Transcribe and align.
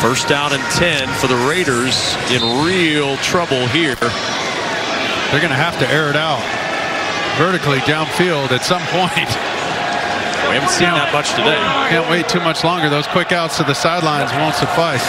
First 0.00 0.28
down 0.28 0.52
and 0.52 0.62
10 0.72 1.08
for 1.20 1.26
the 1.26 1.36
Raiders 1.48 2.16
in 2.30 2.42
real 2.64 3.16
trouble 3.18 3.66
here. 3.68 3.96
They're 3.96 5.40
going 5.40 5.50
to 5.50 5.58
have 5.58 5.78
to 5.80 5.88
air 5.88 6.10
it 6.10 6.16
out 6.16 6.44
vertically 7.36 7.80
downfield 7.84 8.50
at 8.50 8.64
some 8.64 8.80
point. 8.88 9.28
We 10.48 10.56
haven't 10.56 10.72
seen 10.72 10.88
that 10.88 11.12
much 11.12 11.36
today. 11.36 11.60
Can't 11.92 12.08
wait 12.08 12.28
too 12.28 12.40
much 12.40 12.64
longer. 12.64 12.88
Those 12.88 13.06
quick 13.06 13.30
outs 13.30 13.58
to 13.58 13.64
the 13.64 13.74
sidelines 13.74 14.32
won't 14.32 14.54
suffice. 14.56 15.04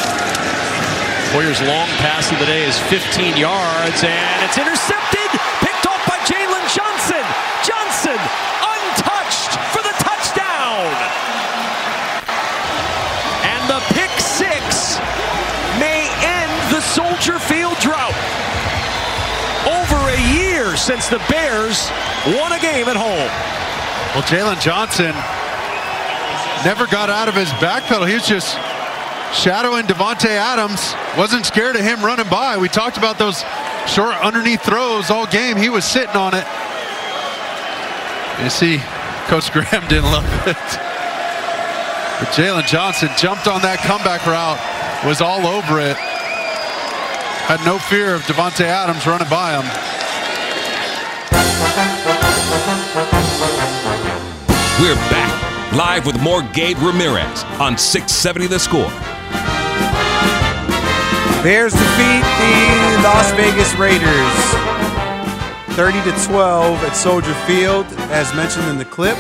Warriors' 1.34 1.62
long 1.62 1.88
pass 2.04 2.32
of 2.32 2.40
the 2.40 2.46
day 2.46 2.68
is 2.68 2.78
15 2.92 3.38
yards, 3.38 4.04
and 4.04 4.44
it's 4.44 4.58
intercepted. 4.58 5.17
Soldier 17.18 17.40
Field 17.40 17.78
drought. 17.80 18.14
Over 19.66 19.98
a 20.10 20.22
year 20.38 20.78
since 20.78 21.08
the 21.10 21.18
Bears 21.30 21.90
won 22.38 22.52
a 22.54 22.60
game 22.60 22.88
at 22.88 22.96
home. 22.96 23.30
Well, 24.14 24.24
Jaylon 24.24 24.62
Johnson 24.62 25.14
never 26.64 26.86
got 26.86 27.10
out 27.10 27.28
of 27.28 27.34
his 27.34 27.50
back 27.54 27.84
pedal. 27.84 28.06
He 28.06 28.14
was 28.14 28.28
just 28.28 28.54
shadowing 29.34 29.86
Davante 29.86 30.30
Adams. 30.30 30.94
Wasn't 31.18 31.46
scared 31.46 31.76
of 31.76 31.82
him 31.82 32.06
running 32.06 32.30
by. 32.30 32.58
We 32.58 32.70
talked 32.70 32.98
about 32.98 33.18
those 33.18 33.44
short 33.88 34.16
underneath 34.18 34.62
throws 34.62 35.10
all 35.10 35.26
game. 35.26 35.58
He 35.58 35.70
was 35.70 35.86
sitting 35.86 36.16
on 36.16 36.36
it. 36.36 36.46
You 38.44 38.50
see, 38.52 38.78
Coach 39.26 39.52
Graham 39.52 39.88
didn't 39.90 40.12
love 40.12 40.48
it. 40.48 40.56
But 42.20 42.30
Jaylon 42.30 42.68
Johnson 42.68 43.10
jumped 43.18 43.48
on 43.48 43.64
that 43.64 43.80
comeback 43.80 44.26
route, 44.28 44.60
was 45.04 45.20
all 45.20 45.48
over 45.48 45.80
it. 45.80 45.98
Had 47.48 47.64
no 47.66 47.80
fear 47.80 48.14
of 48.14 48.24
Davante 48.24 48.66
Adams 48.66 49.08
running 49.08 49.30
by 49.30 49.56
him. 49.56 49.64
We're 54.82 54.96
back 55.10 55.72
live 55.72 56.06
with 56.06 56.22
more 56.22 56.42
Gabe 56.52 56.78
Ramirez 56.80 57.46
on 57.58 57.78
670 57.78 58.48
The 58.48 58.60
Score. 58.60 58.92
Bears 61.42 61.72
defeat 61.72 62.26
the 62.26 63.00
Las 63.06 63.32
Vegas 63.32 63.74
Raiders 63.76 64.58
30 65.78 66.04
to 66.04 66.26
12 66.26 66.84
at 66.84 66.98
Soldier 66.98 67.34
Field, 67.46 67.86
as 68.12 68.34
mentioned 68.36 68.68
in 68.68 68.78
the 68.78 68.84
clip. 68.84 69.16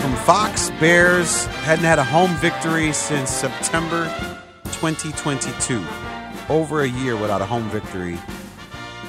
From 0.00 0.14
Fox, 0.24 0.70
Bears 0.78 1.46
hadn't 1.66 1.86
had 1.86 1.98
a 1.98 2.04
home 2.04 2.36
victory 2.36 2.92
since 2.92 3.30
September 3.30 4.31
2022. 4.82 5.80
Over 6.48 6.80
a 6.80 6.88
year 6.88 7.16
without 7.16 7.40
a 7.40 7.46
home 7.46 7.70
victory. 7.70 8.18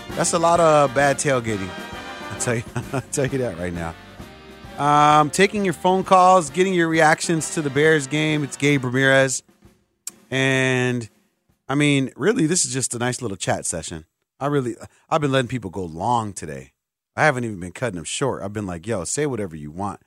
That's 0.09 0.33
a 0.33 0.37
lot 0.37 0.59
of 0.59 0.93
bad 0.93 1.17
tailgating. 1.17 1.67
I'll 2.29 2.39
tell 2.39 2.55
you, 2.55 2.63
I'll 2.93 3.01
tell 3.01 3.25
you 3.25 3.39
that 3.39 3.57
right 3.57 3.73
now. 3.73 3.95
Um, 4.77 5.31
taking 5.31 5.65
your 5.65 5.73
phone 5.73 6.03
calls, 6.03 6.51
getting 6.51 6.75
your 6.75 6.87
reactions 6.87 7.55
to 7.55 7.63
the 7.63 7.71
Bears 7.71 8.05
game. 8.05 8.43
It's 8.43 8.55
Gabe 8.55 8.83
Ramirez. 8.83 9.41
And 10.29 11.09
I 11.67 11.73
mean, 11.73 12.11
really, 12.15 12.45
this 12.45 12.65
is 12.65 12.73
just 12.73 12.93
a 12.93 12.99
nice 12.99 13.19
little 13.19 13.37
chat 13.37 13.65
session. 13.65 14.05
I 14.39 14.47
really, 14.47 14.75
I've 15.09 15.21
been 15.21 15.31
letting 15.31 15.47
people 15.47 15.71
go 15.71 15.85
long 15.85 16.33
today. 16.33 16.73
I 17.15 17.25
haven't 17.25 17.45
even 17.45 17.59
been 17.59 17.71
cutting 17.71 17.95
them 17.95 18.05
short. 18.05 18.43
I've 18.43 18.53
been 18.53 18.67
like, 18.67 18.85
yo, 18.85 19.05
say 19.05 19.25
whatever 19.25 19.55
you 19.55 19.71
want. 19.71 20.01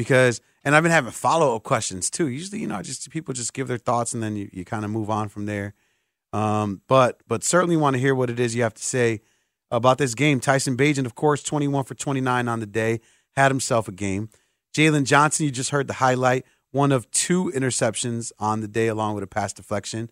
Because, 0.00 0.40
and 0.64 0.74
I've 0.74 0.82
been 0.82 0.92
having 0.92 1.12
follow 1.12 1.54
up 1.54 1.62
questions 1.62 2.08
too. 2.08 2.26
Usually, 2.28 2.62
you 2.62 2.66
know, 2.66 2.80
just 2.80 3.10
people 3.10 3.34
just 3.34 3.52
give 3.52 3.68
their 3.68 3.76
thoughts 3.76 4.14
and 4.14 4.22
then 4.22 4.34
you, 4.34 4.48
you 4.50 4.64
kind 4.64 4.82
of 4.82 4.90
move 4.90 5.10
on 5.10 5.28
from 5.28 5.44
there. 5.44 5.74
Um, 6.32 6.80
but, 6.88 7.20
but 7.28 7.44
certainly 7.44 7.76
want 7.76 7.96
to 7.96 8.00
hear 8.00 8.14
what 8.14 8.30
it 8.30 8.40
is 8.40 8.56
you 8.56 8.62
have 8.62 8.72
to 8.72 8.82
say 8.82 9.20
about 9.70 9.98
this 9.98 10.14
game. 10.14 10.40
Tyson 10.40 10.74
Bagent, 10.74 11.04
of 11.04 11.14
course, 11.14 11.42
21 11.42 11.84
for 11.84 11.94
29 11.94 12.48
on 12.48 12.60
the 12.60 12.66
day, 12.66 13.00
had 13.32 13.50
himself 13.50 13.88
a 13.88 13.92
game. 13.92 14.30
Jaylon 14.74 15.04
Johnson, 15.04 15.44
you 15.44 15.52
just 15.52 15.68
heard 15.68 15.86
the 15.86 15.92
highlight, 15.92 16.46
one 16.70 16.92
of 16.92 17.10
two 17.10 17.52
interceptions 17.54 18.32
on 18.38 18.62
the 18.62 18.68
day, 18.68 18.86
along 18.86 19.16
with 19.16 19.22
a 19.22 19.26
pass 19.26 19.52
deflection. 19.52 20.10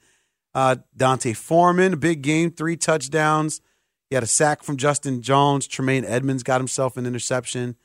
Uh, 0.54 0.76
D'Onta 0.94 1.34
Foreman, 1.34 1.98
big 1.98 2.20
game, 2.20 2.50
three 2.50 2.76
touchdowns. 2.76 3.62
He 4.10 4.16
had 4.16 4.22
a 4.22 4.26
sack 4.26 4.62
from 4.62 4.76
Justin 4.76 5.22
Jones. 5.22 5.66
Tremaine 5.66 6.04
Edmunds 6.04 6.42
got 6.42 6.60
himself 6.60 6.98
an 6.98 7.06
interception. 7.06 7.76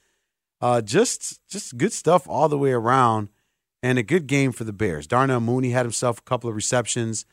Uh, 0.64 0.80
just, 0.80 1.42
just 1.50 1.78
good 1.78 1.92
stuff 1.92 2.26
all 2.26 2.48
the 2.48 2.58
way 2.58 2.72
around, 2.72 3.28
and 3.82 4.00
a 4.00 4.04
good 4.04 4.28
game 4.28 4.54
for 4.54 4.64
the 4.64 4.72
Bears. 4.72 5.06
Darnell 5.06 5.42
Mooney 5.42 5.72
had 5.72 5.86
himself 5.86 6.20
a 6.20 6.22
couple 6.22 6.50
of 6.50 6.56
receptions. 6.56 7.26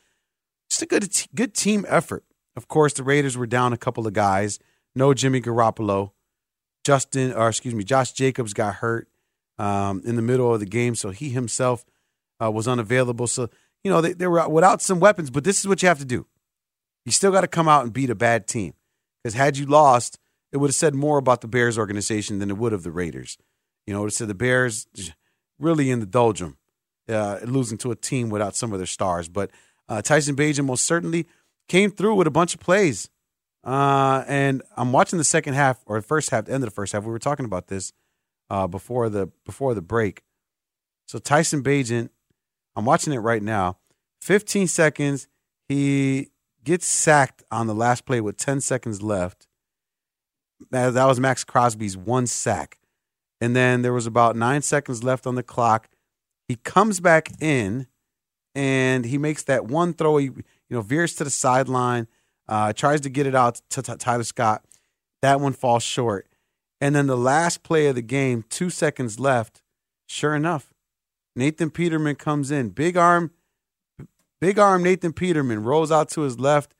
Just 0.68 0.82
a 0.82 0.86
good, 0.86 1.08
good 1.32 1.54
team 1.54 1.86
effort. 1.88 2.24
Of 2.56 2.66
course, 2.66 2.92
the 2.92 3.04
Raiders 3.04 3.36
were 3.36 3.46
down 3.46 3.72
a 3.72 3.76
couple 3.76 4.04
of 4.04 4.14
guys. 4.14 4.58
No 4.96 5.14
Jimmy 5.14 5.40
Garoppolo. 5.40 6.10
Justin, 6.82 7.32
or 7.32 7.48
excuse 7.48 7.72
me, 7.72 7.84
Josh 7.84 8.10
Jacobs 8.10 8.52
got 8.52 8.74
hurt 8.76 9.06
um, 9.60 10.02
in 10.04 10.16
the 10.16 10.22
middle 10.22 10.52
of 10.52 10.58
the 10.58 10.66
game, 10.66 10.96
so 10.96 11.10
he 11.10 11.28
himself 11.28 11.84
uh, 12.42 12.50
was 12.50 12.66
unavailable. 12.66 13.28
So 13.28 13.48
you 13.84 13.92
know 13.92 14.00
they, 14.00 14.12
they 14.12 14.26
were 14.26 14.48
without 14.48 14.82
some 14.82 14.98
weapons, 14.98 15.30
but 15.30 15.44
this 15.44 15.60
is 15.60 15.68
what 15.68 15.82
you 15.82 15.88
have 15.88 16.00
to 16.00 16.04
do. 16.04 16.26
You 17.04 17.12
still 17.12 17.30
got 17.30 17.42
to 17.42 17.48
come 17.48 17.68
out 17.68 17.84
and 17.84 17.92
beat 17.92 18.10
a 18.10 18.16
bad 18.16 18.48
team 18.48 18.74
because 19.22 19.34
had 19.34 19.56
you 19.56 19.66
lost, 19.66 20.18
it 20.52 20.56
would 20.56 20.68
have 20.68 20.74
said 20.76 20.94
more 20.94 21.18
about 21.18 21.40
the 21.40 21.48
Bears 21.48 21.78
organization 21.78 22.38
than 22.38 22.50
it 22.50 22.56
would 22.56 22.72
of 22.72 22.82
the 22.82 22.90
Raiders. 22.90 23.38
You 23.86 23.94
know, 23.94 24.04
it 24.06 24.10
said 24.12 24.28
the 24.28 24.34
Bears 24.34 24.86
really 25.58 25.90
in 25.90 26.00
the 26.00 26.06
doldrum, 26.06 26.56
uh, 27.08 27.38
losing 27.44 27.78
to 27.78 27.90
a 27.90 27.96
team 27.96 28.30
without 28.30 28.56
some 28.56 28.72
of 28.72 28.78
their 28.78 28.86
stars. 28.86 29.28
But 29.28 29.50
uh, 29.88 30.02
Tyson 30.02 30.36
Bagent 30.36 30.64
most 30.64 30.84
certainly 30.84 31.26
came 31.68 31.90
through 31.90 32.14
with 32.14 32.26
a 32.26 32.30
bunch 32.30 32.54
of 32.54 32.60
plays. 32.60 33.10
Uh, 33.62 34.24
and 34.26 34.62
I'm 34.76 34.92
watching 34.92 35.18
the 35.18 35.24
second 35.24 35.54
half 35.54 35.82
or 35.86 36.00
the 36.00 36.06
first 36.06 36.30
half, 36.30 36.46
the 36.46 36.52
end 36.52 36.64
of 36.64 36.70
the 36.70 36.74
first 36.74 36.92
half. 36.92 37.04
We 37.04 37.10
were 37.10 37.18
talking 37.18 37.44
about 37.44 37.68
this 37.68 37.92
uh, 38.48 38.66
before 38.66 39.08
the 39.08 39.30
before 39.44 39.74
the 39.74 39.82
break. 39.82 40.22
So 41.06 41.18
Tyson 41.18 41.62
Bagent, 41.62 42.10
I'm 42.74 42.84
watching 42.84 43.12
it 43.12 43.18
right 43.18 43.42
now. 43.42 43.78
15 44.22 44.66
seconds, 44.66 45.28
he 45.68 46.28
gets 46.62 46.86
sacked 46.86 47.42
on 47.50 47.66
the 47.66 47.74
last 47.74 48.04
play 48.04 48.20
with 48.20 48.36
10 48.36 48.60
seconds 48.60 49.02
left. 49.02 49.46
That, 50.70 50.94
that 50.94 51.06
was 51.06 51.20
Maxx 51.20 51.44
Crosby's 51.44 51.96
one 51.96 52.26
sack. 52.26 52.78
And 53.40 53.56
then 53.56 53.82
there 53.82 53.92
was 53.92 54.06
about 54.06 54.36
nine 54.36 54.62
seconds 54.62 55.02
left 55.02 55.26
on 55.26 55.34
the 55.34 55.42
clock. 55.42 55.88
He 56.48 56.56
comes 56.56 57.00
back 57.00 57.30
in 57.40 57.86
and 58.54 59.04
he 59.04 59.18
makes 59.18 59.42
that 59.44 59.66
one 59.66 59.94
throw. 59.94 60.18
He 60.18 60.26
you 60.26 60.44
know 60.70 60.82
veers 60.82 61.14
to 61.16 61.24
the 61.24 61.30
sideline, 61.30 62.06
uh, 62.48 62.72
tries 62.72 63.00
to 63.02 63.10
get 63.10 63.26
it 63.26 63.34
out 63.34 63.60
to, 63.70 63.82
to 63.82 63.96
Tyler 63.96 64.24
Scott. 64.24 64.64
That 65.22 65.40
one 65.40 65.52
falls 65.52 65.82
short. 65.82 66.26
And 66.80 66.94
then 66.94 67.06
the 67.06 67.16
last 67.16 67.62
play 67.62 67.86
of 67.88 67.94
the 67.94 68.02
game, 68.02 68.44
two 68.48 68.70
seconds 68.70 69.20
left. 69.20 69.62
Sure 70.06 70.34
enough, 70.34 70.72
Nathan 71.36 71.70
Peterman 71.70 72.16
comes 72.16 72.50
in. 72.50 72.70
Big 72.70 72.96
arm, 72.96 73.30
big 74.40 74.58
arm 74.58 74.82
Nathan 74.82 75.12
Peterman 75.12 75.62
rolls 75.62 75.92
out 75.92 76.08
to 76.10 76.22
his 76.22 76.40
left. 76.40 76.74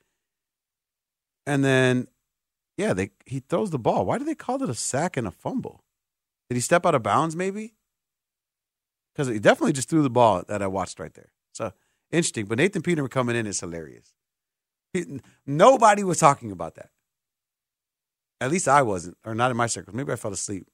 And 1.45 1.63
then, 1.63 2.07
yeah, 2.81 2.93
they 2.93 3.11
he 3.25 3.39
throws 3.39 3.69
the 3.69 3.79
ball. 3.79 4.05
Why 4.05 4.17
do 4.17 4.25
they 4.25 4.35
call 4.35 4.61
it 4.63 4.69
a 4.69 4.73
sack 4.73 5.15
and 5.17 5.27
a 5.27 5.31
fumble? 5.31 5.83
Did 6.49 6.55
he 6.55 6.61
step 6.61 6.85
out 6.85 6.95
of 6.95 7.03
bounds, 7.03 7.35
maybe? 7.35 7.75
because 9.13 9.27
he 9.27 9.39
definitely 9.39 9.73
just 9.73 9.89
threw 9.89 10.01
the 10.03 10.09
ball 10.09 10.41
that 10.47 10.61
I 10.61 10.67
watched 10.67 10.97
right 10.99 11.13
there. 11.13 11.31
So 11.53 11.73
interesting. 12.11 12.45
But 12.45 12.57
Nathan 12.59 12.81
Peterman 12.81 13.09
coming 13.09 13.35
in 13.35 13.45
is 13.45 13.59
hilarious. 13.59 14.13
He- 14.93 15.19
nobody 15.45 16.03
was 16.03 16.17
talking 16.19 16.49
about 16.51 16.75
that. 16.75 16.89
At 18.39 18.51
least 18.51 18.67
I 18.67 18.81
wasn't, 18.81 19.17
or 19.25 19.35
not 19.35 19.51
in 19.51 19.57
my 19.57 19.67
circles. 19.67 19.95
Maybe 19.95 20.11
I 20.11 20.15
fell 20.15 20.31
asleep. 20.33 20.65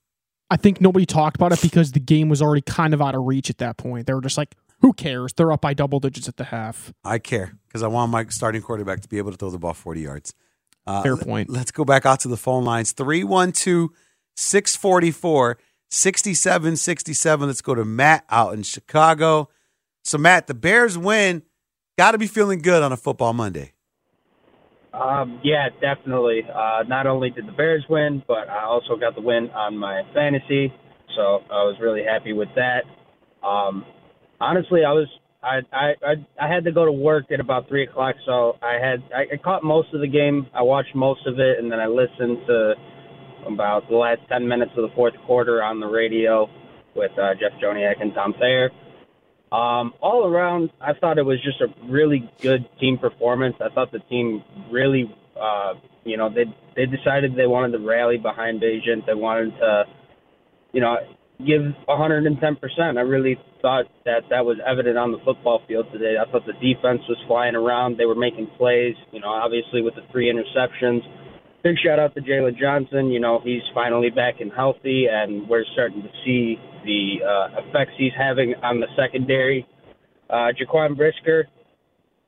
I 0.49 0.55
think 0.55 0.79
nobody 0.79 1.05
talked 1.05 1.35
about 1.35 1.51
it 1.51 1.61
because 1.61 1.91
the 1.91 1.99
game 1.99 2.29
was 2.29 2.41
already 2.41 2.61
kind 2.61 2.93
of 2.93 3.01
out 3.01 3.15
of 3.15 3.23
reach 3.25 3.49
at 3.49 3.57
that 3.57 3.77
point. 3.77 4.07
They 4.07 4.13
were 4.13 4.21
just 4.21 4.37
like, 4.37 4.55
who 4.81 4.93
cares? 4.93 5.33
They're 5.33 5.51
up 5.51 5.61
by 5.61 5.73
double 5.73 5.99
digits 5.99 6.27
at 6.29 6.37
the 6.37 6.45
half. 6.45 6.93
I 7.03 7.17
care 7.19 7.57
because 7.67 7.83
I 7.83 7.87
want 7.87 8.11
my 8.11 8.25
starting 8.29 8.61
quarterback 8.61 9.01
to 9.01 9.09
be 9.09 9.17
able 9.17 9.31
to 9.31 9.37
throw 9.37 9.49
the 9.49 9.57
ball 9.57 9.73
40 9.73 10.01
yards. 10.01 10.33
Uh, 10.87 11.03
Fair 11.03 11.15
let- 11.15 11.25
point. 11.25 11.49
Let's 11.49 11.71
go 11.71 11.83
back 11.85 12.05
out 12.05 12.21
to 12.21 12.27
the 12.27 12.37
phone 12.37 12.63
lines 12.63 12.93
312 12.93 13.89
644 14.35 15.57
6767. 15.89 17.47
Let's 17.47 17.61
go 17.61 17.75
to 17.75 17.85
Matt 17.85 18.25
out 18.29 18.53
in 18.53 18.63
Chicago. 18.63 19.49
So, 20.03 20.17
Matt, 20.17 20.47
the 20.47 20.53
Bears 20.53 20.97
win. 20.97 21.43
Got 21.97 22.11
to 22.11 22.17
be 22.17 22.27
feeling 22.27 22.59
good 22.59 22.83
on 22.83 22.91
a 22.91 22.97
football 22.97 23.33
Monday. 23.33 23.73
Um, 24.93 25.39
yeah, 25.43 25.69
definitely. 25.81 26.41
Uh, 26.43 26.83
not 26.87 27.07
only 27.07 27.29
did 27.29 27.47
the 27.47 27.51
Bears 27.51 27.83
win, 27.89 28.23
but 28.27 28.49
I 28.49 28.63
also 28.63 28.95
got 28.95 29.15
the 29.15 29.21
win 29.21 29.49
on 29.51 29.77
my 29.77 30.03
fantasy, 30.13 30.73
so 31.15 31.43
I 31.51 31.63
was 31.63 31.75
really 31.79 32.03
happy 32.03 32.33
with 32.33 32.49
that. 32.55 32.83
Um, 33.45 33.85
honestly, 34.39 34.85
I 34.85 34.93
was 34.93 35.07
I, 35.43 35.59
I 35.71 35.93
I 36.03 36.13
I 36.41 36.53
had 36.53 36.63
to 36.65 36.71
go 36.71 36.85
to 36.85 36.91
work 36.91 37.31
at 37.31 37.39
about 37.39 37.67
three 37.67 37.83
o'clock, 37.83 38.15
so 38.25 38.57
I 38.61 38.73
had 38.73 39.03
I, 39.15 39.33
I 39.33 39.37
caught 39.37 39.63
most 39.63 39.93
of 39.93 40.01
the 40.01 40.07
game. 40.07 40.47
I 40.53 40.63
watched 40.63 40.95
most 40.95 41.25
of 41.27 41.39
it, 41.39 41.59
and 41.59 41.71
then 41.71 41.79
I 41.79 41.87
listened 41.87 42.39
to 42.47 42.73
about 43.47 43.87
the 43.89 43.95
last 43.95 44.21
ten 44.29 44.47
minutes 44.47 44.71
of 44.75 44.89
the 44.89 44.95
fourth 44.95 45.13
quarter 45.25 45.63
on 45.63 45.79
the 45.79 45.87
radio 45.87 46.49
with 46.95 47.11
uh, 47.17 47.33
Jeff 47.35 47.59
Joniak 47.61 48.01
and 48.01 48.13
Tom 48.13 48.33
Thayer. 48.39 48.71
Um, 49.51 49.93
all 50.01 50.25
around, 50.25 50.71
I 50.81 50.93
thought 50.93 51.17
it 51.17 51.23
was 51.23 51.41
just 51.41 51.61
a 51.61 51.67
really 51.89 52.29
good 52.41 52.67
team 52.79 52.97
performance. 52.97 53.55
I 53.61 53.69
thought 53.73 53.93
the 53.93 53.99
team 53.99 54.43
really, 54.69 55.15
uh, 55.39 55.75
you 56.03 56.17
know, 56.17 56.29
they 56.29 56.45
they 56.75 56.85
decided 56.85 57.35
they 57.35 57.47
wanted 57.47 57.77
to 57.77 57.87
rally 57.87 58.17
behind 58.17 58.59
Bagent. 58.59 59.05
They 59.05 59.13
wanted 59.13 59.51
to, 59.59 59.83
you 60.73 60.81
know, 60.81 60.97
give 61.45 61.61
110 61.85 62.55
percent. 62.55 62.97
I 62.97 63.01
really 63.01 63.37
thought 63.61 63.85
that 64.05 64.23
that 64.29 64.45
was 64.45 64.57
evident 64.65 64.97
on 64.97 65.11
the 65.11 65.19
football 65.25 65.61
field 65.67 65.85
today. 65.91 66.15
I 66.19 66.29
thought 66.31 66.45
the 66.45 66.53
defense 66.53 67.01
was 67.09 67.17
flying 67.27 67.55
around. 67.55 67.97
They 67.97 68.05
were 68.05 68.15
making 68.15 68.47
plays. 68.57 68.95
You 69.11 69.21
know, 69.21 69.29
obviously 69.29 69.81
with 69.81 69.95
the 69.95 70.01
three 70.11 70.31
interceptions. 70.31 71.01
Big 71.63 71.75
shout 71.83 71.99
out 71.99 72.15
to 72.15 72.21
Jaylon 72.21 72.57
Johnson. 72.57 73.09
You 73.09 73.19
know, 73.19 73.41
he's 73.43 73.61
finally 73.73 74.09
back 74.09 74.35
and 74.39 74.51
healthy, 74.55 75.07
and 75.09 75.47
we're 75.49 75.65
starting 75.73 76.01
to 76.01 76.09
see 76.23 76.57
the 76.85 77.17
uh, 77.25 77.61
effects 77.61 77.91
he's 77.97 78.13
having 78.17 78.53
on 78.63 78.79
the 78.79 78.87
secondary. 78.95 79.67
Uh, 80.29 80.51
Jaquan 80.53 80.95
Brisker 80.95 81.47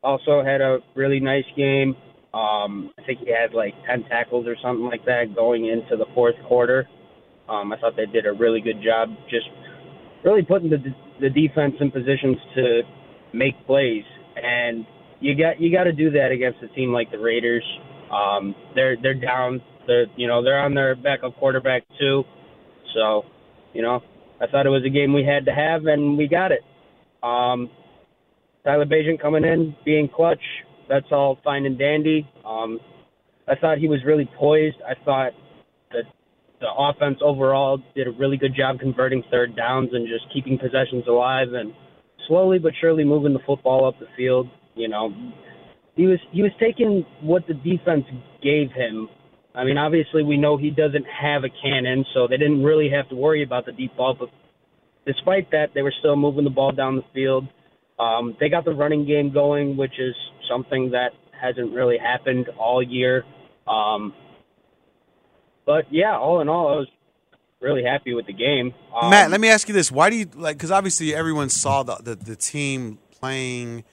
also 0.03 0.43
had 0.43 0.61
a 0.61 0.79
really 0.95 1.19
nice 1.19 1.45
game. 1.55 1.95
Um, 2.33 2.91
I 2.97 3.03
think 3.05 3.19
he 3.19 3.31
had 3.31 3.53
like 3.53 3.73
10 3.87 4.03
tackles 4.03 4.47
or 4.47 4.55
something 4.61 4.85
like 4.85 5.03
that 5.05 5.35
going 5.35 5.65
into 5.65 5.97
the 5.97 6.05
fourth 6.13 6.35
quarter. 6.47 6.87
Um, 7.49 7.73
I 7.73 7.77
thought 7.77 7.95
they 7.95 8.05
did 8.05 8.25
a 8.25 8.33
really 8.33 8.61
good 8.61 8.81
job 8.83 9.09
just 9.29 9.47
really 10.23 10.43
putting 10.43 10.69
the 10.69 10.77
the 11.19 11.29
defense 11.29 11.75
in 11.79 11.91
positions 11.91 12.37
to 12.55 12.81
make 13.33 13.53
plays, 13.65 14.03
and 14.35 14.85
you 15.19 15.35
got 15.35 15.59
you 15.59 15.71
got 15.71 15.85
to 15.85 15.91
do 15.91 16.11
that 16.11 16.31
against 16.31 16.59
a 16.63 16.67
team 16.75 16.91
like 16.91 17.11
the 17.11 17.19
Raiders. 17.19 17.63
Um, 18.11 18.55
they're 18.75 18.97
they're 19.01 19.13
down. 19.13 19.61
They're 19.87 20.05
you 20.15 20.27
know 20.27 20.43
they're 20.43 20.59
on 20.59 20.73
their 20.73 20.95
backup 20.95 21.35
quarterback 21.37 21.83
too, 21.99 22.23
so 22.93 23.23
you 23.73 23.81
know 23.81 24.01
I 24.41 24.47
thought 24.47 24.65
it 24.65 24.69
was 24.69 24.83
a 24.85 24.89
game 24.89 25.13
we 25.13 25.25
had 25.25 25.45
to 25.45 25.53
have, 25.53 25.85
and 25.85 26.17
we 26.17 26.27
got 26.27 26.51
it. 26.51 26.61
Um, 27.21 27.69
Tyler 28.63 28.85
Bagent 28.85 29.21
coming 29.21 29.43
in, 29.43 29.75
being 29.83 30.09
clutch. 30.13 30.41
That's 30.87 31.07
all 31.11 31.39
fine 31.43 31.65
and 31.65 31.77
dandy. 31.77 32.27
Um, 32.45 32.79
I 33.47 33.55
thought 33.55 33.77
he 33.77 33.87
was 33.87 33.99
really 34.05 34.29
poised. 34.37 34.77
I 34.87 34.93
thought 35.03 35.31
the 36.59 36.67
offense 36.77 37.19
overall 37.21 37.81
did 37.95 38.07
a 38.07 38.11
really 38.11 38.37
good 38.37 38.55
job 38.55 38.79
converting 38.79 39.23
third 39.31 39.55
downs 39.55 39.89
and 39.93 40.07
just 40.07 40.31
keeping 40.33 40.57
possessions 40.57 41.05
alive 41.07 41.47
and 41.53 41.73
slowly 42.27 42.59
but 42.59 42.73
surely 42.79 43.03
moving 43.03 43.33
the 43.33 43.39
football 43.45 43.87
up 43.87 43.97
the 43.99 44.07
field. 44.17 44.47
You 44.75 44.87
know, 44.87 45.13
he 45.95 46.05
was 46.05 46.19
he 46.31 46.41
was 46.41 46.51
taking 46.59 47.05
what 47.21 47.47
the 47.47 47.53
defense 47.53 48.05
gave 48.43 48.71
him. 48.71 49.09
I 49.55 49.63
mean, 49.63 49.77
obviously 49.77 50.23
we 50.23 50.37
know 50.37 50.57
he 50.57 50.69
doesn't 50.69 51.05
have 51.05 51.43
a 51.43 51.49
cannon, 51.61 52.05
so 52.13 52.27
they 52.27 52.37
didn't 52.37 52.63
really 52.63 52.89
have 52.89 53.09
to 53.09 53.15
worry 53.15 53.43
about 53.43 53.65
the 53.65 53.71
deep 53.71 53.95
ball. 53.97 54.15
But 54.17 54.29
despite 55.05 55.51
that, 55.51 55.67
they 55.73 55.81
were 55.81 55.93
still 55.99 56.15
moving 56.15 56.43
the 56.43 56.49
ball 56.49 56.71
down 56.71 56.95
the 56.95 57.05
field. 57.13 57.47
Um, 57.99 58.37
they 58.39 58.47
got 58.47 58.63
the 58.63 58.73
running 58.73 59.05
game 59.05 59.33
going, 59.33 59.75
which 59.75 59.99
is 59.99 60.15
something 60.49 60.91
that 60.91 61.09
hasn't 61.39 61.73
really 61.73 61.97
happened 61.97 62.47
all 62.57 62.81
year. 62.81 63.23
Um, 63.67 64.13
but 65.69 65.85
yeah, 65.91 66.17
all 66.17 66.41
in 66.41 66.49
all, 66.49 66.67
I 66.67 66.75
was 66.77 66.87
really 67.61 67.83
happy 67.83 68.15
with 68.15 68.25
the 68.25 68.33
game. 68.33 68.73
Um, 68.99 69.11
Matt, 69.11 69.29
let 69.29 69.39
me 69.39 69.49
ask 69.49 69.67
you 69.67 69.73
this: 69.75 69.91
Why 69.91 70.09
do 70.09 70.15
you 70.15 70.27
like? 70.33 70.57
Because 70.57 70.71
obviously 70.71 71.13
everyone 71.13 71.49
saw 71.49 71.83
the, 71.83 71.97
the 71.97 72.15
the 72.15 72.35
team 72.35 72.97
playing, 73.11 73.83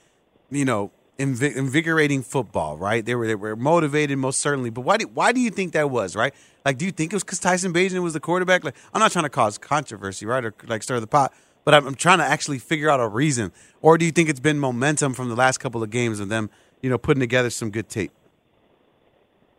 you 0.49 0.65
know, 0.65 0.89
invi- 1.19 1.55
invigorating 1.55 2.23
football, 2.23 2.79
right? 2.79 3.05
They 3.05 3.13
were 3.13 3.27
they 3.27 3.35
were 3.35 3.55
motivated, 3.55 4.17
most 4.17 4.39
certainly. 4.39 4.71
But 4.71 4.81
why 4.81 4.97
do 4.97 5.05
why 5.13 5.31
do 5.31 5.39
you 5.39 5.51
think 5.51 5.73
that 5.73 5.91
was, 5.91 6.15
right? 6.15 6.33
Like, 6.65 6.79
do 6.79 6.85
you 6.85 6.91
think 6.91 7.13
it 7.13 7.15
was 7.15 7.23
because 7.23 7.37
Tyson 7.39 7.71
Bagent 7.73 8.01
was 8.01 8.13
the 8.13 8.19
quarterback? 8.19 8.63
Like, 8.63 8.75
I'm 8.91 8.99
not 8.99 9.11
trying 9.11 9.25
to 9.25 9.29
cause 9.29 9.59
controversy, 9.59 10.25
right, 10.25 10.43
or 10.43 10.55
like 10.65 10.81
stir 10.81 10.99
the 10.99 11.05
pot, 11.05 11.31
but 11.63 11.75
I'm, 11.75 11.85
I'm 11.85 11.95
trying 11.95 12.17
to 12.17 12.25
actually 12.25 12.57
figure 12.57 12.89
out 12.89 12.99
a 12.99 13.07
reason. 13.07 13.51
Or 13.83 13.99
do 13.99 14.05
you 14.05 14.11
think 14.11 14.29
it's 14.29 14.39
been 14.39 14.57
momentum 14.57 15.13
from 15.13 15.29
the 15.29 15.35
last 15.35 15.59
couple 15.59 15.83
of 15.83 15.91
games 15.91 16.19
of 16.19 16.29
them, 16.29 16.49
you 16.81 16.89
know, 16.89 16.97
putting 16.97 17.21
together 17.21 17.51
some 17.51 17.69
good 17.69 17.87
tape? 17.87 18.11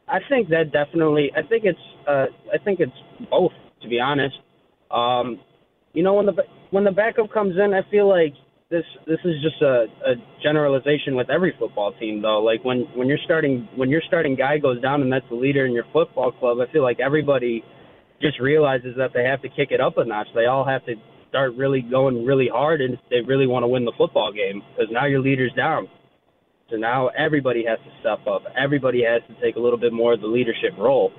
I 0.08 0.18
think 0.28 0.48
that 0.48 0.72
definitely. 0.72 1.30
I 1.36 1.42
think 1.42 1.64
it's. 1.64 1.78
Uh, 2.06 2.26
I 2.52 2.58
think 2.64 2.80
it's 2.80 2.92
both. 3.30 3.52
To 3.82 3.88
be 3.88 4.00
honest, 4.00 4.34
um, 4.90 5.38
you 5.92 6.02
know, 6.02 6.14
when 6.14 6.26
the 6.26 6.34
when 6.70 6.84
the 6.84 6.90
backup 6.90 7.32
comes 7.32 7.56
in, 7.56 7.74
I 7.74 7.88
feel 7.90 8.08
like 8.08 8.34
this 8.70 8.84
this 9.06 9.18
is 9.24 9.34
just 9.42 9.62
a, 9.62 9.86
a 10.04 10.14
generalization 10.42 11.14
with 11.14 11.30
every 11.30 11.54
football 11.58 11.92
team, 11.98 12.20
though. 12.22 12.42
Like 12.42 12.64
when 12.64 12.86
when 12.94 13.08
your 13.08 13.18
starting 13.24 13.68
when 13.76 13.88
your 13.88 14.02
starting 14.06 14.34
guy 14.34 14.58
goes 14.58 14.80
down 14.82 15.02
and 15.02 15.12
that's 15.12 15.28
the 15.30 15.36
leader 15.36 15.64
in 15.66 15.72
your 15.72 15.86
football 15.92 16.32
club, 16.32 16.58
I 16.60 16.70
feel 16.72 16.82
like 16.82 17.00
everybody 17.00 17.64
just 18.20 18.40
realizes 18.40 18.94
that 18.96 19.10
they 19.14 19.24
have 19.24 19.40
to 19.42 19.48
kick 19.48 19.68
it 19.70 19.80
up 19.80 19.96
a 19.96 20.04
notch. 20.04 20.26
They 20.34 20.46
all 20.46 20.66
have 20.66 20.84
to 20.86 20.94
start 21.28 21.54
really 21.54 21.82
going 21.82 22.24
really 22.24 22.48
hard, 22.52 22.80
and 22.80 22.98
they 23.10 23.20
really 23.20 23.46
want 23.46 23.62
to 23.62 23.68
win 23.68 23.84
the 23.84 23.92
football 23.96 24.32
game 24.32 24.62
because 24.70 24.92
now 24.92 25.06
your 25.06 25.20
leader's 25.20 25.52
down. 25.54 25.88
So 26.70 26.76
now 26.76 27.08
everybody 27.08 27.64
has 27.64 27.78
to 27.78 27.90
step 28.00 28.26
up. 28.26 28.42
Everybody 28.56 29.02
has 29.02 29.22
to 29.28 29.40
take 29.40 29.56
a 29.56 29.60
little 29.60 29.78
bit 29.78 29.92
more 29.92 30.12
of 30.12 30.20
the 30.20 30.26
leadership 30.26 30.76
role. 30.76 31.12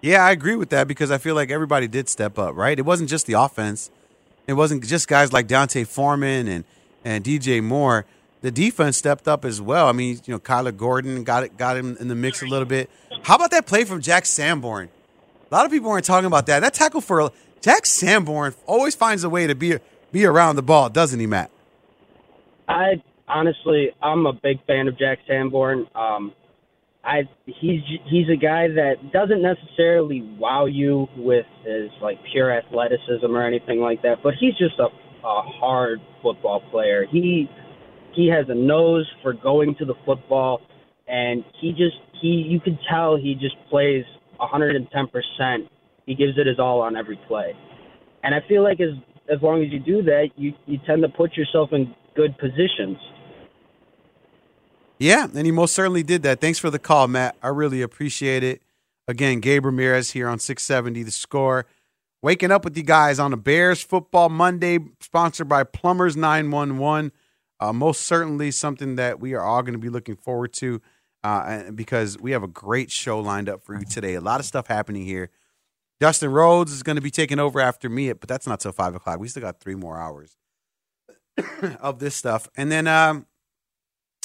Yeah, 0.00 0.24
I 0.24 0.30
agree 0.30 0.56
with 0.56 0.70
that 0.70 0.88
because 0.88 1.10
I 1.10 1.18
feel 1.18 1.34
like 1.34 1.50
everybody 1.50 1.88
did 1.88 2.08
step 2.08 2.38
up, 2.38 2.54
right? 2.56 2.78
It 2.78 2.86
wasn't 2.86 3.10
just 3.10 3.26
the 3.26 3.34
offense. 3.34 3.90
It 4.46 4.54
wasn't 4.54 4.86
just 4.86 5.08
guys 5.08 5.32
like 5.32 5.46
D'Onta 5.46 5.86
Foreman 5.86 6.48
and, 6.48 6.64
and 7.04 7.22
DJ 7.22 7.62
Moore. 7.62 8.06
The 8.40 8.50
defense 8.50 8.96
stepped 8.96 9.28
up 9.28 9.44
as 9.44 9.60
well. 9.60 9.88
I 9.88 9.92
mean, 9.92 10.20
you 10.24 10.32
know, 10.32 10.38
Kyler 10.38 10.74
Gordon 10.74 11.24
got 11.24 11.42
it, 11.42 11.58
got 11.58 11.76
him 11.76 11.96
in 11.98 12.08
the 12.08 12.14
mix 12.14 12.40
a 12.40 12.46
little 12.46 12.64
bit. 12.64 12.88
How 13.24 13.34
about 13.34 13.50
that 13.50 13.66
play 13.66 13.84
from 13.84 14.00
Jack 14.00 14.24
Sanborn? 14.24 14.88
A 15.50 15.54
lot 15.54 15.66
of 15.66 15.72
people 15.72 15.90
weren't 15.90 16.04
talking 16.04 16.26
about 16.26 16.46
that. 16.46 16.60
That 16.60 16.72
tackle 16.72 17.00
for 17.00 17.30
Jack 17.60 17.84
Sanborn 17.84 18.54
always 18.64 18.94
finds 18.94 19.24
a 19.24 19.28
way 19.28 19.46
to 19.46 19.54
be 19.54 19.76
be 20.12 20.24
around 20.24 20.56
the 20.56 20.62
ball, 20.62 20.88
doesn't 20.88 21.20
he, 21.20 21.26
Matt? 21.26 21.50
I 22.68 23.02
honestly, 23.28 23.90
I'm 24.02 24.26
a 24.26 24.32
big 24.32 24.64
fan 24.66 24.88
of 24.88 24.98
Jack 24.98 25.18
Sanborn. 25.26 25.86
Um, 25.94 26.32
I 27.04 27.22
he's 27.46 27.80
he's 28.10 28.28
a 28.28 28.36
guy 28.36 28.68
that 28.68 29.12
doesn't 29.12 29.40
necessarily 29.40 30.20
wow 30.38 30.66
you 30.66 31.06
with 31.16 31.46
his 31.64 31.90
like 32.02 32.18
pure 32.32 32.52
athleticism 32.56 33.26
or 33.26 33.46
anything 33.46 33.80
like 33.80 34.02
that, 34.02 34.16
but 34.22 34.34
he's 34.38 34.56
just 34.58 34.78
a, 34.78 34.86
a 35.26 35.42
hard 35.42 36.00
football 36.22 36.62
player. 36.70 37.06
He 37.10 37.48
he 38.14 38.28
has 38.28 38.46
a 38.48 38.54
nose 38.54 39.10
for 39.22 39.32
going 39.32 39.74
to 39.78 39.84
the 39.84 39.94
football, 40.04 40.60
and 41.06 41.44
he 41.60 41.70
just 41.70 41.96
he 42.20 42.44
you 42.48 42.60
can 42.60 42.78
tell 42.90 43.16
he 43.16 43.34
just 43.34 43.56
plays 43.70 44.04
110 44.36 45.06
percent. 45.06 45.70
He 46.04 46.14
gives 46.14 46.32
it 46.36 46.46
his 46.46 46.58
all 46.58 46.80
on 46.80 46.96
every 46.96 47.18
play, 47.28 47.52
and 48.22 48.34
I 48.34 48.40
feel 48.48 48.62
like 48.62 48.80
as 48.80 48.98
as 49.32 49.40
long 49.40 49.62
as 49.62 49.72
you 49.72 49.78
do 49.78 50.02
that, 50.02 50.28
you 50.36 50.52
you 50.66 50.78
tend 50.86 51.02
to 51.02 51.08
put 51.08 51.36
yourself 51.36 51.70
in 51.72 51.94
good 52.16 52.36
positions. 52.38 52.98
Yeah, 54.98 55.28
and 55.32 55.46
he 55.46 55.52
most 55.52 55.74
certainly 55.74 56.02
did 56.02 56.22
that. 56.24 56.40
Thanks 56.40 56.58
for 56.58 56.70
the 56.70 56.78
call, 56.78 57.06
Matt. 57.08 57.36
I 57.42 57.48
really 57.48 57.82
appreciate 57.82 58.42
it. 58.42 58.62
Again, 59.06 59.40
Gabe 59.40 59.64
Ramirez 59.64 60.10
here 60.10 60.28
on 60.28 60.38
670 60.38 61.02
The 61.04 61.10
Score. 61.10 61.66
Waking 62.20 62.50
up 62.50 62.64
with 62.64 62.76
you 62.76 62.82
guys 62.82 63.20
on 63.20 63.32
a 63.32 63.36
Bears 63.36 63.80
Football 63.80 64.28
Monday, 64.28 64.80
sponsored 65.00 65.48
by 65.48 65.62
Plumbers 65.62 66.16
911. 66.16 67.12
Uh, 67.60 67.72
most 67.72 68.02
certainly 68.02 68.50
something 68.50 68.96
that 68.96 69.20
we 69.20 69.34
are 69.34 69.42
all 69.42 69.62
going 69.62 69.72
to 69.72 69.78
be 69.78 69.88
looking 69.88 70.16
forward 70.16 70.52
to 70.54 70.80
uh, 71.22 71.70
because 71.70 72.18
we 72.18 72.32
have 72.32 72.42
a 72.42 72.48
great 72.48 72.90
show 72.90 73.20
lined 73.20 73.48
up 73.48 73.62
for 73.62 73.78
you 73.78 73.84
today. 73.84 74.14
A 74.14 74.20
lot 74.20 74.40
of 74.40 74.46
stuff 74.46 74.66
happening 74.66 75.04
here. 75.04 75.30
Dustin 76.00 76.30
Rhodes 76.30 76.72
is 76.72 76.82
going 76.82 76.96
to 76.96 77.02
be 77.02 77.10
taking 77.10 77.38
over 77.38 77.60
after 77.60 77.88
me, 77.88 78.12
but 78.12 78.28
that's 78.28 78.46
not 78.46 78.60
till 78.60 78.72
five 78.72 78.94
o'clock. 78.94 79.18
We 79.18 79.28
still 79.28 79.42
got 79.42 79.60
three 79.60 79.74
more 79.74 79.98
hours 79.98 80.36
of 81.80 81.98
this 81.98 82.14
stuff. 82.14 82.48
And 82.56 82.70
then, 82.70 82.86
um, 82.86 83.26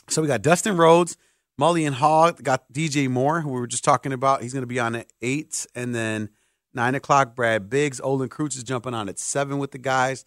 so 0.10 0.22
we 0.22 0.27
got 0.27 0.41
Dustin 0.41 0.77
Rhodes, 0.77 1.17
Mully 1.60 1.86
and 1.86 1.95
Hall, 1.95 2.31
got 2.31 2.72
DJ 2.72 3.10
Moore, 3.10 3.41
who 3.41 3.50
we 3.50 3.60
were 3.60 3.67
just 3.67 3.83
talking 3.83 4.13
about. 4.13 4.41
He's 4.41 4.53
going 4.53 4.63
to 4.63 4.67
be 4.67 4.79
on 4.79 4.95
at 4.95 5.07
eight. 5.22 5.65
And 5.75 5.93
then 5.93 6.29
nine 6.74 6.95
o'clock, 6.95 7.36
Brad 7.36 7.69
Biggs. 7.69 8.01
Olin 8.01 8.29
Kreutz 8.29 8.57
is 8.57 8.63
jumping 8.63 8.93
on 8.93 9.10
at 9.10 9.19
seven 9.19 9.60
with 9.60 9.72
the 9.72 9.77
guys. 9.77 10.25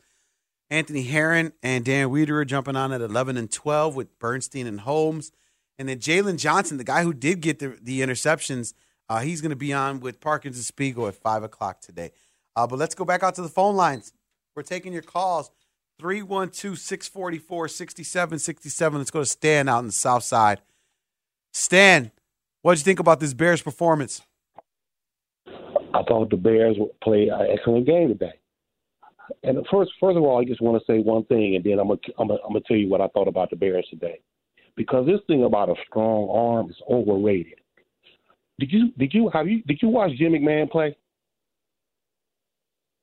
Anthony 0.70 1.02
Herron 1.02 1.52
and 1.62 1.84
Dan 1.84 2.08
Wiederer 2.08 2.40
are 2.40 2.44
jumping 2.44 2.76
on 2.76 2.92
at 2.92 3.00
11 3.00 3.36
and 3.36 3.50
12 3.50 3.94
with 3.94 4.18
Bernstein 4.18 4.66
and 4.66 4.80
Holmes. 4.80 5.30
And 5.78 5.88
then 5.88 5.98
Jaylon 5.98 6.38
Johnson, 6.38 6.78
the 6.78 6.84
guy 6.84 7.02
who 7.02 7.12
did 7.12 7.40
get 7.40 7.58
the, 7.58 7.76
the 7.80 8.00
interceptions, 8.00 8.72
uh, 9.08 9.20
he's 9.20 9.40
going 9.40 9.50
to 9.50 9.56
be 9.56 9.72
on 9.72 10.00
with 10.00 10.20
Parkins 10.20 10.56
and 10.56 10.64
Spiegel 10.64 11.06
at 11.06 11.14
5 11.14 11.44
o'clock 11.44 11.80
today. 11.80 12.10
Uh, 12.56 12.66
but 12.66 12.78
let's 12.78 12.94
go 12.94 13.04
back 13.04 13.22
out 13.22 13.34
to 13.36 13.42
the 13.42 13.48
phone 13.48 13.76
lines. 13.76 14.12
We're 14.56 14.62
taking 14.62 14.92
your 14.92 15.02
calls 15.02 15.50
312 15.98 16.78
644 16.78 17.68
6767. 17.68 18.98
Let's 18.98 19.10
go 19.10 19.20
to 19.20 19.26
Stan 19.26 19.68
out 19.68 19.80
in 19.80 19.86
the 19.86 19.92
south 19.92 20.24
side. 20.24 20.60
Stan, 21.52 22.10
what 22.62 22.72
did 22.72 22.80
you 22.80 22.84
think 22.84 23.00
about 23.00 23.20
this 23.20 23.34
Bears 23.34 23.62
performance? 23.62 24.22
I 25.46 26.02
thought 26.02 26.30
the 26.30 26.36
Bears 26.36 26.76
played 27.02 27.28
an 27.28 27.46
excellent 27.50 27.86
game 27.86 28.08
today. 28.08 28.34
And 29.42 29.66
first, 29.70 29.90
first 29.98 30.16
of 30.16 30.22
all, 30.22 30.40
I 30.40 30.44
just 30.44 30.60
want 30.60 30.80
to 30.80 30.92
say 30.92 31.00
one 31.00 31.24
thing, 31.24 31.56
and 31.56 31.64
then 31.64 31.78
I'm 31.78 31.88
gonna, 31.88 32.00
I'm 32.18 32.28
gonna, 32.28 32.40
I'm 32.44 32.52
gonna 32.52 32.64
tell 32.66 32.76
you 32.76 32.88
what 32.88 33.00
I 33.00 33.08
thought 33.08 33.28
about 33.28 33.50
the 33.50 33.56
Bears 33.56 33.86
today, 33.90 34.20
because 34.76 35.06
this 35.06 35.20
thing 35.26 35.44
about 35.44 35.68
a 35.68 35.74
strong 35.88 36.28
arm 36.28 36.70
is 36.70 36.76
overrated. 36.88 37.54
Did 38.58 38.72
you 38.72 38.92
did 38.96 39.12
you 39.12 39.30
have 39.32 39.48
you 39.48 39.62
did 39.62 39.80
you 39.82 39.88
watch 39.88 40.12
Jim 40.16 40.32
McMahon 40.32 40.70
play? 40.70 40.96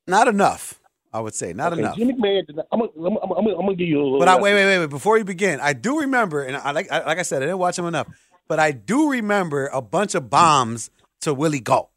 Not 0.08 0.28
enough, 0.28 0.80
I 1.14 1.20
would 1.20 1.36
say. 1.36 1.54
Not 1.54 1.74
okay, 1.74 1.82
enough. 1.82 1.96
Jim 1.96 2.10
McMahon. 2.10 2.44
I'm, 2.72 2.80
gonna, 2.80 2.92
I'm, 2.98 3.18
I'm, 3.18 3.32
I'm, 3.32 3.48
I'm 3.48 3.56
gonna 3.58 3.76
give 3.76 3.88
you 3.88 4.02
a 4.02 4.04
little. 4.04 4.20
But 4.20 4.28
I, 4.28 4.36
wait, 4.36 4.54
wait, 4.54 4.66
wait, 4.66 4.80
wait. 4.80 4.90
Before 4.90 5.18
you 5.18 5.24
begin, 5.24 5.60
I 5.60 5.74
do 5.74 6.00
remember, 6.00 6.44
and 6.44 6.58
I 6.58 6.72
like, 6.72 6.92
I, 6.92 7.06
like 7.06 7.20
I 7.20 7.22
said, 7.22 7.44
I 7.44 7.46
didn't 7.46 7.60
watch 7.60 7.78
him 7.78 7.86
enough, 7.86 8.08
but 8.48 8.60
I 8.60 8.72
do 8.72 9.12
remember 9.12 9.68
a 9.68 9.82
bunch 9.82 10.16
of 10.16 10.30
bombs 10.30 10.90
to 11.22 11.34
Willie 11.34 11.60
Gault, 11.60 11.90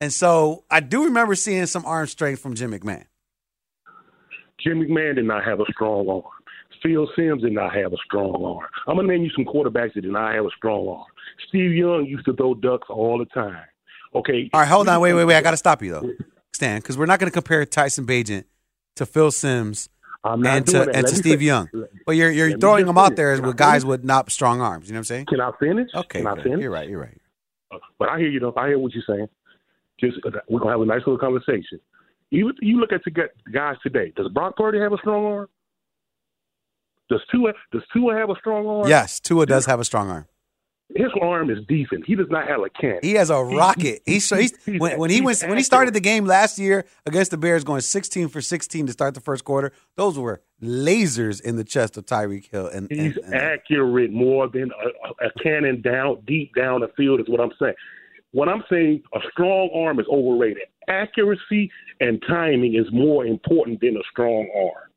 and 0.00 0.12
so 0.12 0.64
I 0.70 0.80
do 0.80 1.04
remember 1.04 1.34
seeing 1.34 1.66
some 1.66 1.84
arm 1.84 2.06
strength 2.06 2.40
from 2.40 2.54
Jim 2.54 2.72
McMahon. 2.72 3.04
Jim 4.60 4.80
McMahon 4.80 5.16
did 5.16 5.26
not 5.26 5.44
have 5.44 5.60
a 5.60 5.64
strong 5.72 6.08
arm. 6.08 6.22
Phil 6.82 7.08
Simms 7.14 7.42
did 7.42 7.52
not 7.52 7.74
have 7.76 7.92
a 7.92 7.96
strong 8.04 8.44
arm. 8.44 8.68
I'm 8.88 8.96
gonna 8.96 9.06
name 9.06 9.22
you 9.22 9.30
some 9.36 9.44
quarterbacks 9.44 9.94
that 9.94 10.00
did 10.00 10.12
not 10.12 10.34
have 10.34 10.44
a 10.44 10.50
strong 10.56 10.88
arm. 10.88 11.06
Steve 11.48 11.72
Young 11.72 12.06
used 12.06 12.24
to 12.24 12.32
throw 12.34 12.54
ducks 12.54 12.88
all 12.90 13.18
the 13.18 13.26
time. 13.26 13.62
Okay. 14.14 14.50
All 14.52 14.60
right, 14.60 14.68
hold 14.68 14.88
on, 14.88 15.00
wait, 15.00 15.12
wait, 15.12 15.24
wait. 15.24 15.36
I 15.36 15.42
got 15.42 15.52
to 15.52 15.56
stop 15.56 15.82
you 15.82 15.92
though, 15.92 16.10
Stan, 16.52 16.80
because 16.80 16.98
we're 16.98 17.06
not 17.06 17.18
going 17.18 17.30
to 17.30 17.34
compare 17.34 17.64
Tyson 17.64 18.06
Bagent 18.06 18.44
to 18.96 19.06
Phil 19.06 19.30
Simms 19.30 19.88
I'm 20.24 20.44
and 20.46 20.66
to 20.68 20.82
and 20.90 21.06
to 21.06 21.14
Steve 21.14 21.42
Young. 21.42 21.68
But 22.06 22.12
you're 22.12 22.30
you're 22.30 22.50
let 22.50 22.60
throwing 22.60 22.86
them 22.86 22.98
out 22.98 23.16
there 23.16 23.34
Can 23.36 23.46
with 23.46 23.56
guys 23.56 23.84
with 23.84 24.04
not 24.04 24.30
strong 24.30 24.60
arms. 24.60 24.86
You 24.86 24.92
know 24.92 24.98
what 24.98 25.00
I'm 25.00 25.04
saying? 25.04 25.26
Can 25.26 25.40
I 25.40 25.50
finish? 25.58 25.88
Okay, 25.94 26.20
Can 26.20 26.26
I 26.28 26.42
finish? 26.42 26.60
You're 26.60 26.70
right. 26.70 26.88
You're 26.88 27.00
right. 27.00 27.20
But 27.98 28.08
I 28.08 28.18
hear 28.18 28.28
you 28.28 28.40
though. 28.40 28.54
I 28.56 28.68
hear 28.68 28.78
what 28.78 28.92
you're 28.92 29.04
saying. 29.06 29.28
Just 29.98 30.18
uh, 30.24 30.30
we're 30.48 30.60
gonna 30.60 30.72
have 30.72 30.80
a 30.80 30.86
nice 30.86 31.00
little 31.00 31.18
conversation. 31.18 31.80
You 32.30 32.52
you 32.60 32.78
look 32.78 32.92
at 32.92 33.02
the 33.04 33.10
guys 33.52 33.76
today. 33.82 34.12
Does 34.16 34.28
Brock 34.28 34.56
Purdy 34.56 34.78
have 34.78 34.92
a 34.92 34.98
strong 34.98 35.24
arm? 35.24 35.48
Does 37.08 37.20
Tua 37.30 37.52
does 37.72 37.82
Tua 37.92 38.14
have 38.14 38.30
a 38.30 38.36
strong 38.38 38.66
arm? 38.66 38.88
Yes, 38.88 39.20
Tua 39.20 39.46
does 39.46 39.66
have 39.66 39.80
a 39.80 39.84
strong 39.84 40.08
arm. 40.08 40.26
His 40.94 41.08
arm 41.22 41.48
is 41.50 41.58
decent. 41.68 42.04
He 42.06 42.14
does 42.14 42.26
not 42.30 42.46
have 42.48 42.60
a 42.60 42.68
cannon. 42.70 43.00
He 43.02 43.14
has 43.14 43.30
a 43.30 43.48
He- 43.48 43.56
rocket. 43.56 44.02
he- 44.04 44.14
He's, 44.14 44.28
he's, 44.28 44.64
he's- 44.64 44.80
when, 44.80 44.98
when 44.98 45.10
he 45.10 45.20
went 45.20 45.42
when 45.42 45.56
he 45.56 45.62
started 45.64 45.94
the 45.94 46.00
game 46.00 46.24
last 46.26 46.58
year 46.58 46.84
against 47.06 47.30
the 47.30 47.36
Bears, 47.38 47.64
going 47.64 47.80
16 47.80 48.28
for 48.28 48.40
16 48.40 48.86
to 48.86 48.92
start 48.92 49.14
the 49.14 49.20
first 49.20 49.44
quarter. 49.44 49.72
Those 49.96 50.18
were 50.18 50.42
lasers 50.62 51.40
in 51.40 51.56
the 51.56 51.64
chest 51.64 51.96
of 51.96 52.06
Tyreek 52.06 52.50
Hill. 52.50 52.66
And, 52.66 52.90
He's 52.90 53.16
and, 53.16 53.24
and 53.26 53.34
accurate 53.34 54.12
more 54.12 54.48
than 54.48 54.70
a, 55.22 55.26
a 55.26 55.30
cannon 55.42 55.80
down 55.82 56.22
deep 56.26 56.54
down 56.54 56.80
the 56.82 56.88
field 56.96 57.20
is 57.20 57.26
what 57.28 57.40
I'm 57.40 57.52
saying. 57.60 57.74
What 58.32 58.48
I'm 58.48 58.62
saying, 58.70 59.02
a 59.14 59.18
strong 59.30 59.70
arm 59.74 59.98
is 60.00 60.06
overrated. 60.10 60.62
Accuracy 60.88 61.70
and 62.00 62.22
timing 62.28 62.74
is 62.74 62.86
more 62.92 63.26
important 63.26 63.80
than 63.80 63.96
a 63.96 64.02
strong 64.10 64.48
arm. 64.56 64.88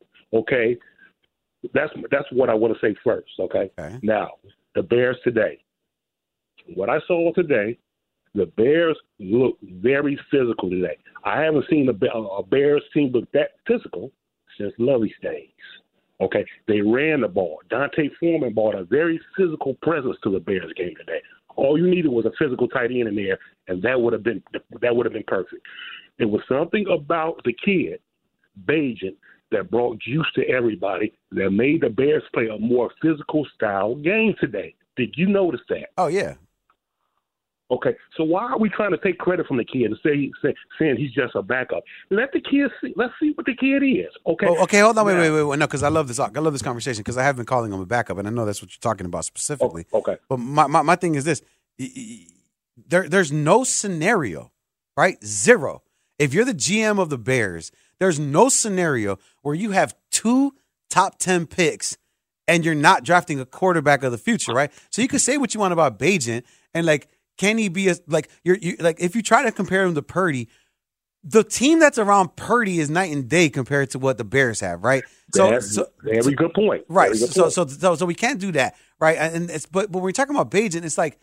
Okay, 0.41 0.77
that's 1.73 1.91
that's 2.11 2.25
what 2.31 2.49
I 2.49 2.53
want 2.53 2.73
to 2.73 2.79
say 2.79 2.95
first. 3.03 3.31
Okay. 3.39 3.71
Okay. 3.79 3.99
Now 4.03 4.31
the 4.75 4.83
Bears 4.83 5.17
today. 5.23 5.59
What 6.73 6.89
I 6.89 6.99
saw 7.07 7.31
today, 7.33 7.77
the 8.33 8.47
Bears 8.57 8.97
look 9.19 9.57
very 9.61 10.19
physical 10.31 10.69
today. 10.69 10.97
I 11.23 11.41
haven't 11.41 11.65
seen 11.69 11.89
a, 11.89 12.17
a 12.17 12.43
Bears 12.43 12.83
team 12.93 13.11
look 13.13 13.31
that 13.31 13.51
physical 13.67 14.11
since 14.57 14.73
Lovie's 14.77 15.13
days. 15.21 15.49
Okay, 16.21 16.45
they 16.67 16.81
ran 16.81 17.21
the 17.21 17.27
ball. 17.27 17.59
D'Onta 17.69 18.09
Foreman 18.19 18.53
brought 18.53 18.75
a 18.75 18.85
very 18.85 19.19
physical 19.37 19.73
presence 19.81 20.15
to 20.23 20.31
the 20.31 20.39
Bears 20.39 20.71
game 20.77 20.93
today. 20.97 21.21
All 21.55 21.77
you 21.77 21.89
needed 21.89 22.09
was 22.09 22.25
a 22.25 22.31
physical 22.39 22.67
tight 22.67 22.91
end 22.91 23.07
in 23.07 23.15
there, 23.15 23.37
and 23.67 23.81
that 23.83 23.99
would 23.99 24.13
have 24.13 24.23
been 24.23 24.41
that 24.81 24.95
would 24.95 25.05
have 25.05 25.13
been 25.13 25.23
perfect. 25.27 25.61
It 26.17 26.25
was 26.25 26.41
something 26.47 26.85
about 26.89 27.41
the 27.43 27.53
kid, 27.53 27.99
Bagent, 28.65 29.15
that 29.51 29.71
brought 29.71 29.99
juice 29.99 30.27
to 30.35 30.47
everybody 30.47 31.13
that 31.31 31.51
made 31.51 31.81
the 31.81 31.89
Bears 31.89 32.23
play 32.33 32.47
a 32.47 32.57
more 32.57 32.91
physical 33.01 33.45
style 33.53 33.95
game 33.95 34.35
today. 34.39 34.75
Did 34.95 35.13
you 35.17 35.27
notice 35.27 35.61
that? 35.69 35.89
oh 35.97 36.07
yeah, 36.07 36.35
Okay, 37.71 37.95
so 38.15 38.23
why 38.23 38.43
are 38.43 38.59
we 38.59 38.69
trying 38.69 38.91
to 38.91 38.97
take 38.97 39.17
credit 39.17 39.47
from 39.47 39.57
the 39.57 39.65
kid 39.65 39.85
and 39.85 39.97
say, 40.03 40.31
say 40.43 40.53
saying 40.77 40.97
he's 40.97 41.11
just 41.11 41.33
a 41.33 41.41
backup? 41.41 41.83
Let 42.11 42.31
the 42.31 42.39
kid 42.39 42.69
see. 42.79 42.93
Let's 42.95 43.13
see 43.19 43.31
what 43.33 43.47
the 43.47 43.55
kid 43.55 43.81
is. 43.81 44.11
Okay. 44.27 44.45
Oh, 44.47 44.61
okay, 44.63 44.81
hold 44.81 44.99
on, 44.99 45.05
wait, 45.07 45.17
wait, 45.17 45.31
wait, 45.31 45.43
wait. 45.43 45.57
No, 45.57 45.65
because 45.65 45.81
I 45.81 45.89
love 45.89 46.07
this. 46.07 46.19
I 46.19 46.27
love 46.27 46.53
this 46.53 46.61
conversation 46.61 47.01
because 47.01 47.17
I 47.17 47.23
have 47.23 47.37
been 47.37 47.45
calling 47.45 47.73
him 47.73 47.79
a 47.79 47.85
backup, 47.87 48.19
and 48.19 48.27
I 48.27 48.31
know 48.31 48.45
that's 48.45 48.61
what 48.61 48.71
you're 48.71 48.81
talking 48.81 49.07
about 49.07 49.25
specifically. 49.25 49.87
Oh, 49.91 49.99
okay. 49.99 50.17
But 50.29 50.37
my, 50.37 50.67
my, 50.67 50.83
my 50.83 50.95
thing 50.95 51.15
is 51.15 51.23
this: 51.23 51.41
there 52.77 53.09
there's 53.09 53.31
no 53.31 53.63
scenario, 53.63 54.51
right? 54.95 55.23
Zero. 55.25 55.81
If 56.19 56.35
you're 56.35 56.45
the 56.45 56.53
GM 56.53 56.99
of 56.99 57.09
the 57.09 57.17
Bears, 57.17 57.71
there's 57.99 58.19
no 58.19 58.47
scenario 58.47 59.17
where 59.41 59.55
you 59.55 59.71
have 59.71 59.95
two 60.11 60.53
top 60.91 61.17
ten 61.17 61.47
picks 61.47 61.97
and 62.47 62.63
you're 62.63 62.75
not 62.75 63.03
drafting 63.03 63.39
a 63.39 63.45
quarterback 63.45 64.03
of 64.03 64.11
the 64.11 64.17
future, 64.17 64.53
right? 64.53 64.71
So 64.91 65.01
you 65.01 65.07
could 65.07 65.21
say 65.21 65.37
what 65.37 65.53
you 65.53 65.59
want 65.59 65.73
about 65.73 65.97
Bagent 65.97 66.43
and 66.73 66.85
like, 66.85 67.07
can 67.37 67.57
he 67.57 67.69
be 67.69 67.89
a 67.89 67.95
like 68.07 68.29
you're 68.43 68.57
you 68.57 68.75
like 68.79 68.99
if 68.99 69.15
you 69.15 69.21
try 69.21 69.43
to 69.43 69.51
compare 69.51 69.83
him 69.83 69.95
to 69.95 70.01
Purdy, 70.01 70.49
the 71.23 71.43
team 71.43 71.79
that's 71.79 71.97
around 71.97 72.35
Purdy 72.35 72.79
is 72.79 72.89
night 72.89 73.11
and 73.11 73.27
day 73.27 73.49
compared 73.49 73.89
to 73.91 73.99
what 73.99 74.17
the 74.17 74.23
Bears 74.23 74.59
have, 74.59 74.83
right? 74.83 75.03
So, 75.33 75.49
That's 75.49 75.73
so 75.73 75.87
very 76.01 76.33
good 76.35 76.53
point. 76.53 76.85
Right. 76.87 77.11
Good 77.11 77.31
So, 77.31 77.43
point. 77.43 77.53
so 77.53 77.67
so 77.67 77.95
so 77.95 78.05
we 78.05 78.15
can't 78.15 78.39
do 78.39 78.51
that, 78.53 78.75
right? 78.99 79.17
And 79.17 79.49
it's 79.49 79.65
but 79.65 79.91
but 79.91 79.99
when 79.99 80.03
we're 80.03 80.11
talking 80.11 80.35
about 80.35 80.51
Bagent, 80.51 80.85
it's 80.85 80.97
like 80.97 81.19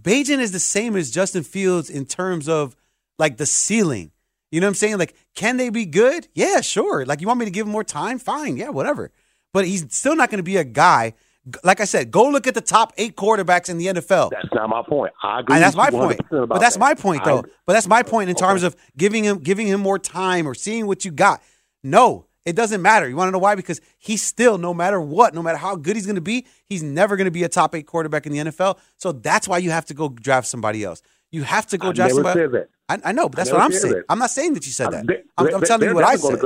Bagent 0.00 0.40
is 0.40 0.52
the 0.52 0.60
same 0.60 0.96
as 0.96 1.10
Justin 1.10 1.44
Fields 1.44 1.88
in 1.88 2.04
terms 2.06 2.48
of 2.48 2.76
like 3.18 3.36
the 3.36 3.46
ceiling. 3.46 4.10
You 4.50 4.60
know 4.60 4.66
what 4.66 4.72
I'm 4.72 4.74
saying? 4.74 4.98
Like, 4.98 5.16
can 5.34 5.56
they 5.56 5.68
be 5.70 5.84
good? 5.84 6.28
Yeah, 6.34 6.60
sure. 6.60 7.04
Like, 7.04 7.20
you 7.20 7.26
want 7.26 7.40
me 7.40 7.44
to 7.46 7.50
give 7.50 7.66
him 7.66 7.72
more 7.72 7.82
time? 7.82 8.18
Fine. 8.20 8.56
Yeah, 8.56 8.68
whatever. 8.68 9.10
But 9.52 9.66
he's 9.66 9.92
still 9.92 10.14
not 10.14 10.30
going 10.30 10.38
to 10.38 10.44
be 10.44 10.58
a 10.58 10.64
guy. 10.64 11.14
Like 11.62 11.80
I 11.80 11.84
said, 11.84 12.10
go 12.10 12.28
look 12.28 12.46
at 12.46 12.54
the 12.54 12.60
top 12.62 12.92
eight 12.96 13.16
quarterbacks 13.16 13.68
in 13.68 13.76
the 13.76 13.86
NFL. 13.86 14.30
That's 14.30 14.48
not 14.54 14.68
my 14.70 14.82
point. 14.88 15.12
I 15.22 15.40
agree. 15.40 15.56
And 15.56 15.62
that's 15.62 15.76
with 15.76 15.84
my 15.84 15.90
point. 15.90 16.20
100% 16.30 16.42
about 16.44 16.48
But 16.48 16.60
that's 16.60 16.76
that. 16.76 16.80
my 16.80 16.94
point, 16.94 17.24
though. 17.24 17.44
But 17.66 17.74
that's 17.74 17.86
my 17.86 18.02
point 18.02 18.30
in 18.30 18.36
terms 18.36 18.62
of 18.62 18.74
giving 18.96 19.24
him 19.24 19.38
giving 19.38 19.66
him 19.66 19.80
more 19.80 19.98
time 19.98 20.46
or 20.48 20.54
seeing 20.54 20.86
what 20.86 21.04
you 21.04 21.10
got. 21.10 21.42
No, 21.82 22.26
it 22.46 22.56
doesn't 22.56 22.80
matter. 22.80 23.06
You 23.08 23.16
want 23.16 23.28
to 23.28 23.32
know 23.32 23.38
why? 23.38 23.56
Because 23.56 23.80
he's 23.98 24.22
still, 24.22 24.56
no 24.56 24.72
matter 24.72 25.00
what, 25.00 25.34
no 25.34 25.42
matter 25.42 25.58
how 25.58 25.76
good 25.76 25.96
he's 25.96 26.06
going 26.06 26.14
to 26.14 26.22
be, 26.22 26.46
he's 26.64 26.82
never 26.82 27.14
going 27.16 27.26
to 27.26 27.30
be 27.30 27.42
a 27.44 27.48
top 27.48 27.74
eight 27.74 27.86
quarterback 27.86 28.26
in 28.26 28.32
the 28.32 28.38
NFL. 28.38 28.78
So 28.96 29.12
that's 29.12 29.46
why 29.46 29.58
you 29.58 29.70
have 29.70 29.84
to 29.86 29.94
go 29.94 30.08
draft 30.08 30.46
somebody 30.46 30.82
else. 30.82 31.02
You 31.30 31.42
have 31.42 31.66
to 31.68 31.78
go 31.78 31.88
I 31.88 31.92
draft 31.92 32.14
somebody. 32.14 32.40
I, 32.88 33.00
I 33.04 33.12
know, 33.12 33.28
but 33.28 33.36
that's 33.36 33.50
what 33.50 33.60
I'm 33.60 33.72
saying. 33.72 33.94
that. 33.94 34.04
I'm 34.08 34.18
not 34.18 34.30
saying 34.30 34.54
that 34.54 34.64
you 34.66 34.72
said 34.72 34.90
that. 34.92 35.06
They- 35.06 35.22
I'm, 35.36 35.46
they- 35.46 35.54
I'm 35.54 35.62
telling 35.62 35.88
you 35.88 35.94
what 35.94 36.04
I 36.04 36.16
said. 36.16 36.40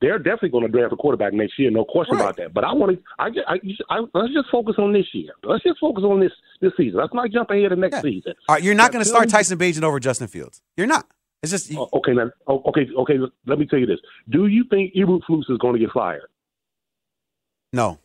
They're 0.00 0.18
definitely 0.18 0.50
going 0.50 0.66
to 0.66 0.70
draft 0.70 0.92
a 0.92 0.96
quarterback 0.96 1.32
next 1.32 1.58
year, 1.58 1.70
no 1.70 1.84
question 1.84 2.16
Right. 2.16 2.22
about 2.24 2.36
that. 2.36 2.52
But 2.54 2.64
I 2.64 2.72
want 2.72 2.92
to. 2.96 3.02
I, 3.18 3.28
I, 3.48 3.58
I, 3.90 4.00
let's 4.14 4.32
just 4.34 4.48
focus 4.50 4.74
on 4.78 4.92
this 4.92 5.06
year. 5.14 5.30
Let's 5.42 5.64
just 5.64 5.78
focus 5.80 6.04
on 6.04 6.20
this 6.20 6.32
this 6.60 6.72
season. 6.76 7.00
Let's 7.00 7.14
not 7.14 7.30
jump 7.30 7.50
ahead 7.50 7.70
to 7.70 7.76
next 7.76 7.96
Yeah. 7.96 8.02
season. 8.02 8.34
All 8.48 8.54
right, 8.56 8.62
you're 8.62 8.74
not 8.74 8.92
going 8.92 9.02
to 9.02 9.08
start 9.08 9.28
Tyson 9.30 9.58
Bagent 9.58 9.82
over 9.82 9.98
Justin 9.98 10.26
Fields. 10.28 10.60
You're 10.76 10.86
not. 10.86 11.06
It's 11.42 11.50
just 11.52 11.70
you- 11.70 11.86
Okay, 11.92 12.12
now, 12.12 12.30
oh, 12.46 12.62
okay, 12.66 12.86
okay. 12.98 13.18
Let 13.46 13.58
me 13.58 13.66
tell 13.66 13.78
you 13.78 13.86
this. 13.86 14.00
Do 14.28 14.46
you 14.46 14.64
think 14.68 14.94
Eberflus 14.94 15.50
is 15.50 15.58
going 15.58 15.74
to 15.74 15.80
get 15.80 15.90
fired? 15.92 16.28
no. 17.72 17.98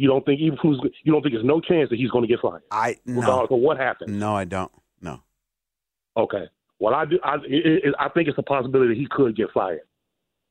You 0.00 0.06
don't 0.08 0.24
think 0.24 0.40
Eberflus? 0.40 0.78
You 1.02 1.12
don't 1.12 1.22
think 1.22 1.34
there's 1.34 1.44
no 1.44 1.60
chance 1.60 1.90
that 1.90 1.96
he's 1.96 2.10
going 2.10 2.22
to 2.22 2.28
get 2.28 2.38
fired, 2.40 2.62
I 2.70 2.98
no 3.04 3.20
regardless 3.20 3.50
of 3.50 3.58
what 3.58 3.78
happens? 3.78 4.12
no 4.12 4.32
I 4.36 4.44
don't 4.44 4.70
no. 5.02 5.20
Okay. 6.16 6.44
Well, 6.78 6.94
I 6.94 7.04
do. 7.04 7.18
I, 7.24 7.34
it, 7.48 7.84
it, 7.84 7.94
I 7.98 8.08
think 8.08 8.28
it's 8.28 8.38
a 8.38 8.42
possibility 8.42 8.94
that 8.94 9.00
he 9.00 9.08
could 9.10 9.36
get 9.36 9.48
fired. 9.52 9.80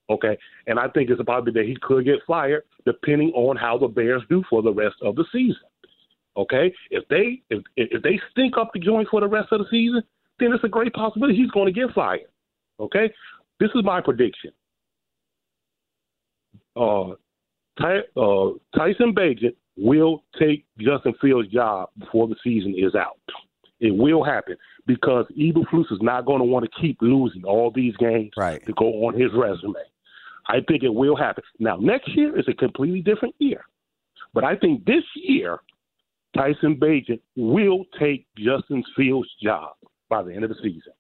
Okay, 0.10 0.38
and 0.68 0.80
I 0.80 0.88
think 0.88 1.10
it's 1.10 1.20
a 1.20 1.24
possibility 1.24 1.60
that 1.60 1.68
he 1.68 1.78
could 1.82 2.06
get 2.06 2.20
fired 2.26 2.64
depending 2.86 3.32
on 3.36 3.58
how 3.58 3.78
the 3.78 3.88
Bears 3.88 4.24
do 4.30 4.44
for 4.50 4.62
the 4.62 4.72
rest 4.72 4.96
of 5.02 5.16
the 5.16 5.26
season. 5.32 5.62
Okay, 6.38 6.74
if 6.92 7.08
they 7.10 7.42
if 7.50 7.64
if 7.76 8.02
they 8.04 8.20
stink 8.32 8.58
up 8.58 8.72
the 8.74 8.80
joint 8.80 9.08
for 9.10 9.22
the 9.22 9.28
rest 9.28 9.50
of 9.52 9.60
the 9.60 9.66
season, 9.70 10.02
then 10.40 10.54
it's 10.54 10.64
a 10.64 10.70
great 10.70 10.94
possibility 10.94 11.36
he's 11.36 11.52
going 11.52 11.66
to 11.66 11.78
get 11.78 11.94
fired. 11.94 12.22
Okay, 12.80 13.12
this 13.60 13.70
is 13.76 13.84
my 13.84 14.00
prediction. 14.00 14.52
Uh, 16.76 17.14
Ty, 17.82 18.00
uh, 18.16 18.50
Tyson 18.76 19.14
Bagent 19.14 19.56
will 19.78 20.24
take 20.40 20.66
Justin 20.80 21.14
Fields' 21.22 21.50
job 21.50 21.90
before 21.98 22.28
the 22.28 22.36
season 22.44 22.76
is 22.78 22.96
out. 22.96 23.18
It 23.80 23.92
will 23.96 24.24
happen 24.24 24.58
because 24.88 25.26
Eberflus 25.38 25.92
is 25.92 26.00
not 26.02 26.26
going 26.26 26.40
to 26.40 26.46
want 26.46 26.66
to 26.66 26.82
keep 26.82 26.98
losing 27.02 27.44
all 27.44 27.72
these 27.72 27.96
games 27.98 28.32
Right. 28.36 28.64
to 28.66 28.74
go 28.74 29.06
on 29.06 29.20
his 29.20 29.32
resume. 29.34 29.76
I 30.48 30.62
think 30.68 30.84
it 30.84 30.94
will 30.94 31.16
happen. 31.16 31.44
Now, 31.60 31.78
next 31.78 32.16
year 32.16 32.38
is 32.38 32.48
a 32.48 32.54
completely 32.54 33.02
different 33.02 33.36
year. 33.40 33.66
But 34.34 34.44
I 34.44 34.56
think 34.56 34.86
this 34.86 35.04
year, 35.16 35.60
Tyson 36.36 36.80
Bagent 36.80 37.22
will 37.36 37.86
take 38.00 38.28
Justin 38.38 38.84
Fields' 38.96 39.30
job 39.42 39.74
by 40.10 40.24
the 40.24 40.34
end 40.34 40.44
of 40.44 40.50
the 40.50 40.56
season. 40.62 40.94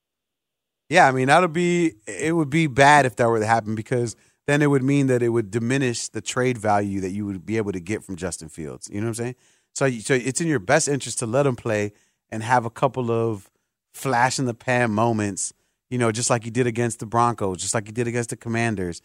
Yeah, 0.89 1.07
I 1.07 1.11
mean 1.11 1.27
that'll 1.27 1.49
be 1.49 1.95
it 2.07 2.33
would 2.33 2.49
be 2.49 2.67
bad 2.67 3.05
if 3.05 3.17
that 3.17 3.27
were 3.27 3.39
to 3.39 3.45
happen 3.45 3.75
because 3.75 4.15
then 4.47 4.61
it 4.61 4.67
would 4.67 4.83
mean 4.83 5.07
that 5.07 5.21
it 5.21 5.29
would 5.29 5.51
diminish 5.51 6.07
the 6.07 6.21
trade 6.21 6.57
value 6.57 7.01
that 7.01 7.09
you 7.09 7.25
would 7.25 7.45
be 7.45 7.57
able 7.57 7.73
to 7.73 7.81
get 7.81 8.03
from 8.03 8.15
Justin 8.15 8.47
Fields. 8.47 8.89
You 8.89 9.01
know 9.01 9.07
what 9.07 9.09
I'm 9.09 9.13
saying? 9.15 9.35
So, 9.75 9.89
so 9.99 10.13
it's 10.13 10.39
in 10.39 10.47
your 10.47 10.59
best 10.59 10.87
interest 10.87 11.19
to 11.19 11.25
let 11.25 11.45
him 11.45 11.57
play 11.57 11.91
and 12.29 12.41
have 12.41 12.65
a 12.65 12.69
couple 12.69 13.11
of 13.11 13.51
flash 13.93 14.39
in 14.39 14.45
the 14.45 14.53
pan 14.53 14.91
moments. 14.91 15.53
You 15.89 15.97
know, 15.97 16.11
just 16.11 16.29
like 16.29 16.45
he 16.45 16.49
did 16.49 16.67
against 16.67 16.99
the 16.99 17.05
Broncos, 17.05 17.61
just 17.61 17.73
like 17.73 17.87
he 17.87 17.91
did 17.91 18.07
against 18.07 18.29
the 18.29 18.37
Commanders. 18.37 19.01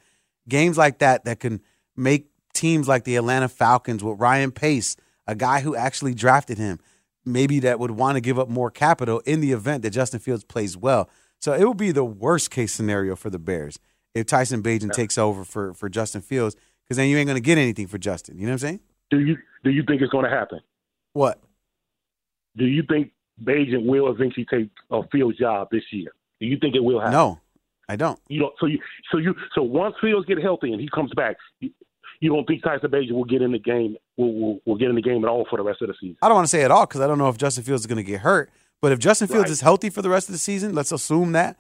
Games 0.49 0.77
like 0.77 0.99
that 0.99 1.25
that 1.25 1.41
can 1.41 1.61
make 1.97 2.29
teams 2.53 2.89
like 2.89 3.05
the 3.05 3.17
Atlanta 3.17 3.49
Falcons 3.49 4.03
with 4.03 4.19
Ryan 4.19 4.51
Pace, 4.51 4.97
a 5.27 5.35
guy 5.35 5.61
who 5.61 5.75
actually 5.77 6.15
drafted 6.15 6.59
him, 6.59 6.79
maybe 7.25 7.61
that 7.61 7.79
would 7.79 7.93
want 7.93 8.17
to 8.17 8.21
give 8.21 8.39
up 8.39 8.49
more 8.49 8.71
capital 8.71 9.21
in 9.21 9.41
the 9.41 9.53
event 9.53 9.83
that 9.83 9.91
Justin 9.91 10.21
Fields 10.21 10.45
plays 10.45 10.77
well. 10.77 11.09
So 11.41 11.53
it 11.53 11.67
would 11.67 11.77
be 11.77 11.93
the 11.93 12.05
worst 12.05 12.51
case 12.51 12.73
scenario 12.73 13.17
for 13.17 13.31
the 13.31 13.39
Bears 13.39 13.79
if 14.15 14.27
Tyson 14.27 14.63
Bagent 14.63 14.93
takes 14.93 15.17
over 15.17 15.45
for, 15.45 15.75
for 15.75 15.89
Justin 15.89 16.21
Fields, 16.21 16.55
because 16.85 16.97
then 16.97 17.09
you 17.09 17.17
ain't 17.17 17.27
going 17.27 17.37
to 17.37 17.43
get 17.43 17.59
anything 17.59 17.87
for 17.87 17.99
Justin. 17.99 18.37
You 18.37 18.47
know 18.47 18.53
what 18.53 18.55
I'm 18.55 18.59
saying? 18.59 18.81
Do 19.11 19.21
you 19.21 19.37
do 19.65 19.71
you 19.71 19.83
think 19.87 20.03
it's 20.03 20.11
going 20.11 20.25
to 20.25 20.31
happen? 20.31 20.61
What? 21.13 21.41
Do 22.57 22.65
you 22.65 22.83
think 22.89 23.13
Bagent 23.43 23.87
will 23.87 24.11
eventually 24.11 24.47
take 24.51 24.71
a 24.91 25.03
Fields' 25.11 25.39
job 25.39 25.69
this 25.71 25.85
year? 25.91 26.11
Do 26.41 26.47
you 26.47 26.59
think 26.61 26.75
it 26.75 26.85
will 26.85 26.99
happen? 26.99 27.13
No, 27.13 27.41
I 27.93 27.97
don't. 27.97 28.19
You 28.29 28.41
don't. 28.41 28.55
So 28.59 28.67
you 28.67 28.79
so 29.11 29.19
you 29.19 29.35
so 29.55 29.63
once 29.63 29.95
Fields 30.01 30.27
get 30.27 30.41
healthy 30.43 30.73
and 30.73 30.81
he 30.81 30.89
comes 30.95 31.11
back, 31.15 31.37
you, 31.61 31.71
you 32.21 32.31
don't 32.31 32.47
think 32.47 32.63
Tyson 32.63 32.91
Bagent 32.91 33.13
will 33.13 33.25
get 33.25 33.43
in 33.43 33.53
the 33.53 33.59
game? 33.59 33.97
Will, 34.17 34.33
will 34.35 34.59
will 34.65 34.77
get 34.77 34.89
in 34.89 34.95
the 34.95 35.03
game 35.03 35.25
at 35.25 35.29
all 35.29 35.47
for 35.51 35.57
the 35.59 35.63
rest 35.63 35.83
of 35.83 35.89
the 35.89 35.95
season? 36.01 36.17
I 36.23 36.29
don't 36.29 36.37
want 36.37 36.47
to 36.47 36.51
say 36.51 36.63
it 36.63 36.71
all 36.71 36.87
because 36.87 37.01
I 37.01 37.07
don't 37.07 37.19
know 37.19 37.29
if 37.29 37.37
Justin 37.37 37.65
Fields 37.65 37.83
is 37.83 37.87
going 37.87 37.97
to 37.99 38.03
get 38.03 38.21
hurt. 38.21 38.51
But 38.81 38.93
if 38.93 38.99
Justin 38.99 39.29
Fields 39.29 39.45
Right. 39.45 39.51
is 39.51 39.61
healthy 39.61 39.91
for 39.91 40.03
the 40.03 40.09
rest 40.11 40.29
of 40.29 40.33
the 40.33 40.39
season, 40.39 40.75
let's 40.75 40.91
assume 40.91 41.33
that 41.33 41.57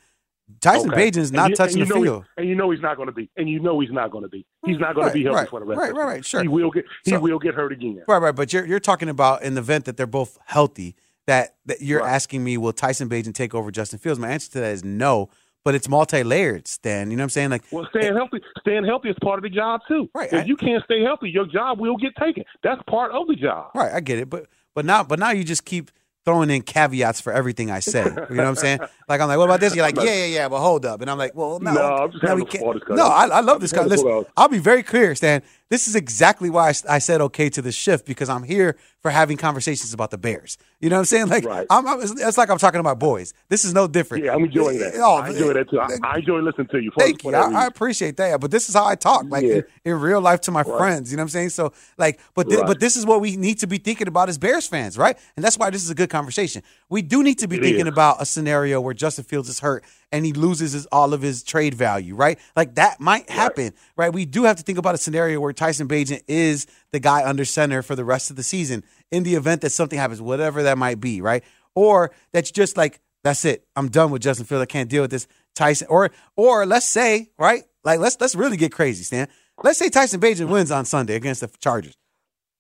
Tyson 0.61 0.91
Okay. 0.93 1.09
Is 1.09 1.31
not 1.33 1.51
you- 1.51 1.57
touching 1.57 1.79
the 1.81 1.87
know 1.87 1.97
he- 1.97 2.03
field. 2.03 2.25
and 2.37 2.49
you 2.49 2.55
know 2.57 2.71
he's 2.71 2.81
not 2.83 2.97
going 2.97 3.07
to 3.07 3.13
be. 3.13 3.31
And 3.37 3.49
you 3.49 3.61
know 3.61 3.79
he's 3.81 3.93
not 3.93 4.11
going 4.11 4.25
to 4.25 4.29
be. 4.29 4.45
He's 4.67 4.79
not 4.79 4.95
going 4.95 5.07
Right, 5.07 5.13
to 5.13 5.19
be 5.19 5.25
healthy 5.25 5.37
right, 5.37 5.49
for 5.49 5.61
the 5.61 5.67
rest. 5.67 5.79
right, 5.81 5.91
of 5.91 5.97
the 5.97 6.01
right, 6.03 6.07
season. 6.07 6.17
right, 6.17 6.25
sure. 6.27 6.43
He 6.43 6.49
will 6.49 6.71
get. 6.71 6.85
He 7.05 7.11
So- 7.13 7.21
will 7.21 7.39
get 7.39 7.55
hurt 7.55 7.73
again. 7.73 8.03
Right, 8.09 8.19
right. 8.19 8.35
But 8.35 8.53
you're 8.53 8.67
you're 8.67 8.81
talking 8.81 9.09
about 9.09 9.43
in 9.43 9.55
the 9.55 9.61
event 9.61 9.85
that 9.87 9.97
they're 9.97 10.07
both 10.07 10.39
healthy. 10.47 10.95
That 11.29 11.55
that 11.67 11.81
you're 11.81 12.05
asking 12.05 12.43
me, 12.43 12.57
will 12.59 12.73
Tyson 12.73 13.09
Bagent 13.09 13.35
take 13.35 13.55
over 13.55 13.71
Justin 13.71 14.01
Fields? 14.01 14.19
My 14.19 14.29
answer 14.31 14.51
to 14.53 14.61
that 14.61 14.73
is 14.73 14.85
no. 14.85 15.31
But 15.65 15.75
it's 15.77 15.89
multi-layered, 15.89 16.67
Stan. 16.67 17.11
You 17.11 17.17
know 17.17 17.21
what 17.21 17.27
I'm 17.27 17.31
saying? 17.31 17.51
Like, 17.51 17.63
Well, 17.71 17.87
staying 17.91 18.13
eh, 18.13 18.17
healthy, 18.17 18.39
staying 18.61 18.85
healthy 18.85 19.11
is 19.11 19.17
part 19.23 19.39
of 19.39 19.45
the 19.45 19.49
job 19.51 19.81
too. 19.87 20.11
Right, 20.15 20.33
If 20.33 20.43
I- 20.43 20.45
you 20.45 20.57
can't 20.57 20.83
stay 20.85 21.03
healthy, 21.03 21.31
your 21.31 21.47
job 21.47 21.79
will 21.79 21.97
get 21.97 22.17
taken. 22.17 22.45
That's 22.65 22.83
part 22.89 23.13
of 23.13 23.29
the 23.29 23.37
job. 23.37 23.71
right, 23.75 23.93
I 23.93 24.01
get 24.01 24.19
it. 24.19 24.29
But 24.29 24.47
but 24.75 24.85
now 24.85 25.05
but 25.05 25.19
now 25.21 25.31
you 25.31 25.45
just 25.45 25.65
keep 25.65 25.91
throwing 26.25 26.51
in 26.51 26.63
caveats 26.63 27.21
for 27.21 27.33
everything 27.33 27.71
I 27.71 27.81
say. 27.81 28.05
You 28.05 28.11
know 28.15 28.21
what 28.29 28.41
I'm 28.47 28.55
saying? 28.57 28.79
Like 29.09 29.21
I'm 29.21 29.29
like, 29.29 29.37
what 29.39 29.45
about 29.45 29.61
this? 29.61 29.75
You're 29.75 29.85
like, 29.85 29.97
yeah, 29.97 30.05
yeah, 30.15 30.25
yeah. 30.27 30.49
But 30.49 30.61
hold 30.61 30.87
up, 30.87 31.01
and 31.03 31.11
I'm 31.11 31.19
like, 31.19 31.35
well, 31.35 31.59
no, 31.61 31.73
No, 31.73 31.81
I'm 31.97 32.11
just 32.13 32.23
no, 32.25 32.35
we 32.37 32.45
can't- 32.45 32.65
No, 32.89 33.07
I, 33.07 33.27
I 33.27 33.41
love 33.41 33.61
this. 33.61 33.73
I'm 33.73 33.89
having 33.89 33.93
a 33.99 34.03
Listen, 34.03 34.33
I'll 34.37 34.49
be 34.49 34.59
very 34.59 34.83
clear, 34.83 35.15
Stan. 35.15 35.43
This 35.73 35.89
is 35.89 35.97
exactly 35.97 36.51
why 36.51 36.75
I 36.87 36.99
said 36.99 37.23
okay 37.23 37.49
to 37.49 37.63
the 37.63 37.73
shift 37.73 38.05
because 38.05 38.29
I'm 38.29 38.43
here 38.43 38.77
for 39.01 39.11
having 39.11 39.39
conversations 39.39 39.95
about 39.95 40.11
the 40.11 40.19
Bears. 40.19 40.59
You 40.81 40.91
know 40.91 40.97
what 40.97 41.01
I'm 41.01 41.05
saying? 41.07 41.29
Like, 41.29 41.45
Right. 41.47 41.67
I'm, 41.71 41.89
I'm, 41.89 41.99
it's, 42.03 42.37
like 42.37 42.51
I'm 42.51 42.59
talking 42.59 42.79
about 42.81 42.99
boys. 42.99 43.33
This 43.49 43.65
is 43.65 43.73
no 43.73 43.89
different. 43.89 44.23
Yeah, 44.23 44.35
I'm 44.35 44.45
enjoying 44.45 44.79
that. 44.81 44.93
Oh, 44.97 45.15
I 45.17 45.31
enjoy 45.31 45.55
that 45.55 45.71
too. 45.71 45.81
I, 45.81 45.89
I 46.03 46.19
enjoy 46.19 46.41
listening 46.41 46.67
to 46.73 46.79
you. 46.79 46.91
Thank 46.99 47.25
you. 47.25 47.35
I, 47.35 47.63
I 47.63 47.67
appreciate 47.67 48.19
that. 48.19 48.39
But 48.39 48.51
this 48.51 48.69
is 48.69 48.75
how 48.75 48.85
I 48.85 48.97
talk, 48.97 49.25
like 49.31 49.45
Yeah. 49.45 49.55
in, 49.55 49.65
in 49.87 50.01
real 50.01 50.21
life 50.21 50.43
to 50.43 50.51
my 50.51 50.61
Right. 50.61 50.77
friends. 50.79 51.11
You 51.11 51.17
know 51.17 51.23
what 51.23 51.29
I'm 51.29 51.31
saying? 51.31 51.49
So, 51.49 51.73
like, 51.97 52.21
but 52.35 52.51
thi- 52.51 52.57
Right. 52.57 52.67
but 52.67 52.79
this 52.79 52.99
is 52.99 53.07
what 53.07 53.23
we 53.23 53.37
need 53.37 53.59
to 53.61 53.67
be 53.67 53.79
thinking 53.79 54.09
about 54.09 54.29
as 54.29 54.37
Bears 54.37 54.67
fans, 54.67 54.99
right? 54.99 55.17
And 55.37 55.43
that's 55.45 55.57
why 55.57 55.71
this 55.71 55.83
is 55.83 55.89
a 55.89 55.95
good 55.95 56.11
conversation. 56.11 56.63
We 56.91 57.01
do 57.01 57.23
need 57.23 57.39
to 57.39 57.49
be 57.49 57.57
It 57.57 57.63
thinking 57.63 57.87
is. 57.87 57.93
about 57.95 58.21
a 58.21 58.27
scenario 58.27 58.79
where 58.83 58.93
Justin 58.93 59.25
Fields 59.25 59.49
is 59.49 59.61
hurt 59.61 59.85
and 60.13 60.27
he 60.27 60.33
loses 60.33 60.73
his, 60.73 60.87
all 60.87 61.15
of 61.15 61.23
his 61.23 61.43
trade 61.43 61.75
value, 61.75 62.15
right? 62.15 62.39
Like 62.55 62.75
that 62.77 63.01
might 63.01 63.29
happen, 63.31 63.73
right? 63.97 64.13
We 64.13 64.27
do 64.27 64.45
have 64.45 64.57
to 64.57 64.63
think 64.63 64.79
about 64.79 64.95
a 64.95 64.99
scenario 64.99 65.41
where 65.41 65.53
Tyson 65.53 65.89
Bagent 65.89 66.23
is 66.29 66.67
the 66.93 67.01
guy 67.01 67.27
under 67.27 67.45
center 67.45 67.83
for 67.83 67.97
the 67.97 68.05
rest 68.05 68.31
of 68.31 68.37
the 68.37 68.43
season 68.43 68.85
in 69.11 69.23
the 69.23 69.35
event 69.35 69.63
that 69.63 69.71
something 69.71 69.99
happens, 69.99 70.21
whatever 70.21 70.63
that 70.65 70.79
might 70.79 71.01
be, 71.01 71.21
right? 71.23 71.43
Or 71.75 72.13
that's 72.33 72.51
just 72.51 72.77
like 72.77 73.01
that's 73.25 73.45
it. 73.45 73.67
I'm 73.75 73.89
done 73.89 74.11
with 74.11 74.23
Justin 74.23 74.47
Fields. 74.47 74.63
I 74.63 74.67
can't 74.67 74.91
deal 74.91 75.03
with 75.03 75.11
this 75.11 75.27
Tyson. 75.55 75.87
Or 75.89 76.11
or 76.37 76.67
let's 76.67 76.87
say, 76.87 77.31
right? 77.39 77.65
Like 77.83 77.99
let's 77.99 78.21
let's 78.21 78.35
really 78.35 78.57
get 78.57 78.73
crazy, 78.73 79.05
Stan. 79.05 79.29
Let's 79.63 79.79
say 79.79 79.89
Tyson 79.89 80.21
Bagent 80.21 80.49
wins 80.49 80.71
on 80.71 80.85
Sunday 80.85 81.15
against 81.15 81.41
the 81.41 81.49
Chargers. 81.59 81.97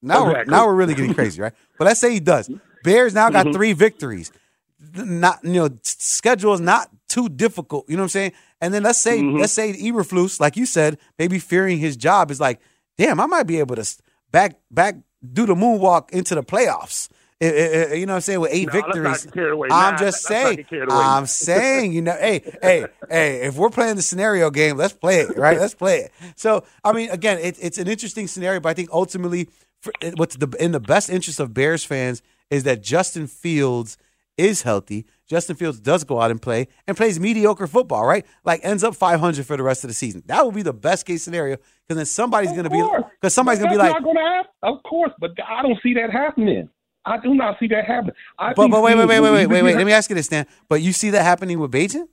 Now 0.01 0.25
we're 0.25 0.45
now 0.45 0.67
we're 0.67 0.75
really 0.75 0.95
getting 0.95 1.15
crazy, 1.15 1.41
right? 1.41 1.53
But 1.79 1.85
let's 1.87 2.01
say 2.01 2.12
he 2.12 2.21
does. 2.21 2.51
Bears 2.83 3.15
now 3.15 3.31
got 3.31 3.47
mm-hmm. 3.47 3.55
three 3.55 3.73
victories. 3.73 4.33
Not 4.95 5.45
you 5.45 5.53
know, 5.53 5.69
schedule 5.83 6.55
is 6.55 6.61
not 6.61 6.91
too 7.12 7.29
difficult. 7.29 7.88
You 7.88 7.96
know 7.96 8.03
what 8.03 8.14
I'm 8.16 8.20
saying? 8.20 8.33
And 8.61 8.72
then 8.75 8.83
let's 8.83 8.98
say 9.01 9.20
let's 9.22 9.53
say 9.53 9.72
Eberflus, 9.72 10.40
like 10.40 10.57
you 10.57 10.66
said, 10.66 10.98
maybe 11.18 11.38
fearing 11.38 11.79
his 11.79 11.96
job 11.96 12.31
is 12.31 12.40
like, 12.40 12.61
damn, 12.98 13.20
I 13.20 13.27
might 13.27 13.44
be 13.46 13.59
able 13.59 13.77
to 13.77 13.87
back 14.31 14.57
back 14.70 14.96
do 15.33 15.46
the 15.46 15.55
moonwalk 15.55 16.11
into 16.11 16.35
the 16.35 16.42
playoffs. 16.42 17.09
Eh, 17.40 17.46
eh, 17.48 17.87
eh, 17.90 17.94
You 17.94 18.07
know 18.07 18.12
what 18.12 18.16
I'm 18.16 18.20
saying? 18.22 18.40
With 18.40 18.53
eight 18.53 18.68
No, 18.68 18.72
victories. 18.72 19.27
I'm 19.37 19.68
Nah, 19.68 19.96
just 19.98 20.22
saying. 20.22 20.57
get 20.57 20.68
carried 20.68 20.88
away. 20.92 21.05
I'm 21.05 21.27
saying, 21.27 21.92
you 21.92 22.01
know, 22.03 22.16
hey, 22.18 22.40
hey, 22.62 22.87
hey, 23.11 23.40
if 23.42 23.57
we're 23.57 23.70
playing 23.70 23.96
the 23.96 24.03
scenario 24.03 24.48
game, 24.51 24.77
let's 24.77 24.92
play 24.94 25.20
it, 25.20 25.37
right? 25.37 25.59
Let's 25.59 25.75
play 25.75 25.98
it. 26.03 26.12
So, 26.37 26.64
I 26.85 26.92
mean, 26.92 27.11
again, 27.11 27.38
it, 27.38 27.57
it's 27.61 27.79
an 27.79 27.88
interesting 27.88 28.29
scenario, 28.29 28.61
but 28.61 28.68
I 28.68 28.75
think 28.75 28.90
ultimately, 28.92 29.48
for, 29.81 29.92
what's 30.16 30.37
the 30.37 30.48
in 30.61 30.70
the 30.70 30.81
best 30.81 31.11
interest 31.11 31.40
of 31.40 31.53
Bears 31.53 31.85
fans 31.85 32.22
is 32.48 32.62
that 32.62 32.81
Justin 32.83 33.27
Fields 33.27 33.96
is 34.37 34.62
healthy. 34.62 35.07
Justin 35.27 35.57
Fields 35.57 35.81
does 35.81 36.05
go 36.05 36.21
out 36.21 36.31
and 36.31 36.40
play 36.40 36.68
and 36.87 36.97
plays 36.97 37.18
mediocre 37.18 37.66
football, 37.66 38.05
right? 38.05 38.27
Like 38.45 38.61
ends 38.62 38.85
up 38.85 38.95
500 38.95 39.47
for 39.47 39.57
the 39.57 39.62
rest 39.62 39.85
of 39.85 39.88
the 39.88 39.95
season. 39.95 40.23
That 40.27 40.45
would 40.45 40.55
be 40.55 40.62
the 40.62 40.73
best 40.73 41.07
case 41.07 41.23
scenario 41.23 41.57
because 41.57 41.97
then 41.97 42.07
somebody's 42.07 42.53
going 42.53 42.64
to 42.64 42.71
be 42.71 42.83
because 43.21 43.35
somebody's 43.35 43.59
going 43.61 43.73
to 43.73 43.77
be 43.77 43.83
like, 43.83 43.92
not 43.92 44.12
to 44.12 44.18
happen. 44.18 44.51
Of 44.62 44.83
course, 44.83 45.12
but 45.18 45.31
I 45.47 45.62
don't 45.62 45.79
see 45.83 45.95
that 45.95 46.11
happening. 46.11 46.68
I 47.05 47.18
do 47.18 47.35
not 47.35 47.59
see 47.59 47.66
that 47.68 47.85
happening. 47.85 48.14
I 48.38 48.53
but 48.55 48.68
but 48.68 48.83
wait 48.83 48.97
wait 48.97 49.07
wait 49.09 49.21
wait 49.21 49.33
wait 49.33 49.47
wait 49.47 49.62
wait. 49.62 49.77
Let 49.77 49.87
me 49.87 49.92
ask 49.92 50.09
you 50.09 50.14
this, 50.14 50.29
Dan. 50.29 50.47
But 50.68 50.83
you 50.83 50.92
see 50.92 51.11
that 51.11 51.23
happening 51.23 51.59
with 51.59 51.73
Bagent? 51.73 52.07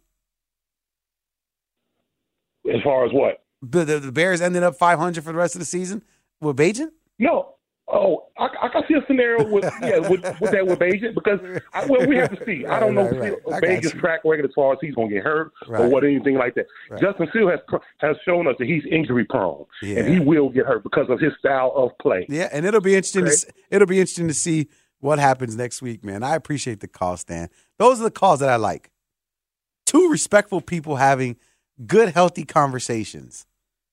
As 2.73 2.81
far 2.83 3.05
as 3.05 3.11
what? 3.11 3.43
The, 3.61 3.83
the, 3.83 3.99
the 3.99 4.11
Bears 4.11 4.41
ended 4.41 4.63
up 4.63 4.75
500 4.75 5.23
for 5.23 5.31
the 5.31 5.37
rest 5.37 5.55
of 5.55 5.59
the 5.59 5.65
season 5.65 6.03
with 6.39 6.55
Bagent? 6.55 6.89
No. 7.17 7.55
Oh, 7.91 8.27
I, 8.37 8.47
I 8.63 8.69
can 8.69 8.83
see 8.87 8.93
a 8.93 9.03
scenario 9.07 9.49
with 9.51 9.63
yeah 9.81 9.97
with, 9.97 10.21
with 10.39 10.51
that 10.51 10.65
with 10.67 10.77
Bagent 10.79 11.15
because 11.15 11.39
I, 11.73 11.85
well 11.87 12.05
we 12.07 12.17
have 12.17 12.37
to 12.37 12.45
see. 12.45 12.65
I 12.65 12.79
don't 12.79 12.93
know 12.93 13.09
Right, 13.09 13.19
right, 13.31 13.33
right. 13.47 13.63
Bagent's 13.63 13.91
track 13.93 14.21
record 14.23 14.45
as 14.45 14.51
far 14.53 14.73
as 14.73 14.79
he's 14.81 14.93
going 14.93 15.09
to 15.09 15.15
get 15.15 15.23
hurt 15.23 15.51
or 15.67 15.87
what 15.89 16.03
anything 16.03 16.35
like 16.35 16.53
that. 16.55 16.67
Right. 16.91 17.01
Justin 17.01 17.27
Fields 17.33 17.51
has 17.71 17.81
has 17.97 18.15
shown 18.25 18.47
us 18.47 18.55
that 18.59 18.67
he's 18.67 18.83
injury 18.91 19.25
prone 19.25 19.65
Yeah. 19.81 19.99
and 19.99 20.13
he 20.13 20.19
will 20.19 20.49
get 20.49 20.65
hurt 20.67 20.83
because 20.83 21.09
of 21.09 21.19
his 21.19 21.33
style 21.39 21.73
of 21.75 21.91
play. 21.99 22.25
Yeah, 22.29 22.49
and 22.51 22.65
it'll 22.65 22.81
be 22.81 22.95
interesting. 22.95 23.25
To, 23.25 23.53
it'll 23.71 23.87
be 23.87 23.99
interesting 23.99 24.27
to 24.27 24.33
see 24.35 24.67
what 24.99 25.17
happens 25.17 25.55
next 25.55 25.81
week, 25.81 26.03
man. 26.03 26.21
I 26.23 26.35
appreciate 26.35 26.81
the 26.81 26.87
call, 26.87 27.17
Stan. 27.17 27.49
Those 27.77 27.99
are 28.01 28.03
the 28.03 28.11
calls 28.11 28.39
that 28.41 28.49
I 28.49 28.57
like. 28.57 28.91
Two 29.85 30.09
respectful 30.11 30.61
people 30.61 30.97
having 30.97 31.37
good, 31.87 32.09
healthy 32.09 32.45
conversations, 32.45 33.47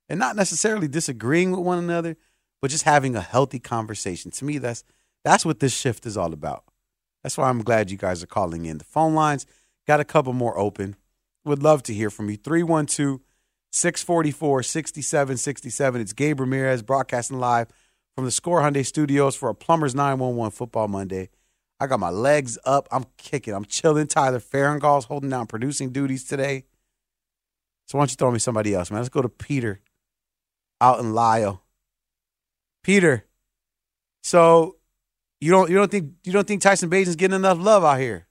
and 0.08 0.18
not 0.18 0.36
necessarily 0.36 0.88
disagreeing 0.88 1.50
with 1.52 1.60
one 1.60 1.78
another, 1.78 2.16
but 2.60 2.70
just 2.70 2.84
having 2.84 3.16
a 3.16 3.20
healthy 3.20 3.58
conversation. 3.58 4.30
To 4.32 4.44
me, 4.44 4.58
that's 4.58 4.84
that's 5.24 5.44
what 5.44 5.60
this 5.60 5.76
shift 5.76 6.06
is 6.06 6.16
all 6.16 6.32
about. 6.32 6.64
That's 7.22 7.36
why 7.36 7.48
I'm 7.48 7.62
glad 7.62 7.90
you 7.90 7.96
guys 7.96 8.22
are 8.22 8.28
calling 8.28 8.66
in. 8.66 8.78
The 8.78 8.84
phone 8.84 9.14
lines 9.14 9.46
got 9.86 10.00
a 10.00 10.04
couple 10.04 10.32
more 10.32 10.56
open. 10.58 10.96
Would 11.44 11.62
love 11.62 11.82
to 11.84 11.94
hear 11.94 12.10
from 12.10 12.30
you. 12.30 12.36
312 12.36 13.20
644 13.72 14.62
6767. 14.62 16.00
It's 16.00 16.12
Gabe 16.12 16.40
Ramirez 16.40 16.82
broadcasting 16.82 17.38
live 17.38 17.68
from 18.14 18.24
the 18.24 18.30
Score 18.30 18.60
Hyundai 18.60 18.86
Studios 18.86 19.36
for 19.36 19.48
a 19.48 19.54
Plumbers 19.54 19.94
911 19.94 20.50
Football 20.52 20.88
Monday. 20.88 21.28
I 21.78 21.86
got 21.86 22.00
my 22.00 22.10
legs 22.10 22.58
up. 22.64 22.88
I'm 22.90 23.04
kicking. 23.18 23.52
I'm 23.52 23.66
chilling. 23.66 24.06
Tyler 24.06 24.40
Farringall's 24.40 25.04
holding 25.04 25.30
down 25.30 25.46
producing 25.46 25.90
duties 25.90 26.24
today. 26.24 26.64
So 27.86 27.98
why 27.98 28.02
don't 28.02 28.10
you 28.12 28.16
throw 28.16 28.30
me 28.30 28.38
somebody 28.38 28.74
else, 28.74 28.90
man? 28.90 29.00
Let's 29.00 29.10
go 29.10 29.22
to 29.22 29.28
Peter 29.28 29.80
out 30.80 30.98
in 31.00 31.12
Lisle. 31.12 31.62
Peter, 32.86 33.24
so 34.22 34.76
you 35.40 35.50
don't 35.50 35.68
you 35.68 35.74
don't 35.74 35.90
think 35.90 36.12
you 36.22 36.32
don't 36.32 36.46
think 36.46 36.62
Tyson 36.62 36.88
Bagent's 36.88 37.16
getting 37.16 37.34
enough 37.34 37.58
love 37.58 37.82
out 37.82 37.98
here? 37.98 38.28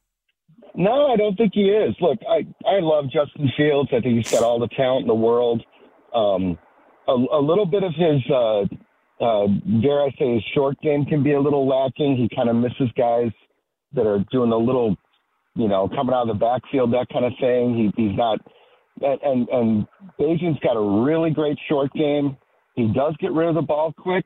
No, 0.75 1.11
I 1.11 1.17
don't 1.17 1.35
think 1.35 1.51
he 1.53 1.63
is. 1.63 1.93
Look, 1.99 2.19
I 2.25 2.47
I 2.65 2.79
love 2.79 3.05
Justin 3.11 3.51
Fields. 3.57 3.89
I 3.91 3.99
think 3.99 4.15
he's 4.15 4.31
got 4.31 4.43
all 4.43 4.57
the 4.57 4.69
talent 4.69 5.01
in 5.01 5.07
the 5.07 5.13
world. 5.13 5.61
Um, 6.13 6.57
a, 7.09 7.11
a 7.11 7.41
little 7.41 7.65
bit 7.65 7.83
of 7.83 7.91
his, 7.95 8.21
uh, 8.31 8.61
uh, 9.21 9.47
dare 9.81 10.03
I 10.03 10.09
say, 10.17 10.35
his 10.35 10.43
short 10.53 10.79
game 10.79 11.03
can 11.03 11.21
be 11.21 11.33
a 11.33 11.41
little 11.41 11.67
lacking. 11.67 12.15
He 12.15 12.33
kind 12.33 12.47
of 12.47 12.55
misses 12.55 12.89
guys 12.97 13.31
that 13.91 14.07
are 14.07 14.23
doing 14.31 14.53
a 14.53 14.57
little, 14.57 14.95
you 15.55 15.67
know, 15.67 15.89
coming 15.89 16.15
out 16.15 16.29
of 16.29 16.39
the 16.39 16.39
backfield, 16.39 16.93
that 16.93 17.07
kind 17.11 17.25
of 17.25 17.33
thing. 17.41 17.91
He, 17.93 18.03
he's 18.03 18.17
not, 18.17 18.39
and 19.01 19.19
and, 19.21 19.49
and 19.49 19.87
Bagent's 20.17 20.61
got 20.61 20.77
a 20.77 21.03
really 21.05 21.31
great 21.31 21.57
short 21.67 21.91
game. 21.91 22.37
He 22.75 22.87
does 22.93 23.15
get 23.19 23.31
rid 23.33 23.49
of 23.49 23.55
the 23.55 23.61
ball 23.61 23.93
quick. 23.97 24.25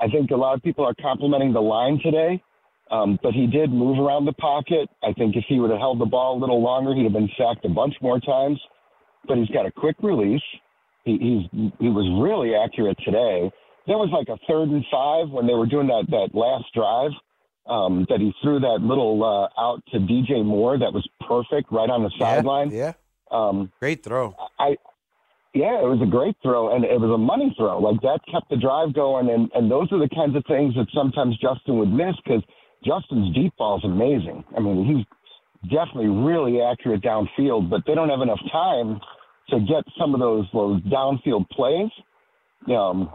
I 0.00 0.08
think 0.08 0.30
a 0.30 0.36
lot 0.36 0.54
of 0.54 0.62
people 0.62 0.84
are 0.84 0.94
complimenting 1.00 1.52
the 1.52 1.62
line 1.62 2.00
today. 2.02 2.42
Um, 2.90 3.18
but 3.22 3.32
he 3.32 3.46
did 3.46 3.72
move 3.72 3.98
around 3.98 4.26
the 4.26 4.34
pocket. 4.34 4.88
I 5.02 5.12
think 5.14 5.36
if 5.36 5.44
he 5.48 5.58
would 5.58 5.70
have 5.70 5.80
held 5.80 6.00
the 6.00 6.06
ball 6.06 6.36
a 6.36 6.40
little 6.40 6.62
longer, 6.62 6.94
he'd 6.94 7.04
have 7.04 7.12
been 7.12 7.30
sacked 7.36 7.64
a 7.64 7.68
bunch 7.68 7.94
more 8.02 8.20
times. 8.20 8.60
But 9.26 9.38
he's 9.38 9.48
got 9.48 9.64
a 9.64 9.72
quick 9.72 9.96
release. 10.02 10.42
He, 11.04 11.48
he's 11.52 11.70
he 11.80 11.88
was 11.88 12.06
really 12.22 12.54
accurate 12.54 12.98
today. 13.04 13.50
There 13.86 13.96
was 13.96 14.10
like 14.12 14.28
a 14.28 14.38
third 14.46 14.68
and 14.68 14.84
five 14.90 15.30
when 15.30 15.46
they 15.46 15.54
were 15.54 15.66
doing 15.66 15.86
that 15.88 16.04
that 16.10 16.38
last 16.38 16.66
drive 16.74 17.10
um, 17.66 18.06
that 18.08 18.20
he 18.20 18.32
threw 18.42 18.60
that 18.60 18.78
little 18.82 19.24
uh, 19.24 19.60
out 19.60 19.82
to 19.92 19.98
DJ 19.98 20.44
Moore 20.44 20.78
that 20.78 20.92
was 20.92 21.08
perfect 21.26 21.72
right 21.72 21.88
on 21.88 22.02
the 22.02 22.10
sideline. 22.18 22.70
Yeah. 22.70 22.92
Um, 23.30 23.72
Great 23.80 24.02
throw. 24.02 24.36
I 24.58 24.76
yeah, 25.54 25.78
it 25.78 25.86
was 25.86 26.02
a 26.02 26.10
great 26.10 26.34
throw, 26.42 26.74
and 26.74 26.84
it 26.84 27.00
was 27.00 27.14
a 27.14 27.18
money 27.18 27.54
throw. 27.56 27.78
Like 27.78 28.00
that 28.02 28.18
kept 28.30 28.50
the 28.50 28.56
drive 28.56 28.92
going, 28.92 29.30
and 29.30 29.48
and 29.54 29.70
those 29.70 29.86
are 29.92 30.02
the 30.02 30.10
kinds 30.10 30.34
of 30.34 30.42
things 30.46 30.74
that 30.74 30.90
sometimes 30.92 31.38
Justin 31.38 31.78
would 31.78 31.94
miss 31.94 32.14
because 32.26 32.42
Justin's 32.84 33.32
deep 33.34 33.54
ball 33.56 33.78
is 33.78 33.84
amazing. 33.84 34.42
I 34.56 34.60
mean, 34.60 34.82
he's 34.82 35.06
definitely 35.70 36.10
really 36.10 36.60
accurate 36.60 37.02
downfield, 37.02 37.70
but 37.70 37.82
they 37.86 37.94
don't 37.94 38.10
have 38.10 38.20
enough 38.20 38.42
time 38.50 38.98
to 39.50 39.60
get 39.60 39.86
some 39.98 40.12
of 40.12 40.18
those 40.18 40.44
those 40.52 40.82
downfield 40.90 41.48
plays 41.50 41.90
um, 42.74 43.14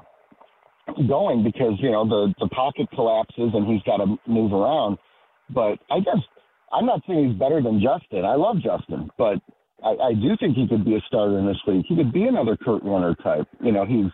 going 1.12 1.44
because 1.44 1.76
you 1.80 1.92
know 1.92 2.08
the 2.08 2.34
the 2.40 2.48
pocket 2.56 2.88
collapses 2.96 3.52
and 3.52 3.68
he's 3.68 3.84
got 3.84 3.98
to 3.98 4.16
move 4.28 4.54
around. 4.54 4.98
But 5.52 5.76
I 5.92 6.00
guess 6.00 6.24
I'm 6.72 6.86
not 6.86 7.02
saying 7.08 7.30
he's 7.30 7.40
better 7.40 7.62
than 7.62 7.84
Justin. 7.84 8.24
I 8.24 8.36
love 8.36 8.64
Justin, 8.64 9.10
but 9.18 9.44
I, 9.84 10.10
I 10.10 10.14
do 10.14 10.36
think 10.40 10.56
he 10.56 10.68
could 10.68 10.86
be 10.86 10.96
a 10.96 11.02
starter 11.08 11.40
in 11.40 11.46
this 11.46 11.58
league. 11.68 11.86
He 11.88 11.96
could 11.96 12.12
be 12.12 12.24
another 12.24 12.58
Kurt 12.58 12.84
Warner 12.84 13.16
type. 13.16 13.48
You 13.62 13.72
know, 13.72 13.86
he's 13.86 14.12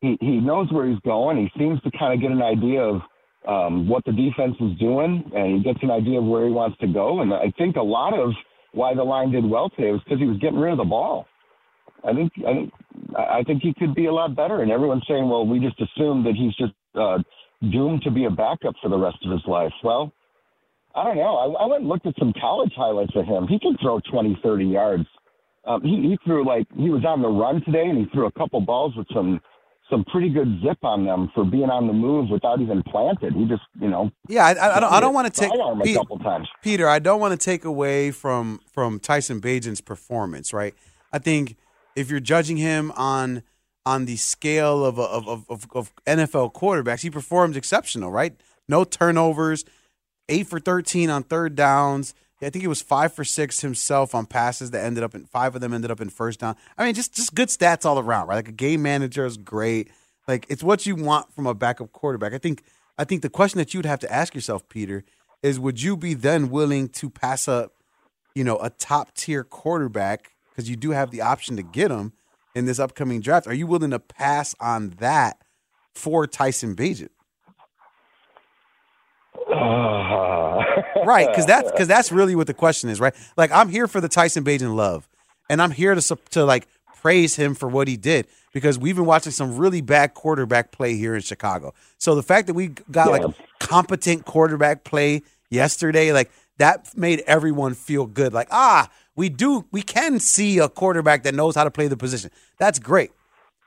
he 0.00 0.16
he 0.20 0.40
knows 0.40 0.70
where 0.72 0.88
he's 0.88 1.00
going. 1.00 1.36
He 1.36 1.58
seems 1.58 1.80
to 1.82 1.90
kind 1.98 2.14
of 2.14 2.20
get 2.20 2.30
an 2.30 2.42
idea 2.42 2.80
of 2.80 3.00
um, 3.48 3.88
what 3.88 4.04
the 4.04 4.12
defense 4.12 4.56
is 4.60 4.78
doing, 4.78 5.30
and 5.34 5.56
he 5.56 5.62
gets 5.62 5.82
an 5.82 5.90
idea 5.90 6.18
of 6.18 6.24
where 6.24 6.46
he 6.46 6.52
wants 6.52 6.78
to 6.80 6.86
go. 6.86 7.20
And 7.20 7.32
I 7.32 7.52
think 7.56 7.76
a 7.76 7.82
lot 7.82 8.12
of 8.12 8.32
why 8.72 8.94
the 8.94 9.02
line 9.02 9.32
did 9.32 9.44
well 9.44 9.70
today 9.70 9.90
was 9.92 10.00
because 10.04 10.20
he 10.20 10.26
was 10.26 10.38
getting 10.38 10.58
rid 10.58 10.72
of 10.72 10.78
the 10.78 10.84
ball. 10.84 11.26
I 12.04 12.12
think 12.14 12.32
I 12.46 12.52
think 12.52 12.72
I 13.16 13.42
think 13.42 13.62
he 13.62 13.74
could 13.74 13.94
be 13.94 14.06
a 14.06 14.12
lot 14.12 14.34
better. 14.36 14.62
And 14.62 14.70
everyone's 14.70 15.04
saying, 15.08 15.28
well, 15.28 15.46
we 15.46 15.58
just 15.58 15.80
assumed 15.80 16.26
that 16.26 16.34
he's 16.34 16.54
just 16.56 16.72
uh, 16.94 17.18
doomed 17.70 18.02
to 18.02 18.10
be 18.10 18.24
a 18.24 18.30
backup 18.30 18.74
for 18.82 18.88
the 18.88 18.98
rest 18.98 19.18
of 19.24 19.32
his 19.32 19.42
life. 19.46 19.72
Well, 19.82 20.12
I 20.94 21.04
don't 21.04 21.16
know. 21.16 21.36
I, 21.36 21.64
I 21.64 21.66
went 21.66 21.80
and 21.82 21.88
looked 21.88 22.06
at 22.06 22.14
some 22.18 22.32
college 22.40 22.72
highlights 22.76 23.12
of 23.14 23.26
him. 23.26 23.46
He 23.46 23.58
can 23.58 23.76
throw 23.80 24.00
20, 24.00 24.40
30 24.42 24.64
yards. 24.64 25.06
Um, 25.64 25.82
he, 25.82 25.96
he 26.08 26.18
threw 26.24 26.46
like 26.46 26.66
he 26.76 26.90
was 26.90 27.04
on 27.04 27.22
the 27.22 27.28
run 27.28 27.62
today, 27.64 27.86
and 27.86 27.98
he 27.98 28.06
threw 28.12 28.26
a 28.26 28.32
couple 28.32 28.60
balls 28.60 28.96
with 28.96 29.06
some 29.14 29.40
some 29.90 30.04
pretty 30.04 30.30
good 30.30 30.60
zip 30.62 30.78
on 30.82 31.04
them 31.04 31.30
for 31.34 31.44
being 31.44 31.68
on 31.68 31.86
the 31.88 31.92
move 31.92 32.30
without 32.30 32.60
even 32.60 32.82
planted. 32.84 33.34
He 33.34 33.44
just, 33.46 33.62
you 33.80 33.88
know. 33.88 34.10
Yeah, 34.28 34.46
I, 34.46 34.52
I, 34.52 34.76
I 34.76 34.80
don't. 34.80 34.92
I 34.92 35.00
don't 35.00 35.14
want 35.14 35.32
to 35.32 35.40
take 35.40 35.50
Pete- 35.82 35.96
couple 35.96 36.18
times. 36.20 36.48
Peter, 36.62 36.88
I 36.88 37.00
don't 37.00 37.20
want 37.20 37.38
to 37.38 37.44
take 37.44 37.64
away 37.64 38.10
from 38.10 38.60
from 38.72 39.00
Tyson 39.00 39.40
Bagent's 39.40 39.80
performance, 39.80 40.52
right? 40.52 40.74
I 41.12 41.18
think 41.18 41.56
if 41.96 42.08
you're 42.08 42.20
judging 42.20 42.56
him 42.56 42.92
on 42.92 43.42
on 43.84 44.06
the 44.06 44.16
scale 44.16 44.84
of 44.84 44.98
of, 44.98 45.28
of, 45.28 45.46
of, 45.50 45.66
of 45.74 45.92
NFL 46.06 46.54
quarterbacks, 46.54 47.02
he 47.02 47.10
performs 47.10 47.56
exceptional, 47.56 48.10
right? 48.10 48.34
No 48.68 48.84
turnovers, 48.84 49.64
eight 50.30 50.46
for 50.46 50.58
thirteen 50.58 51.10
on 51.10 51.22
third 51.24 51.54
downs. 51.54 52.14
I 52.42 52.48
think 52.48 52.62
he 52.62 52.68
was 52.68 52.80
five 52.80 53.12
for 53.12 53.22
six 53.22 53.60
himself 53.60 54.14
on 54.14 54.24
passes 54.24 54.70
that 54.70 54.82
ended 54.82 55.04
up 55.04 55.14
in 55.14 55.26
five 55.26 55.54
of 55.54 55.60
them 55.60 55.74
ended 55.74 55.90
up 55.90 56.00
in 56.00 56.08
first 56.08 56.40
down. 56.40 56.56
I 56.78 56.86
mean, 56.86 56.94
just 56.94 57.14
just 57.14 57.34
good 57.34 57.48
stats 57.48 57.84
all 57.84 57.98
around, 57.98 58.28
right? 58.28 58.36
Like 58.36 58.48
a 58.48 58.52
game 58.52 58.82
manager 58.82 59.26
is 59.26 59.36
great. 59.36 59.90
Like 60.26 60.46
it's 60.48 60.62
what 60.62 60.86
you 60.86 60.96
want 60.96 61.32
from 61.34 61.46
a 61.46 61.54
backup 61.54 61.92
quarterback. 61.92 62.32
I 62.32 62.38
think 62.38 62.62
I 62.96 63.04
think 63.04 63.22
the 63.22 63.30
question 63.30 63.58
that 63.58 63.74
you'd 63.74 63.84
have 63.84 64.00
to 64.00 64.12
ask 64.12 64.34
yourself, 64.34 64.68
Peter, 64.68 65.04
is 65.42 65.58
would 65.58 65.82
you 65.82 65.96
be 65.96 66.14
then 66.14 66.50
willing 66.50 66.88
to 66.88 67.10
pass 67.10 67.46
up, 67.48 67.72
you 68.34 68.44
know, 68.44 68.58
a 68.58 68.70
top 68.70 69.14
tier 69.14 69.44
quarterback 69.44 70.32
because 70.50 70.70
you 70.70 70.76
do 70.76 70.90
have 70.92 71.10
the 71.10 71.20
option 71.20 71.56
to 71.56 71.62
get 71.62 71.90
him 71.90 72.12
in 72.54 72.66
this 72.66 72.78
upcoming 72.78 73.20
draft? 73.20 73.46
Are 73.46 73.54
you 73.54 73.66
willing 73.66 73.90
to 73.90 73.98
pass 73.98 74.54
on 74.60 74.90
that 74.98 75.42
for 75.94 76.26
Tyson 76.26 76.74
Bagent? 76.74 77.10
Right 81.04 81.28
because 81.28 81.46
that's 81.46 81.70
because 81.70 81.88
that's 81.88 82.12
really 82.12 82.34
what 82.34 82.46
the 82.46 82.54
question 82.54 82.90
is 82.90 83.00
right? 83.00 83.14
Like 83.36 83.50
i'm 83.52 83.68
here 83.68 83.86
for 83.86 84.00
the 84.00 84.08
tyson 84.08 84.44
Bagent 84.44 84.74
love 84.74 85.08
and 85.48 85.60
i'm 85.60 85.70
here 85.70 85.94
to 85.94 86.18
to 86.30 86.44
like 86.44 86.68
praise 86.96 87.36
him 87.36 87.54
for 87.54 87.68
what 87.68 87.88
he 87.88 87.96
did 87.96 88.26
because 88.52 88.78
we've 88.78 88.96
been 88.96 89.06
watching 89.06 89.32
some 89.32 89.56
really 89.56 89.80
bad 89.80 90.14
quarterback 90.14 90.70
play 90.72 90.96
here 90.96 91.14
in 91.14 91.22
chicago. 91.22 91.72
So 91.98 92.14
the 92.14 92.22
fact 92.22 92.46
that 92.46 92.54
we 92.54 92.68
got 92.90 93.10
like 93.10 93.22
competent 93.58 94.24
quarterback 94.26 94.84
play 94.84 95.22
yesterday 95.48 96.12
like 96.12 96.30
that 96.58 96.96
made 96.96 97.20
everyone 97.26 97.74
feel 97.74 98.06
good. 98.06 98.32
Like 98.32 98.48
ah 98.50 98.90
we 99.16 99.28
do 99.28 99.64
we 99.72 99.82
can 99.82 100.20
see 100.20 100.58
a 100.58 100.68
quarterback 100.68 101.22
that 101.24 101.34
knows 101.34 101.54
how 101.54 101.64
to 101.64 101.70
play 101.70 101.88
the 101.88 101.96
position. 101.96 102.30
That's 102.58 102.78
great. 102.78 103.10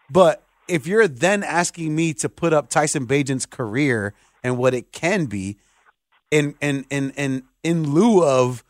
But 0.09 0.43
if 0.67 0.87
you're 0.87 1.07
then 1.07 1.43
asking 1.43 1.95
me 1.95 2.13
to 2.15 2.29
put 2.29 2.53
up 2.53 2.69
Tyson 2.69 3.05
Bagent's 3.05 3.45
career 3.45 4.13
and 4.43 4.57
what 4.57 4.73
it 4.73 4.91
can 4.91 5.25
be, 5.25 5.57
in 6.33 6.55
in 6.61 6.85
in 6.89 7.11
in 7.11 7.43
in 7.63 7.93
lieu 7.93 8.23
of 8.23 8.63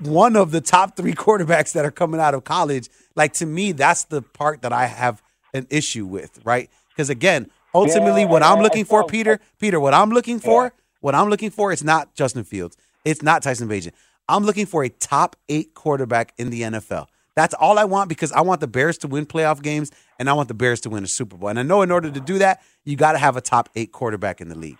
one 0.00 0.36
of 0.36 0.50
the 0.50 0.60
top 0.60 0.96
three 0.96 1.14
quarterbacks 1.24 1.72
that 1.72 1.84
are 1.84 1.90
coming 1.90 2.20
out 2.20 2.34
of 2.34 2.44
college, 2.44 2.88
like 3.14 3.32
to 3.34 3.46
me, 3.46 3.72
that's 3.72 4.04
the 4.04 4.22
part 4.22 4.62
that 4.62 4.72
I 4.72 4.86
have 4.86 5.22
an 5.54 5.66
issue 5.70 6.04
with, 6.04 6.40
right? 6.44 6.68
Because 6.90 7.10
again, 7.10 7.48
ultimately, 7.74 8.22
Yeah, 8.22 8.28
what 8.28 8.42
I'm 8.42 8.60
looking 8.60 8.84
for, 8.84 9.04
Peter, 9.06 9.40
Peter, 9.58 9.78
what 9.78 9.94
I'm 9.94 10.10
looking 10.10 10.40
for, 10.40 10.72
what 11.00 11.14
I'm 11.14 11.30
looking 11.30 11.50
for, 11.50 11.72
is 11.72 11.84
not 11.84 12.14
Justin 12.14 12.44
Fields, 12.44 12.76
it's 13.04 13.22
not 13.22 13.42
Tyson 13.42 13.68
Bagent. 13.68 13.92
I'm 14.28 14.44
looking 14.44 14.66
for 14.66 14.84
a 14.84 14.88
top 14.88 15.36
eight 15.48 15.74
quarterback 15.74 16.34
in 16.36 16.50
the 16.50 16.62
NFL. 16.62 17.06
That's 17.34 17.54
all 17.54 17.78
I 17.78 17.84
want 17.84 18.08
because 18.08 18.32
I 18.32 18.40
want 18.40 18.60
the 18.60 18.66
Bears 18.66 18.98
to 18.98 19.06
win 19.06 19.24
playoff 19.24 19.62
games 19.62 19.92
and 20.18 20.28
I 20.28 20.32
want 20.32 20.48
the 20.48 20.54
Bears 20.54 20.80
to 20.82 20.90
win 20.90 21.04
a 21.04 21.06
Super 21.06 21.36
Bowl. 21.36 21.48
And 21.48 21.58
I 21.58 21.62
know 21.62 21.82
in 21.82 21.92
order 21.92 22.10
to 22.10 22.20
do 22.20 22.38
that, 22.38 22.60
you 22.84 22.96
got 22.96 23.12
to 23.12 23.18
have 23.18 23.36
a 23.36 23.40
top 23.40 23.68
eight 23.76 23.92
quarterback 23.92 24.40
in 24.40 24.48
the 24.48 24.58
league. 24.58 24.78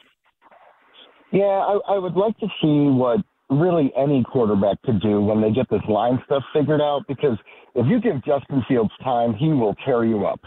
Yeah, 1.33 1.45
I, 1.45 1.79
I 1.89 1.99
would 1.99 2.15
like 2.15 2.39
to 2.39 2.47
see 2.61 2.89
what 2.89 3.21
really 3.51 3.93
any 3.97 4.25
quarterback 4.25 4.81
could 4.83 5.01
do 5.01 5.21
when 5.21 5.41
they 5.41 5.51
get 5.51 5.69
this 5.71 5.83
line 5.89 6.23
stuff 6.27 6.43
figured 6.53 6.81
out. 6.81 7.03
Because 7.09 7.39
if 7.75 7.87
you 7.87 8.01
give 8.01 8.25
Justin 8.25 8.65
Fields 8.69 8.93
time, 9.03 9.35
he 9.35 9.49
will 9.49 9.75
tear 9.85 10.05
you 10.05 10.27
up. 10.27 10.41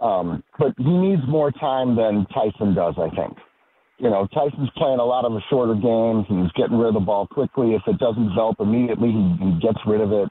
Um, 0.00 0.42
but 0.58 0.72
he 0.78 0.90
needs 0.90 1.22
more 1.28 1.52
time 1.52 1.94
than 1.96 2.26
Tyson 2.32 2.74
does, 2.74 2.94
I 2.96 3.14
think. 3.14 3.36
You 3.98 4.08
know, 4.08 4.26
Tyson's 4.32 4.70
playing 4.78 4.98
a 4.98 5.04
lot 5.04 5.26
of 5.26 5.32
the 5.32 5.42
shorter 5.50 5.74
games 5.74 6.24
and 6.30 6.42
he's 6.42 6.52
getting 6.52 6.78
rid 6.78 6.88
of 6.88 6.94
the 6.94 7.00
ball 7.00 7.26
quickly. 7.26 7.74
If 7.74 7.82
it 7.86 7.98
doesn't 7.98 8.30
develop 8.30 8.56
immediately, 8.58 9.10
he, 9.12 9.44
he 9.44 9.60
gets 9.60 9.78
rid 9.86 10.00
of 10.00 10.10
it. 10.12 10.28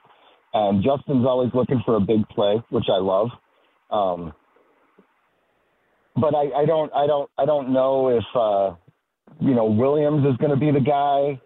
And 0.56 0.84
Justin's 0.84 1.26
always 1.28 1.52
looking 1.54 1.82
for 1.86 1.96
a 1.96 2.00
big 2.00 2.28
play, 2.30 2.64
which 2.72 2.86
I 2.92 2.98
love. 2.98 3.30
Um, 3.92 4.34
but 6.16 6.34
I, 6.34 6.62
I 6.62 6.66
don't, 6.66 6.92
I 6.94 7.06
don't, 7.06 7.30
I 7.38 7.46
don't 7.46 7.72
know 7.72 8.10
if 8.10 8.24
uh, 8.36 8.76
you 9.40 9.54
know 9.54 9.66
Williams 9.66 10.26
is 10.26 10.38
going 10.38 10.52
to 10.52 10.58
be 10.58 10.72
the 10.72 10.80
guy. 10.80 11.40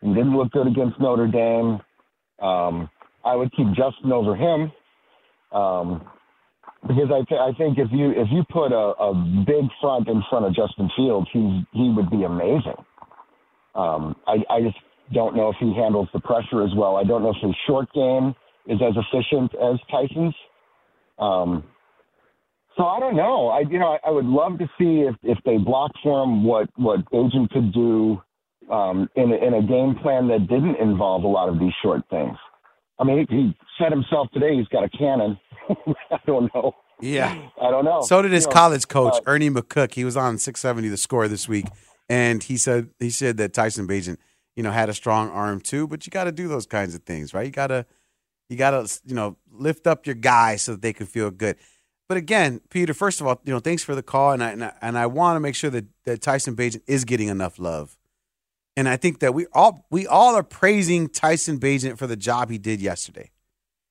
He 0.00 0.08
didn't 0.08 0.36
look 0.36 0.50
good 0.52 0.66
against 0.66 0.98
Notre 1.00 1.26
Dame. 1.28 1.80
Um, 2.40 2.88
I 3.24 3.36
would 3.36 3.52
keep 3.54 3.66
Justin 3.68 4.12
over 4.12 4.34
him 4.34 4.72
um, 5.52 6.08
because 6.82 7.10
I, 7.12 7.22
th- 7.28 7.40
I 7.40 7.52
think 7.58 7.78
if 7.78 7.88
you 7.92 8.10
if 8.10 8.28
you 8.30 8.42
put 8.50 8.72
a, 8.72 8.94
a 8.96 9.14
big 9.46 9.68
front 9.80 10.08
in 10.08 10.22
front 10.30 10.46
of 10.46 10.54
Justin 10.54 10.90
Fields, 10.96 11.28
he 11.32 11.66
he 11.72 11.92
would 11.94 12.10
be 12.10 12.22
amazing. 12.24 12.78
Um, 13.74 14.16
I, 14.26 14.38
I 14.48 14.60
just 14.62 14.76
don't 15.12 15.36
know 15.36 15.50
if 15.50 15.56
he 15.60 15.74
handles 15.74 16.08
the 16.12 16.20
pressure 16.20 16.62
as 16.64 16.70
well. 16.76 16.96
I 16.96 17.04
don't 17.04 17.22
know 17.22 17.30
if 17.30 17.42
his 17.42 17.54
short 17.66 17.92
game 17.92 18.34
is 18.66 18.80
as 18.80 18.94
efficient 18.96 19.54
as 19.54 19.78
Tyson's. 19.90 20.34
Um, 21.18 21.64
so 22.76 22.84
I 22.84 23.00
don't 23.00 23.16
know. 23.16 23.48
I 23.48 23.60
you 23.60 23.78
know 23.78 23.98
I, 24.04 24.08
I 24.08 24.10
would 24.10 24.26
love 24.26 24.58
to 24.58 24.66
see 24.78 25.00
if 25.00 25.14
if 25.22 25.38
they 25.44 25.58
block 25.58 25.92
for 26.02 26.24
him 26.24 26.44
what 26.44 26.68
what 26.76 27.04
Bagent 27.10 27.50
could 27.50 27.72
do 27.72 28.20
um, 28.70 29.08
in 29.16 29.32
a, 29.32 29.36
in 29.36 29.54
a 29.54 29.62
game 29.62 29.96
plan 30.02 30.28
that 30.28 30.46
didn't 30.48 30.76
involve 30.76 31.24
a 31.24 31.28
lot 31.28 31.48
of 31.48 31.58
these 31.58 31.72
short 31.82 32.02
things. 32.10 32.36
I 32.98 33.04
mean, 33.04 33.26
he, 33.28 33.36
he 33.36 33.56
said 33.78 33.92
himself 33.92 34.28
today 34.32 34.56
he's 34.56 34.68
got 34.68 34.84
a 34.84 34.88
cannon. 34.90 35.38
I 36.10 36.18
don't 36.26 36.52
know. 36.54 36.74
Yeah. 37.00 37.48
I 37.60 37.70
don't 37.70 37.84
know. 37.84 38.02
So 38.02 38.20
did 38.22 38.32
his 38.32 38.44
You 38.44 38.50
know, 38.50 38.54
college 38.54 38.88
coach 38.88 39.14
uh, 39.14 39.20
Ernie 39.26 39.50
McCook. 39.50 39.94
He 39.94 40.04
was 40.04 40.16
on 40.16 40.38
670 40.38 40.88
The 40.88 40.96
Score 40.96 41.28
this 41.28 41.48
week, 41.48 41.66
and 42.08 42.42
he 42.42 42.56
said 42.56 42.90
he 42.98 43.10
said 43.10 43.36
that 43.38 43.54
Tyson 43.54 43.88
Bagent, 43.88 44.18
you 44.54 44.62
know, 44.62 44.70
had 44.70 44.88
a 44.88 44.94
strong 44.94 45.30
arm 45.30 45.60
too. 45.60 45.86
But 45.86 46.06
you 46.06 46.10
got 46.10 46.24
to 46.24 46.32
do 46.32 46.48
those 46.48 46.66
kinds 46.66 46.94
of 46.94 47.02
things, 47.02 47.32
right? 47.32 47.46
You 47.46 47.52
got 47.52 47.68
to, 47.68 47.86
you 48.48 48.56
got 48.56 48.70
to, 48.72 49.00
you 49.06 49.14
know, 49.14 49.36
lift 49.50 49.86
up 49.86 50.06
your 50.06 50.14
guys 50.14 50.62
so 50.62 50.72
that 50.72 50.82
they 50.82 50.92
can 50.92 51.06
feel 51.06 51.30
good. 51.30 51.56
But 52.10 52.16
again, 52.16 52.60
Peter, 52.70 52.92
first 52.92 53.20
of 53.20 53.28
all, 53.28 53.40
you 53.44 53.52
know, 53.52 53.60
thanks 53.60 53.84
for 53.84 53.94
the 53.94 54.02
call, 54.02 54.32
and 54.32 54.42
I 54.42 54.50
and 54.50 54.64
I, 54.64 54.72
and 54.82 54.98
I 54.98 55.06
want 55.06 55.36
to 55.36 55.40
make 55.40 55.54
sure 55.54 55.70
that, 55.70 55.84
that 56.06 56.20
Tyson 56.20 56.56
Bagent 56.56 56.82
is 56.88 57.04
getting 57.04 57.28
enough 57.28 57.56
love. 57.56 57.96
And 58.76 58.88
I 58.88 58.96
think 58.96 59.20
that 59.20 59.32
we 59.32 59.46
all 59.52 59.86
we 59.92 60.08
all 60.08 60.34
are 60.34 60.42
praising 60.42 61.08
Tyson 61.08 61.60
Bagent 61.60 61.98
for 61.98 62.08
the 62.08 62.16
job 62.16 62.50
he 62.50 62.58
did 62.58 62.80
yesterday. 62.80 63.30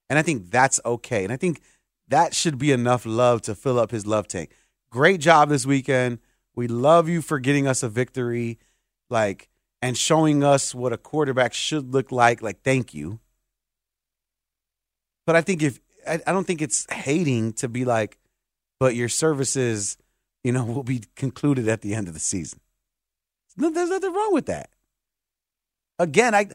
And 0.09 0.19
I 0.19 0.21
think 0.21 0.51
that's 0.51 0.81
okay. 0.85 1.23
And 1.23 1.31
I 1.31 1.37
think 1.37 1.61
that 2.09 2.35
should 2.35 2.57
be 2.57 2.73
enough 2.73 3.05
love 3.05 3.41
to 3.43 3.55
fill 3.55 3.79
up 3.79 3.89
his 3.89 4.05
love 4.05 4.27
tank. 4.27 4.51
Great 4.89 5.21
job 5.21 5.47
this 5.47 5.65
weekend. 5.65 6.19
We 6.55 6.67
love 6.67 7.07
you 7.07 7.21
for 7.21 7.39
getting 7.39 7.67
us 7.67 7.83
a 7.83 7.87
victory, 7.87 8.59
like 9.09 9.47
and 9.81 9.97
showing 9.97 10.43
us 10.43 10.75
what 10.75 10.91
a 10.91 10.97
quarterback 10.97 11.53
should 11.53 11.93
look 11.93 12.11
like. 12.11 12.41
Like, 12.41 12.63
thank 12.63 12.93
you. 12.93 13.21
But 15.25 15.37
I 15.37 15.41
think 15.41 15.63
if 15.63 15.79
I, 16.09 16.19
I 16.27 16.31
don't 16.31 16.45
think 16.45 16.61
it's 16.61 16.91
hating 16.91 17.53
to 17.53 17.69
be 17.69 17.85
like, 17.85 18.17
but 18.79 18.95
your 18.95 19.09
services, 19.09 19.97
you 20.43 20.51
know, 20.51 20.65
will 20.65 20.83
be 20.83 21.03
concluded 21.15 21.67
at 21.67 21.81
the 21.81 21.93
end 21.93 22.07
of 22.07 22.13
the 22.13 22.19
season. 22.19 22.59
There's 23.57 23.89
nothing 23.89 24.13
wrong 24.13 24.33
with 24.33 24.45
that. 24.47 24.69
Again, 25.97 26.33
I 26.33 26.49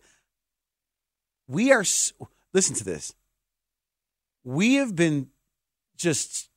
we 1.47 1.71
are 1.73 1.85
listen 2.53 2.75
to 2.77 2.85
this. 2.85 3.15
We 4.43 4.75
have 4.75 4.97
been 4.97 5.29
just 5.97 6.49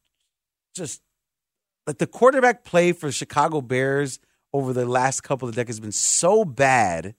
just 0.74 1.02
like 1.86 1.98
the 1.98 2.08
quarterback 2.08 2.64
play 2.64 2.94
for 2.94 3.12
Chicago 3.12 3.62
Bears 3.62 4.20
over 4.54 4.74
the 4.74 4.86
last 4.86 5.22
couple 5.22 5.48
of 5.48 5.56
decades 5.56 5.78
has 5.78 5.82
been 5.82 5.92
so 5.92 6.46
bad 6.46 7.16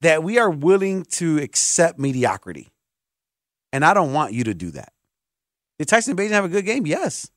that 0.00 0.22
we 0.22 0.38
are 0.38 0.50
willing 0.50 1.04
to 1.04 1.38
accept 1.38 1.98
mediocrity. 1.98 2.70
And 3.72 3.84
I 3.84 3.94
don't 3.94 4.12
want 4.12 4.32
you 4.32 4.44
to 4.44 4.54
do 4.54 4.70
that. 4.72 4.92
Did 5.78 5.88
Tyson 5.88 6.16
Bagent 6.16 6.30
have 6.30 6.44
a 6.44 6.48
good 6.48 6.64
game? 6.64 6.86
Yes. 6.86 7.30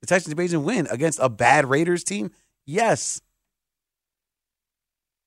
Did 0.00 0.08
Tyson 0.08 0.34
Bagent 0.34 0.62
win 0.62 0.86
against 0.90 1.18
a 1.20 1.28
bad 1.28 1.68
Raiders 1.68 2.04
team? 2.04 2.30
Yes. 2.66 3.20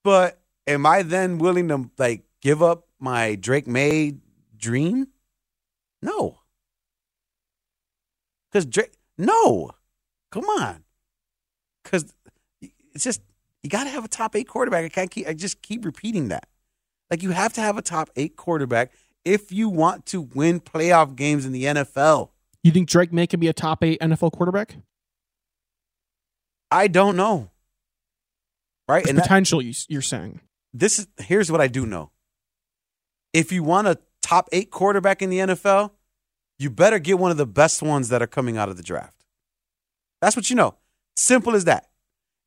But 0.03 0.39
am 0.67 0.85
I 0.85 1.03
then 1.03 1.37
willing 1.37 1.67
to 1.67 1.89
like 1.97 2.23
give 2.41 2.61
up 2.63 2.87
my 2.99 3.35
Drake 3.35 3.67
Maye 3.67 4.15
dream? 4.57 5.07
No. 6.01 6.39
Because 8.51 8.65
Drake, 8.65 8.93
no, 9.17 9.71
come 10.31 10.45
on. 10.45 10.83
Because 11.83 12.13
it's 12.61 13.03
just 13.03 13.21
you 13.63 13.69
got 13.69 13.85
to 13.85 13.89
have 13.89 14.03
a 14.05 14.09
top 14.09 14.35
eight 14.35 14.47
quarterback. 14.47 14.83
I 14.83 14.89
can't 14.89 15.11
keep. 15.11 15.27
I 15.27 15.33
just 15.33 15.61
keep 15.61 15.85
repeating 15.85 16.29
that. 16.29 16.47
Like 17.09 17.21
you 17.23 17.31
have 17.31 17.53
to 17.53 17.61
have 17.61 17.77
a 17.77 17.81
top 17.81 18.09
eight 18.15 18.35
quarterback 18.35 18.91
if 19.25 19.51
you 19.51 19.69
want 19.69 20.05
to 20.07 20.21
win 20.21 20.59
playoff 20.59 21.15
games 21.15 21.45
in 21.45 21.51
the 21.51 21.65
NFL. 21.65 22.29
You 22.63 22.71
think 22.71 22.89
Drake 22.89 23.11
Maye 23.11 23.27
can 23.27 23.39
be 23.39 23.47
a 23.47 23.53
top 23.53 23.83
eight 23.83 23.99
NFL 23.99 24.31
quarterback? 24.33 24.75
I 26.69 26.87
don't 26.87 27.15
know. 27.15 27.49
Right, 28.87 29.07
and 29.07 29.17
potential. 29.17 29.59
That, 29.59 29.85
you're 29.89 30.01
saying 30.01 30.41
this 30.73 30.99
is 30.99 31.07
here's 31.17 31.51
what 31.51 31.61
I 31.61 31.67
do 31.67 31.85
know. 31.85 32.11
If 33.33 33.51
you 33.51 33.63
want 33.63 33.87
a 33.87 33.97
top 34.21 34.49
eight 34.51 34.69
quarterback 34.69 35.21
in 35.21 35.29
the 35.29 35.39
NFL, 35.39 35.91
you 36.59 36.69
better 36.69 36.99
get 36.99 37.17
one 37.17 37.31
of 37.31 37.37
the 37.37 37.45
best 37.45 37.81
ones 37.81 38.09
that 38.09 38.21
are 38.21 38.27
coming 38.27 38.57
out 38.57 38.69
of 38.69 38.77
the 38.77 38.83
draft. 38.83 39.25
That's 40.21 40.35
what 40.35 40.49
you 40.49 40.55
know. 40.55 40.75
Simple 41.15 41.55
as 41.55 41.65
that. 41.65 41.87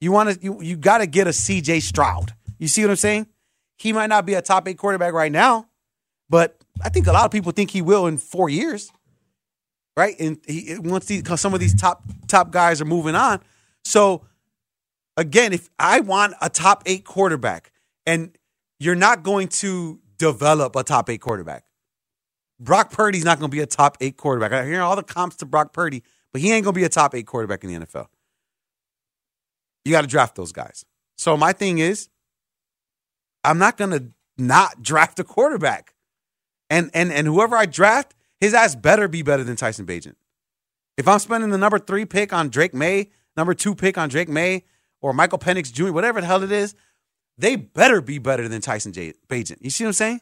You 0.01 0.13
want 0.13 0.31
to 0.31 0.45
you 0.45 0.61
you 0.61 0.77
got 0.77 0.99
to 0.99 1.07
get 1.07 1.27
a 1.27 1.31
CJ 1.31 1.83
Stroud. 1.83 2.35
You 2.59 2.69
see 2.69 2.83
what 2.83 2.91
I'm 2.91 2.97
saying? 2.97 3.27
He 3.77 3.93
might 3.93 4.07
not 4.07 4.25
be 4.25 4.35
a 4.35 4.43
top 4.43 4.69
8 4.69 4.79
quarterback 4.79 5.13
right 5.13 5.33
now, 5.33 5.69
but 6.31 6.64
I 6.83 6.89
think 6.89 7.07
a 7.07 7.13
lot 7.13 7.25
of 7.25 7.31
people 7.31 7.53
think 7.53 7.71
he 7.71 7.83
will 7.83 8.07
in 8.07 8.19
4 8.19 8.49
years. 8.49 8.91
Right? 9.97 10.19
And 10.19 10.41
he 10.45 10.77
once 10.79 11.07
these 11.07 11.23
some 11.41 11.55
of 11.55 11.61
these 11.61 11.75
top 11.81 12.03
top 12.27 12.51
guys 12.51 12.81
are 12.81 12.85
moving 12.85 13.15
on. 13.15 13.41
So 13.85 14.27
again, 15.17 15.53
if 15.53 15.71
I 15.79 16.01
want 16.01 16.35
a 16.43 16.51
top 16.51 16.83
8 16.85 17.05
quarterback 17.05 17.71
and 18.05 18.37
you're 18.81 18.97
not 18.97 19.23
going 19.23 19.47
to 19.49 20.01
develop 20.19 20.75
a 20.75 20.83
top 20.83 21.09
8 21.09 21.21
quarterback. 21.21 21.65
Brock 22.59 22.91
Purdy's 22.91 23.25
not 23.25 23.39
going 23.39 23.51
to 23.51 23.55
be 23.55 23.61
a 23.63 23.67
top 23.67 23.97
8 24.01 24.17
quarterback. 24.17 24.53
I 24.53 24.65
hear 24.65 24.83
all 24.83 24.97
the 24.97 25.03
comps 25.05 25.37
to 25.37 25.47
Brock 25.47 25.73
Purdy, 25.73 26.03
but 26.33 26.43
he 26.43 26.53
ain't 26.53 26.65
going 26.65 26.75
to 26.75 26.81
be 26.81 26.85
a 26.85 26.89
top 26.89 27.15
8 27.15 27.25
quarterback 27.25 27.63
in 27.63 27.73
the 27.73 27.87
NFL. 27.87 28.09
You 29.85 29.93
got 29.93 30.01
to 30.01 30.07
draft 30.09 30.35
those 30.35 30.51
guys. 30.51 30.85
So 31.17 31.37
my 31.37 31.53
thing 31.53 31.79
is, 31.79 32.09
I'm 33.45 33.59
not 33.59 33.77
going 33.77 33.91
to 33.91 34.07
not 34.39 34.83
draft 34.83 35.21
a 35.21 35.25
quarterback. 35.25 35.94
And 36.75 36.91
and 36.93 37.13
and 37.13 37.29
whoever 37.29 37.57
I 37.57 37.67
draft, 37.67 38.17
his 38.41 38.53
ass 38.53 38.75
better 38.75 39.07
be 39.07 39.23
better 39.23 39.45
than 39.45 39.55
Tyson 39.55 39.87
Bagent. 39.87 40.17
If 40.97 41.07
I'm 41.07 41.21
spending 41.21 41.51
the 41.51 41.59
number 41.59 41.79
three 41.79 42.05
pick 42.05 42.33
on 42.33 42.49
Drake 42.49 42.75
Maye, 42.75 43.13
number 43.37 43.55
two 43.55 43.77
pick 43.77 43.97
on 43.97 44.09
Drake 44.09 44.29
Maye, 44.29 44.65
or 45.01 45.13
Michael 45.13 45.39
Penix 45.39 45.73
Jr., 45.73 45.93
whatever 45.93 46.21
the 46.21 46.27
hell 46.27 46.43
it 46.43 46.51
is, 46.51 46.75
they 47.39 47.55
better 47.55 48.01
be 48.01 48.19
better 48.19 48.49
than 48.49 48.61
Tyson 48.61 48.93
J-. 48.93 49.13
You 49.31 49.71
see 49.71 49.85
what 49.85 49.89
I'm 49.89 49.93
saying? 49.93 50.21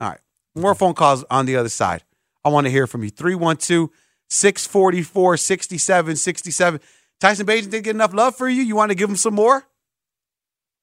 All 0.00 0.08
right. 0.08 0.20
More 0.54 0.74
phone 0.74 0.94
calls 0.94 1.24
on 1.30 1.44
the 1.44 1.56
other 1.56 1.68
side. 1.68 2.04
I 2.42 2.48
want 2.48 2.64
to 2.66 2.70
hear 2.70 2.86
from 2.86 3.04
you. 3.04 3.10
312 3.10 3.90
644 4.30 5.36
6767. 5.36 6.80
Tyson 7.20 7.44
Bagent 7.46 7.70
didn't 7.70 7.84
get 7.84 7.94
enough 7.94 8.14
love 8.14 8.34
for 8.34 8.48
you. 8.48 8.62
You 8.62 8.76
want 8.76 8.92
to 8.92 8.96
give 8.96 9.10
him 9.10 9.16
some 9.16 9.34
more? 9.34 9.66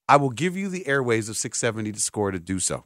I 0.08 0.18
will 0.18 0.30
give 0.30 0.56
you 0.56 0.70
the 0.70 0.86
airways 0.86 1.30
of 1.30 1.38
670 1.38 1.94
to 1.94 2.00
score 2.00 2.30
to 2.30 2.38
do 2.38 2.60
so. 2.60 2.86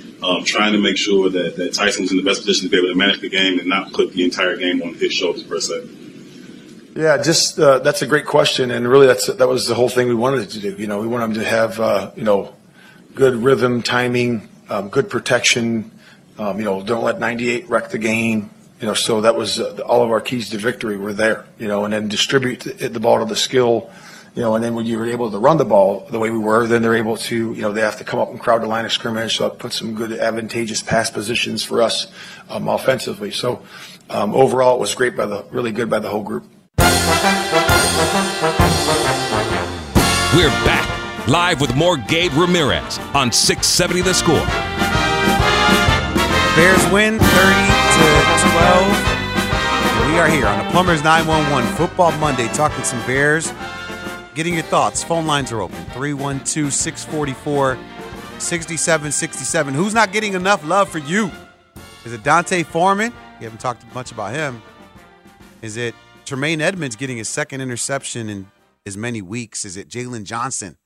um, 0.23 0.43
trying 0.43 0.73
to 0.73 0.79
make 0.79 0.97
sure 0.97 1.29
that, 1.29 1.55
that 1.55 1.73
Tyson 1.73 2.03
was 2.03 2.11
in 2.11 2.17
the 2.17 2.23
best 2.23 2.41
position 2.41 2.67
to 2.67 2.71
be 2.71 2.77
able 2.77 2.89
to 2.89 2.95
manage 2.95 3.21
the 3.21 3.29
game 3.29 3.59
and 3.59 3.67
not 3.67 3.91
put 3.93 4.13
the 4.13 4.23
entire 4.23 4.55
game 4.57 4.81
on 4.81 4.93
his 4.95 5.13
shoulders 5.13 5.43
per 5.43 5.59
se? 5.59 5.87
Yeah, 6.95 7.21
just 7.21 7.57
uh, 7.57 7.79
that's 7.79 8.01
a 8.01 8.07
great 8.07 8.25
question, 8.25 8.69
and 8.69 8.87
really 8.87 9.07
that's 9.07 9.27
that 9.27 9.47
was 9.47 9.67
the 9.67 9.75
whole 9.75 9.87
thing 9.87 10.07
we 10.09 10.15
wanted 10.15 10.49
to 10.49 10.59
do. 10.59 10.75
You 10.75 10.87
know, 10.87 10.99
we 10.99 11.07
wanted 11.07 11.25
him 11.25 11.33
to 11.35 11.45
have 11.45 11.79
uh, 11.79 12.11
you 12.15 12.23
know 12.23 12.53
good 13.15 13.35
rhythm, 13.35 13.81
timing, 13.81 14.49
um, 14.69 14.89
good 14.89 15.09
protection. 15.09 15.91
Um, 16.37 16.57
you 16.57 16.65
know, 16.65 16.83
don't 16.83 17.03
let 17.03 17.19
98 17.19 17.69
wreck 17.69 17.89
the 17.89 17.97
game. 17.97 18.49
You 18.81 18.87
know, 18.87 18.93
so 18.93 19.21
that 19.21 19.35
was 19.35 19.59
uh, 19.59 19.79
all 19.85 20.03
of 20.03 20.09
our 20.09 20.19
keys 20.19 20.49
to 20.49 20.57
victory 20.57 20.97
were 20.97 21.13
there. 21.13 21.45
You 21.59 21.69
know, 21.69 21.85
and 21.85 21.93
then 21.93 22.09
distribute 22.09 22.61
the, 22.61 22.89
the 22.89 22.99
ball 22.99 23.19
to 23.19 23.25
the 23.25 23.37
skill 23.37 23.89
You 24.33 24.43
know, 24.43 24.55
and 24.55 24.63
then 24.63 24.75
when 24.75 24.85
you're 24.85 25.05
able 25.07 25.29
to 25.29 25.37
run 25.37 25.57
the 25.57 25.65
ball 25.65 26.07
the 26.09 26.17
way 26.17 26.29
we 26.29 26.37
were, 26.37 26.65
then 26.65 26.81
they're 26.81 26.95
able 26.95 27.17
to, 27.17 27.53
you 27.53 27.61
know, 27.61 27.73
they 27.73 27.81
have 27.81 27.97
to 27.97 28.05
come 28.05 28.17
up 28.17 28.29
and 28.29 28.39
crowd 28.39 28.61
the 28.61 28.67
line 28.67 28.85
of 28.85 28.93
scrimmage. 28.93 29.35
So 29.35 29.47
it 29.47 29.59
puts 29.59 29.77
some 29.77 29.93
good 29.93 30.13
advantageous 30.13 30.81
pass 30.81 31.09
positions 31.09 31.65
for 31.65 31.81
us 31.81 32.07
um, 32.47 32.69
offensively. 32.69 33.31
So 33.31 33.61
um, 34.09 34.33
overall, 34.33 34.77
it 34.77 34.79
was 34.79 34.95
great 34.95 35.17
by 35.17 35.25
the 35.25 35.43
really 35.51 35.73
good 35.73 35.89
by 35.89 35.99
the 35.99 36.07
whole 36.07 36.23
group. 36.23 36.45
We're 40.33 40.49
back 40.63 41.27
live 41.27 41.59
with 41.59 41.75
more 41.75 41.97
Gabe 41.97 42.31
Ramirez 42.33 42.99
on 43.13 43.33
670 43.33 44.01
The 44.01 44.13
Score. 44.13 44.45
Bears 46.55 46.93
win 46.93 47.19
30 47.19 47.27
to 47.27 48.05
12. 48.47 50.11
We 50.11 50.19
are 50.19 50.27
here 50.29 50.45
on 50.47 50.65
the 50.65 50.71
Plumbers 50.71 51.03
911 51.03 51.75
Football 51.75 52.13
Monday 52.13 52.47
talking 52.53 52.83
some 52.85 53.05
Bears. 53.05 53.51
Getting 54.33 54.53
your 54.53 54.63
thoughts. 54.63 55.03
Phone 55.03 55.25
lines 55.27 55.51
are 55.51 55.61
open 55.61 55.83
312 55.93 56.73
644 56.73 57.77
6767. 58.39 59.73
Who's 59.73 59.93
not 59.93 60.11
getting 60.11 60.33
enough 60.33 60.65
love 60.65 60.89
for 60.89 60.99
you? 60.99 61.29
Is 62.05 62.13
it 62.13 62.23
D'Onta 62.23 62.65
Foreman? 62.65 63.13
We 63.39 63.43
haven't 63.43 63.59
talked 63.59 63.83
much 63.93 64.11
about 64.11 64.33
him. 64.33 64.61
Is 65.61 65.77
it 65.77 65.93
Tremaine 66.25 66.61
Edmunds 66.61 66.95
getting 66.95 67.17
his 67.17 67.27
second 67.27 67.61
interception 67.61 68.29
in 68.29 68.49
as 68.85 68.97
many 68.97 69.21
weeks? 69.21 69.65
Is 69.65 69.77
it 69.77 69.89
Jaylon 69.89 70.23
Johnson 70.23 70.77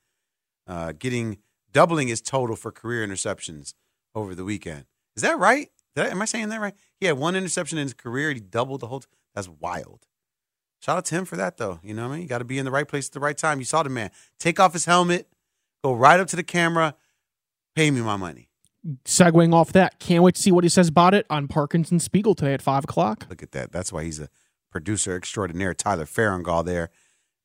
uh, 0.68 0.94
getting 0.98 1.38
doubling 1.72 2.08
his 2.08 2.22
total 2.22 2.56
for 2.56 2.72
career 2.72 3.08
interceptions 3.08 3.74
over 4.14 4.36
the 4.36 4.44
weekend? 4.44 4.86
Is 5.16 5.22
that 5.22 5.38
right? 5.38 5.70
I, 5.96 6.08
am 6.08 6.22
I 6.22 6.26
saying 6.26 6.50
that 6.50 6.60
right? 6.60 6.74
He 7.00 7.06
had 7.06 7.18
one 7.18 7.36
interception 7.36 7.78
in 7.78 7.84
his 7.84 7.94
career. 7.94 8.32
He 8.32 8.40
doubled 8.40 8.82
the 8.82 8.88
whole. 8.88 9.02
T- 9.02 9.08
That's 9.34 9.48
wild. 9.48 10.08
Shout 10.86 10.98
out 10.98 11.06
to 11.06 11.16
him 11.16 11.26
for 11.26 11.36
that, 11.36 11.58
though. 11.58 11.80
You 11.82 11.96
know 11.96 12.04
what 12.04 12.10
I 12.10 12.18
mean? 12.18 12.22
You 12.22 12.28
got 12.28 12.38
to 12.38 12.46
be 12.46 12.60
in 12.60 12.66
the 12.66 12.70
right 12.70 12.88
place 12.88 13.08
at 13.08 13.14
the 13.14 13.20
right 13.20 13.36
time. 13.36 13.58
You 13.58 13.66
saw 13.66 13.82
the 13.82 13.90
man 13.90 14.12
take 14.38 14.60
off 14.60 14.74
his 14.74 14.86
helmet, 14.86 15.28
go 15.84 15.96
right 15.96 16.20
up 16.20 16.28
to 16.28 16.36
the 16.36 16.44
camera, 16.44 16.94
pay 17.76 17.90
me 17.90 18.02
my 18.02 18.18
money. 18.18 18.50
Segueing 19.04 19.52
off 19.52 19.74
that, 19.74 19.98
can't 19.98 20.22
wait 20.22 20.36
to 20.36 20.42
see 20.44 20.52
what 20.52 20.64
he 20.64 20.70
says 20.70 20.90
about 20.90 21.16
it 21.16 21.26
on 21.28 21.48
Parkins 21.48 21.90
and 21.90 22.00
Spiegel 22.00 22.36
today 22.36 22.54
at 22.54 22.62
five 22.62 22.84
o'clock. 22.84 23.26
Look 23.32 23.42
at 23.42 23.52
that. 23.54 23.72
That's 23.72 23.92
why 23.92 24.04
he's 24.04 24.20
a 24.20 24.30
producer 24.70 25.16
extraordinaire. 25.16 25.74
Tyler 25.74 26.06
Farringall 26.06 26.64
there. 26.64 26.92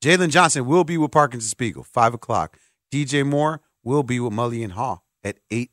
Jaylon 0.03 0.29
Johnson 0.29 0.67
will 0.67 0.83
be 0.83 0.99
with 0.99 1.09
Parkins 1.09 1.45
and 1.45 1.49
Spiegel 1.49 1.83
five 1.83 2.13
o'clock. 2.13 2.59
DJ 2.93 3.25
Moore 3.25 3.61
will 3.83 4.03
be 4.03 4.19
with 4.19 4.33
Mully 4.33 4.63
and 4.63 4.73
Haugh 4.73 4.99
at 5.23 5.39
eight 5.49 5.71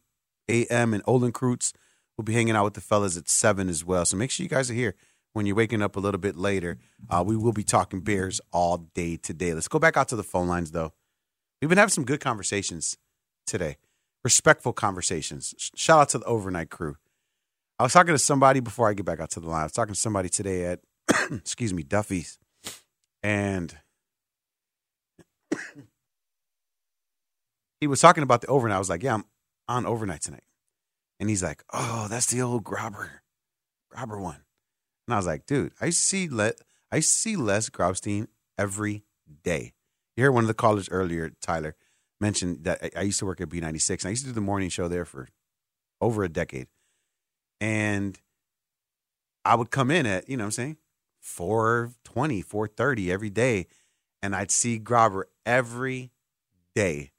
a.m. 0.48 0.94
and 0.94 1.02
Olin 1.06 1.32
Kreutz 1.32 1.74
will 2.16 2.24
be 2.24 2.32
hanging 2.32 2.56
out 2.56 2.64
with 2.64 2.74
the 2.74 2.80
fellas 2.80 3.18
at 3.18 3.28
seven 3.28 3.68
as 3.68 3.84
well. 3.84 4.06
So 4.06 4.16
make 4.16 4.30
sure 4.30 4.42
you 4.42 4.48
guys 4.48 4.70
are 4.70 4.74
here 4.74 4.94
when 5.38 5.46
you're 5.46 5.54
waking 5.54 5.80
up 5.82 5.94
a 5.94 6.00
little 6.00 6.18
bit 6.18 6.36
later. 6.36 6.78
Uh, 7.08 7.22
we 7.24 7.36
will 7.36 7.52
be 7.52 7.62
talking 7.62 8.00
Bears 8.00 8.40
all 8.52 8.88
day 8.92 9.16
today. 9.16 9.54
Let's 9.54 9.68
go 9.68 9.78
back 9.78 9.96
out 9.96 10.08
to 10.08 10.16
the 10.16 10.24
phone 10.24 10.48
lines, 10.48 10.72
though. 10.72 10.92
We've 11.62 11.68
been 11.68 11.78
having 11.78 11.92
some 11.92 12.04
good 12.04 12.18
conversations 12.18 12.98
today, 13.46 13.76
respectful 14.24 14.72
conversations. 14.72 15.54
Shout 15.76 16.00
out 16.00 16.08
to 16.08 16.18
the 16.18 16.24
overnight 16.24 16.70
crew. 16.70 16.96
I 17.78 17.84
was 17.84 17.92
talking 17.92 18.12
to 18.14 18.18
somebody 18.18 18.58
before 18.58 18.88
I 18.88 18.94
get 18.94 19.06
back 19.06 19.20
out 19.20 19.30
to 19.30 19.38
the 19.38 19.48
line. 19.48 19.60
I 19.60 19.64
was 19.66 19.70
talking 19.72 19.94
to 19.94 20.00
somebody 20.00 20.28
today 20.28 20.64
at, 20.64 20.80
excuse 21.30 21.72
me, 21.72 21.84
Duffy's, 21.84 22.40
and 23.22 23.72
he 27.80 27.86
was 27.86 28.00
talking 28.00 28.24
about 28.24 28.40
the 28.40 28.48
overnight. 28.48 28.74
I 28.74 28.80
was 28.80 28.90
like, 28.90 29.04
"Yeah, 29.04 29.14
I'm 29.14 29.24
on 29.68 29.86
overnight 29.86 30.22
tonight," 30.22 30.42
and 31.20 31.28
he's 31.28 31.44
like, 31.44 31.62
"Oh, 31.72 32.08
that's 32.10 32.26
the 32.26 32.42
old 32.42 32.64
Grobber, 32.64 33.08
Grobber 33.94 34.20
one." 34.20 34.40
And 35.08 35.14
I 35.14 35.16
was 35.16 35.26
like, 35.26 35.46
dude, 35.46 35.72
I 35.80 35.88
see 35.88 36.28
let 36.28 36.60
I 36.92 37.00
see 37.00 37.34
Les 37.34 37.70
Grobstein 37.70 38.26
every 38.58 39.04
day. 39.42 39.72
You 40.16 40.24
heard 40.24 40.32
one 40.32 40.44
of 40.44 40.48
the 40.48 40.54
callers 40.54 40.86
earlier, 40.90 41.30
Tyler, 41.40 41.76
mentioned 42.20 42.64
that 42.64 42.78
I, 42.82 42.90
I 42.94 43.02
used 43.02 43.18
to 43.20 43.26
work 43.26 43.40
at 43.40 43.48
B96. 43.48 44.02
And 44.02 44.08
I 44.08 44.10
used 44.10 44.24
to 44.24 44.28
do 44.28 44.34
the 44.34 44.42
morning 44.42 44.68
show 44.68 44.86
there 44.86 45.06
for 45.06 45.28
over 46.02 46.24
a 46.24 46.28
decade. 46.28 46.66
And 47.58 48.20
I 49.46 49.54
would 49.54 49.70
come 49.70 49.90
in 49.90 50.04
at, 50.04 50.28
you 50.28 50.36
know 50.36 50.44
what 50.44 50.48
I'm 50.48 50.52
saying, 50.52 50.76
420, 51.20 52.42
430 52.42 53.10
every 53.10 53.30
day. 53.30 53.66
And 54.22 54.36
I'd 54.36 54.50
see 54.50 54.78
Grobber 54.78 55.22
every 55.46 56.10
day. 56.74 57.12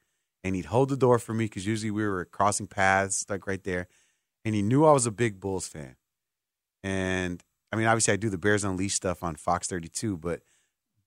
And 0.43 0.55
he'd 0.55 0.65
hold 0.65 0.89
the 0.89 0.95
door 0.97 1.17
for 1.17 1.33
me 1.33 1.45
because 1.45 1.65
usually 1.65 1.89
we 1.89 2.07
were 2.07 2.25
crossing 2.25 2.67
paths, 2.67 3.25
like 3.29 3.47
right 3.47 3.63
there. 3.63 3.87
And 4.45 4.53
he 4.53 4.61
knew 4.61 4.85
I 4.85 4.91
was 4.91 5.07
a 5.07 5.11
big 5.11 5.39
Bulls 5.39 5.67
fan. 5.67 5.95
And 6.83 7.43
I 7.71 7.75
mean, 7.75 7.87
obviously, 7.87 8.13
I 8.13 8.17
do 8.17 8.29
the 8.29 8.37
Bears 8.37 8.63
Unleashed 8.63 8.95
stuff 8.95 9.23
on 9.23 9.35
Fox 9.35 9.67
32, 9.67 10.17
but 10.17 10.41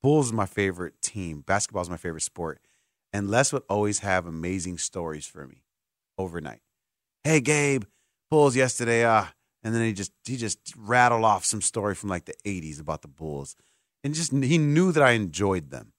Bulls 0.02 0.26
is 0.26 0.32
my 0.32 0.46
favorite 0.46 1.00
team. 1.00 1.42
Basketball 1.46 1.82
is 1.82 1.90
my 1.90 1.96
favorite 1.96 2.22
sport. 2.22 2.60
And 3.12 3.30
Les 3.30 3.52
would 3.52 3.62
always 3.68 4.00
have 4.00 4.26
amazing 4.26 4.78
stories 4.78 5.26
for 5.26 5.46
me 5.46 5.64
overnight. 6.18 6.60
Hey, 7.24 7.40
Gabe, 7.40 7.84
Bulls 8.30 8.56
yesterday. 8.56 9.04
Uh, 9.04 9.26
and 9.62 9.74
then 9.74 9.84
he 9.84 9.92
just 9.92 10.12
he 10.24 10.36
just 10.36 10.58
rattled 10.76 11.24
off 11.24 11.44
some 11.44 11.60
story 11.60 11.94
from 11.94 12.08
like 12.10 12.24
the 12.24 12.34
80s 12.44 12.80
about 12.80 13.02
the 13.02 13.08
Bulls. 13.08 13.54
And 14.02 14.14
just 14.14 14.32
he 14.32 14.58
knew 14.58 14.92
that 14.92 15.02
I 15.02 15.12
enjoyed 15.12 15.70
them. 15.70 15.92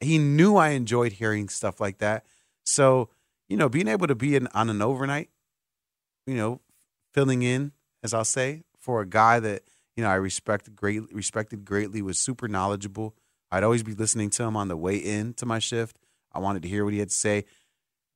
He 0.00 0.18
knew 0.18 0.56
I 0.56 0.70
enjoyed 0.70 1.12
hearing 1.12 1.48
stuff 1.48 1.80
like 1.80 1.98
that. 1.98 2.24
So, 2.64 3.08
you 3.48 3.56
know, 3.56 3.68
being 3.68 3.88
able 3.88 4.06
to 4.06 4.14
be 4.14 4.36
in, 4.36 4.46
on 4.48 4.70
an 4.70 4.82
overnight, 4.82 5.30
you 6.26 6.36
know, 6.36 6.60
filling 7.12 7.42
in, 7.42 7.72
as 8.02 8.14
I'll 8.14 8.24
say, 8.24 8.62
for 8.78 9.00
a 9.00 9.06
guy 9.06 9.40
that 9.40 9.62
you 9.96 10.02
know 10.02 10.10
I 10.10 10.14
respected 10.14 10.76
great 10.76 11.02
respected 11.12 11.64
greatly 11.64 12.02
was 12.02 12.18
super 12.18 12.48
knowledgeable. 12.48 13.14
I'd 13.50 13.62
always 13.62 13.82
be 13.82 13.94
listening 13.94 14.30
to 14.30 14.42
him 14.42 14.56
on 14.56 14.68
the 14.68 14.76
way 14.76 14.96
in 14.96 15.34
to 15.34 15.46
my 15.46 15.58
shift. 15.58 15.98
I 16.32 16.40
wanted 16.40 16.62
to 16.62 16.68
hear 16.68 16.84
what 16.84 16.92
he 16.92 16.98
had 16.98 17.10
to 17.10 17.14
say. 17.14 17.44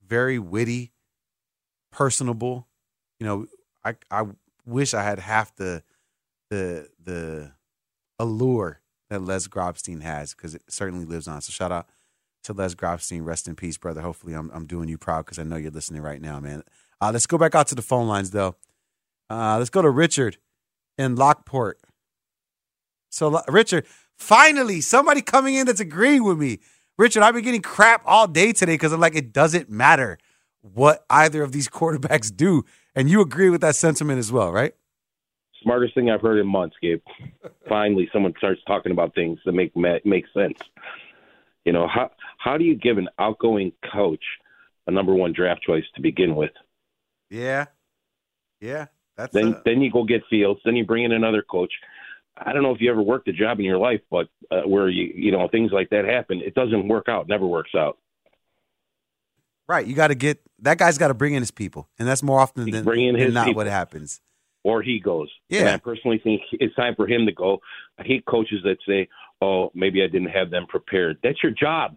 Very 0.07 0.39
witty, 0.39 0.93
personable. 1.93 2.67
You 3.21 3.27
know, 3.27 3.47
I 3.85 3.95
I 4.11 4.25
wish 4.67 4.95
I 4.95 5.03
had 5.03 5.19
half 5.19 5.55
the 5.57 5.83
the 6.51 6.89
the 7.03 7.53
allure 8.19 8.81
that 9.11 9.23
Les 9.23 9.47
Grobstein 9.47 10.03
has 10.03 10.35
because 10.35 10.55
it 10.55 10.63
certainly 10.69 11.05
lives 11.05 11.29
on. 11.29 11.41
So 11.41 11.51
shout 11.51 11.73
out 11.73 11.87
to 12.45 12.53
Les 12.53 12.75
Grobstein. 12.75 13.25
Rest 13.25 13.49
in 13.49 13.55
peace, 13.55 13.79
brother. 13.79 14.01
Hopefully, 14.01 14.35
I'm 14.35 14.51
I'm 14.53 14.67
doing 14.67 14.89
you 14.89 14.99
proud 14.99 15.27
because 15.27 15.39
I 15.39 15.45
know 15.45 15.57
you're 15.57 15.71
listening 15.71 16.03
right 16.03 16.21
now, 16.21 16.41
man. 16.41 16.63
Uh, 17.01 17.11
let's 17.13 17.27
go 17.27 17.39
back 17.39 17.55
out 17.55 17.69
to 17.69 17.75
the 17.75 17.83
phone 17.83 18.09
lines 18.09 18.33
though. 18.33 18.57
Uh, 19.31 19.59
let's 19.59 19.71
go 19.71 19.83
to 19.83 19.91
Richard 19.91 20.39
in 20.99 21.17
Lockport. 21.17 21.79
So, 23.11 23.41
Richard, 23.49 23.87
finally, 24.17 24.81
somebody 24.81 25.23
coming 25.23 25.55
in 25.55 25.67
that's 25.67 25.81
agreeing 25.81 26.25
with 26.25 26.39
me. 26.39 26.59
Richard, 26.99 27.23
I've 27.23 27.35
been 27.35 27.45
getting 27.45 27.63
crap 27.63 28.03
all 28.05 28.27
day 28.27 28.53
today 28.53 28.75
because 28.75 28.93
I'm 28.93 29.01
like, 29.01 29.15
it 29.15 29.33
doesn't 29.33 29.71
matter 29.71 30.19
what 30.61 31.05
either 31.09 31.43
of 31.43 31.53
these 31.53 31.69
quarterbacks 31.69 32.35
do. 32.35 32.65
And 32.95 33.09
you 33.09 33.21
agree 33.21 33.49
with 33.49 33.61
that 33.61 33.77
sentiment 33.77 34.19
as 34.19 34.33
well, 34.33 34.53
right? 34.53 34.75
Smartest 35.63 35.95
thing 35.95 36.11
I've 36.11 36.21
heard 36.21 36.39
in 36.39 36.47
months, 36.47 36.77
Gabe. 36.81 37.01
Finally, 37.69 38.09
someone 38.13 38.35
starts 38.39 38.61
talking 38.67 38.93
about 38.93 39.15
things 39.15 39.39
that 39.45 39.53
make 39.53 39.75
make 39.77 40.25
sense. 40.33 40.59
You 41.65 41.73
know, 41.73 41.89
how 41.89 42.11
how 42.39 42.57
do 42.57 42.65
you 42.65 42.77
give 42.77 42.97
an 42.99 43.09
outgoing 43.19 43.73
coach 43.93 44.23
a 44.87 44.91
number 44.91 45.15
one 45.15 45.33
draft 45.33 45.63
choice 45.63 45.85
to 45.97 46.01
begin 46.01 46.37
with? 46.37 46.53
Yeah, 47.29 47.67
yeah. 48.61 48.87
That's 49.19 49.35
then 49.35 49.49
a- 49.49 49.63
then 49.65 49.83
you 49.83 49.91
go 49.91 50.05
get 50.05 50.23
Fields. 50.31 50.61
Then 50.65 50.77
you 50.77 50.87
bring 50.87 51.05
in 51.05 51.13
another 51.13 51.43
coach. 51.43 51.73
I 52.39 52.53
don't 52.53 52.63
know 52.63 52.73
if 52.73 52.81
you 52.81 52.89
ever 52.91 53.03
worked 53.03 53.27
a 53.27 53.33
job 53.33 53.59
in 53.59 53.65
your 53.65 53.79
life, 53.79 54.01
but 54.11 54.29
uh, 54.51 54.63
where 54.63 54.89
you 54.89 55.13
you 55.15 55.33
know 55.33 55.49
things 55.49 55.73
like 55.73 55.91
that 55.91 56.05
happen, 56.05 56.41
it 56.41 56.55
doesn't 56.55 56.87
work 56.89 57.09
out. 57.09 57.29
Never 57.29 57.47
works 57.47 57.73
out. 57.77 57.99
Right. 59.69 59.87
You 59.87 59.95
got 59.95 60.09
to 60.09 60.15
get 60.15 60.41
that 60.61 60.79
guy's 60.79 60.97
got 60.97 61.09
to 61.09 61.15
bring 61.15 61.35
in 61.35 61.43
his 61.43 61.51
people, 61.51 61.89
and 61.99 62.09
that's 62.09 62.23
more 62.23 62.41
often 62.41 62.71
than, 62.71 62.85
bring 62.85 63.07
in 63.07 63.15
than 63.15 63.25
his 63.25 63.35
not 63.35 63.47
people. 63.47 63.59
what 63.59 63.67
happens. 63.67 64.21
Or 64.65 64.83
he 64.83 65.01
goes. 65.01 65.31
Yeah. 65.49 65.61
And 65.61 65.69
I 65.71 65.77
personally 65.79 66.21
think 66.23 66.43
it's 66.53 66.75
time 66.75 66.95
for 66.95 67.07
him 67.07 67.27
to 67.27 67.33
go. 67.33 67.61
I 67.99 68.05
hate 68.05 68.25
coaches 68.25 68.61
that 68.65 68.79
say, 68.87 69.09
"Oh, 69.43 69.71
maybe 69.75 70.03
I 70.03 70.07
didn't 70.07 70.31
have 70.31 70.51
them 70.51 70.67
prepared." 70.69 71.19
That's 71.23 71.43
your 71.43 71.53
job. 71.53 71.97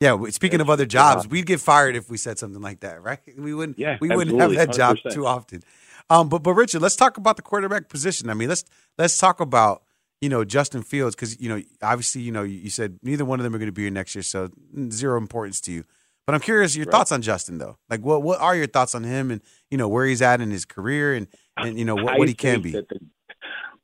Yeah. 0.00 0.18
Speaking 0.30 0.60
of 0.60 0.68
other 0.68 0.86
jobs, 0.86 1.26
we'd 1.26 1.46
get 1.46 1.60
fired 1.60 1.96
if 1.96 2.10
we 2.10 2.16
said 2.18 2.38
something 2.38 2.60
like 2.62 2.80
that, 2.80 3.02
right? 3.02 3.20
We 3.36 3.54
wouldn't. 3.54 3.78
Yeah, 3.78 3.98
we 4.00 4.08
wouldn't 4.08 4.38
have 4.40 4.52
that 4.54 4.72
job 4.72 4.96
100%. 4.98 5.12
too 5.12 5.26
often. 5.26 5.62
Um, 6.10 6.28
but 6.28 6.42
but 6.42 6.52
Richard, 6.54 6.82
let's 6.82 6.96
talk 6.96 7.16
about 7.16 7.36
the 7.36 7.42
quarterback 7.42 7.88
position. 7.88 8.30
I 8.30 8.34
mean, 8.34 8.48
let's 8.48 8.64
let's 8.98 9.18
talk 9.18 9.40
about 9.40 9.82
you 10.20 10.28
know 10.28 10.44
Justin 10.44 10.82
Fields 10.82 11.16
because 11.16 11.40
you 11.40 11.48
know 11.48 11.62
obviously 11.82 12.20
you 12.22 12.30
know 12.32 12.42
you 12.44 12.70
said 12.70 12.98
neither 13.02 13.24
one 13.24 13.40
of 13.40 13.44
them 13.44 13.54
are 13.54 13.58
going 13.58 13.66
to 13.68 13.72
be 13.72 13.82
here 13.82 13.90
next 13.90 14.14
year, 14.14 14.22
so 14.22 14.50
zero 14.90 15.16
importance 15.18 15.60
to 15.62 15.72
you. 15.72 15.84
But 16.26 16.34
I'm 16.34 16.40
curious 16.40 16.74
your 16.76 16.86
Right. 16.86 16.92
thoughts 16.92 17.12
on 17.12 17.22
Justin 17.22 17.58
though. 17.58 17.76
Like 17.90 18.00
what 18.02 18.22
what 18.22 18.40
are 18.40 18.54
your 18.54 18.66
thoughts 18.68 18.94
on 18.94 19.02
him 19.04 19.30
and 19.30 19.40
you 19.70 19.78
know 19.78 19.88
where 19.88 20.06
he's 20.06 20.22
at 20.22 20.40
in 20.40 20.50
his 20.50 20.64
career 20.64 21.14
and 21.14 21.26
and 21.56 21.78
you 21.78 21.84
know 21.84 21.94
what, 21.96 22.18
what 22.18 22.28
he 22.28 22.34
can 22.34 22.60
be. 22.62 22.72
the- 22.72 22.86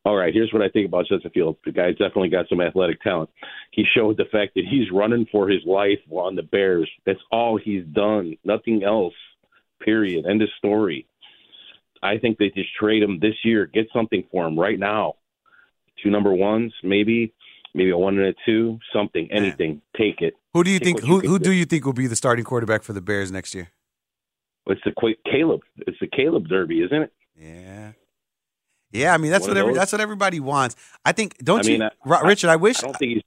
all 0.05 0.17
right, 0.17 0.35
here's 0.35 0.53
what 0.53 0.63
I 0.63 0.69
think 0.69 0.87
about 0.89 1.07
Justin 1.07 1.31
Fields. 1.33 1.59
The 1.65 1.73
guy's 1.73 1.93
definitely 1.97 2.29
got 2.31 2.49
some 2.49 2.61
athletic 2.61 3.01
talent. 3.03 3.31
He 3.71 3.85
showed 3.95 4.17
the 4.17 4.25
fact 4.33 4.55
that 4.57 4.65
he's 4.69 4.91
running 4.91 5.27
for 5.31 5.49
his 5.49 5.61
life 5.65 6.01
on 6.11 6.35
the 6.35 6.43
Bears. 6.43 6.91
That's 7.07 7.21
all 7.31 7.57
he's 7.57 7.85
done. 7.87 8.37
Nothing 8.45 8.83
else. 8.85 9.15
Period. 9.81 10.27
End 10.27 10.43
of 10.43 10.49
story. 10.59 11.07
I 12.03 12.19
think 12.19 12.39
they 12.39 12.49
just 12.51 12.75
trade 12.79 13.03
him 13.03 13.21
this 13.21 13.35
year. 13.45 13.67
Get 13.67 13.87
something 13.93 14.25
for 14.33 14.47
him 14.47 14.59
right 14.59 14.79
now. 14.79 15.15
Two 16.03 16.11
number 16.11 16.33
ones, 16.33 16.73
maybe. 16.83 17.33
maybe 17.75 17.91
a 17.91 17.97
one 17.99 18.19
and 18.19 18.27
a 18.27 18.35
two, 18.45 18.79
something, 18.93 19.29
anything. 19.31 19.81
Take 19.97 20.21
it. 20.21 20.35
Who 20.53 20.65
do 20.65 20.71
you 20.71 20.79
Take 20.81 20.87
think? 20.87 20.97
what 21.03 21.07
you 21.07 21.21
Who 21.21 21.29
who 21.29 21.39
get. 21.39 21.45
do 21.45 21.53
you 21.53 21.65
think 21.65 21.85
will 21.85 21.93
be 21.93 22.09
the 22.09 22.17
starting 22.17 22.45
quarterback 22.45 22.83
for 22.83 22.93
the 22.93 23.01
Bears 23.01 23.31
next 23.31 23.55
year? 23.55 23.69
It's 24.67 24.81
the 24.85 24.93
Caleb. 25.31 25.61
It's 25.87 25.99
the 26.01 26.07
Caleb 26.09 26.49
Derby, 26.49 26.83
isn't 26.83 27.03
it? 27.03 27.13
Yeah. 27.37 27.93
Yeah, 28.93 29.15
I 29.15 29.19
mean 29.19 29.31
that's 29.31 29.43
One 29.43 29.51
what 29.51 29.57
every, 29.59 29.75
that's 29.75 29.93
what 29.93 30.01
everybody 30.01 30.41
wants. 30.41 30.77
I 31.05 31.13
think. 31.13 31.39
Don't 31.43 31.61
I 31.61 31.63
mean, 31.69 31.81
you, 31.83 31.91
I- 32.13 32.21
Richard? 32.23 32.51
I 32.51 32.57
wish. 32.57 32.79
I 32.83 32.87
don't 32.87 32.99
think 32.99 33.13
he's. 33.15 33.23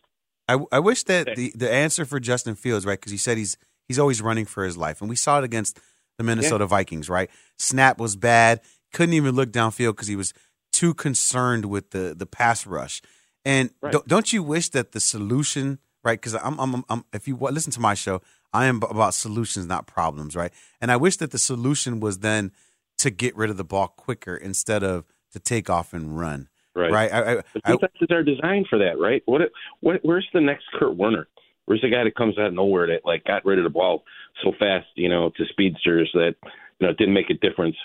I, 0.48 0.60
I 0.72 0.80
wish 0.80 1.04
that 1.06 1.36
the, 1.36 1.52
the 1.56 1.72
answer 1.72 2.06
for 2.06 2.20
Justin 2.20 2.54
Fields, 2.56 2.86
right? 2.86 3.00
Because 3.00 3.12
he 3.12 3.18
said 3.18 3.38
he's 3.38 3.58
he's 3.88 3.98
always 4.00 4.22
running 4.22 4.46
for 4.46 4.64
his 4.64 4.78
life, 4.78 5.02
and 5.02 5.10
we 5.10 5.16
saw 5.16 5.40
it 5.40 5.44
against 5.44 5.80
the 6.18 6.24
Minnesota 6.24 6.68
Vikings, 6.68 7.10
right? 7.10 7.30
Snap 7.58 8.00
was 8.00 8.16
bad, 8.16 8.62
couldn't 8.94 9.14
even 9.14 9.36
look 9.36 9.52
downfield 9.52 9.92
because 9.94 10.08
he 10.08 10.16
was 10.16 10.34
too 10.72 10.94
concerned 10.94 11.66
with 11.66 11.92
the 11.92 12.14
the 12.16 12.26
pass 12.28 12.68
rush. 12.68 13.02
And 13.44 13.72
Right. 13.82 13.92
don't, 13.92 14.08
don't 14.08 14.34
you 14.34 14.42
wish 14.44 14.70
that 14.70 14.92
the 14.92 15.00
solution, 15.00 15.80
right? 16.04 16.20
Because 16.20 16.36
I'm, 16.36 16.60
I'm, 16.60 16.84
I'm, 16.90 17.06
if 17.14 17.28
you 17.28 17.36
listen 17.38 17.72
to 17.74 17.80
my 17.80 17.94
show, 17.94 18.22
I 18.54 18.66
am 18.66 18.82
about 18.84 19.14
solutions, 19.14 19.68
not 19.68 19.86
problems, 19.88 20.36
right? 20.36 20.52
And 20.82 20.92
I 20.92 20.98
wish 20.98 21.18
that 21.18 21.32
the 21.32 21.38
solution 21.38 22.00
was 22.00 22.20
then 22.20 22.52
to 23.00 23.10
get 23.12 23.36
rid 23.36 23.50
of 23.52 23.58
the 23.58 23.64
ball 23.64 23.88
quicker 23.88 24.36
instead 24.36 24.84
of 24.84 25.06
to 25.36 25.40
take 25.40 25.70
off 25.70 25.94
and 25.94 26.18
run. 26.18 26.48
Right. 26.74 26.92
Right. 26.92 27.14
I, 27.14 27.20
I, 27.20 27.38
I, 27.64 27.72
defenses 27.74 28.08
are 28.10 28.24
designed 28.24 28.68
for 28.70 28.80
that, 28.80 28.98
right? 29.00 29.22
What? 29.26 29.42
What? 29.82 30.00
Where's 30.04 30.28
the 30.34 30.42
next 30.42 30.64
Kurt 30.80 30.96
Warner? 30.96 31.28
Where's 31.66 31.82
the 31.82 31.90
guy 31.90 32.04
that 32.04 32.16
comes 32.16 32.38
out 32.38 32.48
of 32.48 32.54
nowhere 32.54 32.88
that 32.88 33.06
like 33.06 33.24
got 33.26 33.46
rid 33.46 33.58
of 33.60 33.64
the 33.64 33.70
ball 33.70 34.04
so 34.44 34.52
fast, 34.58 34.88
you 34.96 35.10
know, 35.10 35.30
to 35.38 35.46
speedsters 35.50 36.10
that 36.14 36.36
you 36.80 36.88
know 36.88 36.94
didn't 36.94 37.14
make 37.14 37.30
a 37.30 37.34
difference? 37.34 37.76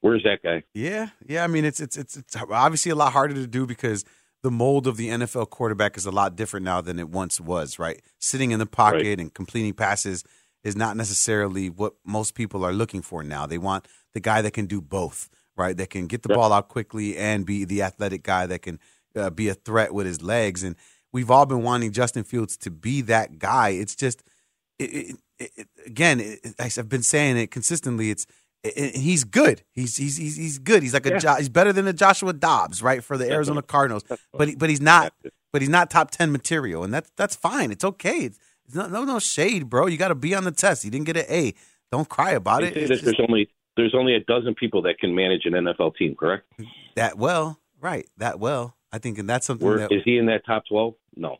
Where's 0.00 0.22
that 0.24 0.42
guy? 0.42 0.62
Yeah, 0.74 1.10
yeah. 1.26 1.44
I 1.44 1.46
mean, 1.46 1.64
it's 1.64 1.80
it's 1.80 1.96
it's 1.96 2.16
it's 2.16 2.36
obviously 2.36 2.90
a 2.90 2.94
lot 2.94 3.12
harder 3.12 3.34
to 3.34 3.46
do 3.46 3.66
because 3.66 4.04
the 4.42 4.50
mold 4.50 4.86
of 4.86 4.96
the 4.96 5.08
NFL 5.08 5.50
quarterback 5.50 5.96
is 5.96 6.06
a 6.06 6.10
lot 6.10 6.34
different 6.36 6.64
now 6.64 6.80
than 6.80 6.98
it 6.98 7.10
once 7.10 7.40
was. 7.40 7.78
Right, 7.78 8.00
sitting 8.18 8.50
in 8.50 8.58
the 8.58 8.66
pocket 8.66 9.04
Right. 9.06 9.20
and 9.20 9.32
completing 9.32 9.72
passes 9.74 10.24
is 10.64 10.76
not 10.76 10.96
necessarily 10.96 11.70
what 11.70 11.94
most 12.04 12.34
people 12.34 12.64
are 12.64 12.72
looking 12.72 13.02
for 13.02 13.22
now. 13.22 13.46
They 13.46 13.58
want 13.58 13.86
the 14.14 14.20
guy 14.20 14.42
that 14.42 14.52
can 14.52 14.66
do 14.66 14.80
both. 14.80 15.30
Right, 15.56 15.76
that 15.76 15.90
can 15.90 16.06
get 16.06 16.22
the 16.22 16.30
ball 16.30 16.52
out 16.52 16.68
quickly 16.68 17.16
and 17.18 17.44
be 17.44 17.64
the 17.64 17.82
athletic 17.82 18.22
guy 18.22 18.46
that 18.46 18.60
can 18.62 18.78
uh, 19.14 19.28
be 19.30 19.48
a 19.48 19.54
threat 19.54 19.92
with 19.92 20.06
his 20.06 20.22
legs. 20.22 20.62
And 20.62 20.74
we've 21.12 21.30
all 21.30 21.44
been 21.44 21.62
wanting 21.62 21.92
Justin 21.92 22.24
Fields 22.24 22.56
to 22.58 22.70
be 22.70 23.02
that 23.02 23.38
guy. 23.38 23.70
It's 23.70 23.94
just 23.94 24.22
it, 24.78 25.16
it, 25.38 25.50
it, 25.56 25.68
again, 25.84 26.38
I've 26.58 26.88
been 26.88 27.02
saying 27.02 27.36
it 27.36 27.50
consistently. 27.50 28.10
It's 28.10 28.26
it, 28.62 28.72
it- 28.76 28.96
he's 28.96 29.24
good. 29.24 29.62
He's 29.74 29.96
he's 29.98 30.16
he's, 30.16 30.36
he's 30.36 30.58
good. 30.58 30.82
He's 30.82 30.94
like 30.94 31.04
a 31.06 31.10
Yeah. 31.10 31.18
Jo- 31.18 31.34
he's 31.34 31.48
better 31.50 31.72
than 31.74 31.86
a 31.86 31.92
Joshua 31.92 32.32
Dobbs, 32.32 32.82
right, 32.82 33.02
for 33.04 33.18
the 33.18 33.30
Arizona 33.30 33.60
Cardinals. 33.60 34.04
But 34.32 34.48
he, 34.48 34.54
but 34.54 34.70
he's 34.70 34.80
not. 34.80 35.12
But 35.52 35.62
he's 35.62 35.68
not 35.68 35.90
top 35.90 36.10
ten 36.12 36.30
material, 36.32 36.84
and 36.84 36.94
that's 36.94 37.10
that's 37.16 37.34
fine. 37.34 37.72
It's 37.72 37.84
okay. 37.84 38.18
It's, 38.20 38.38
it's 38.66 38.74
no, 38.76 38.86
no 38.86 39.04
no 39.04 39.18
shade, 39.18 39.68
bro. 39.68 39.88
You 39.88 39.98
got 39.98 40.08
to 40.08 40.14
be 40.14 40.34
on 40.34 40.44
the 40.44 40.52
test. 40.52 40.84
You 40.84 40.90
didn't 40.92 41.06
get 41.06 41.16
an 41.16 41.26
A. 41.28 41.54
Don't 41.90 42.08
cry 42.08 42.30
about 42.30 42.62
it. 42.62 42.74
just 42.86 43.04
there's 43.04 43.16
only 43.28 43.48
there's 43.76 43.94
only 43.94 44.14
a 44.14 44.20
dozen 44.20 44.54
people 44.54 44.82
that 44.82 44.98
can 44.98 45.14
manage 45.14 45.44
an 45.44 45.52
NFL 45.52 45.96
team, 45.96 46.14
correct? 46.14 46.50
that 46.96 47.18
well, 47.18 47.58
right? 47.80 48.08
That 48.16 48.38
well. 48.40 48.76
I 48.92 48.98
think, 48.98 49.18
and 49.18 49.28
that's 49.28 49.46
something 49.46 49.66
Where 49.66 49.78
that 49.78 49.92
is 49.92 50.02
he 50.04 50.18
in 50.18 50.26
that 50.26 50.44
top 50.44 50.64
twelve? 50.68 50.94
No. 51.16 51.36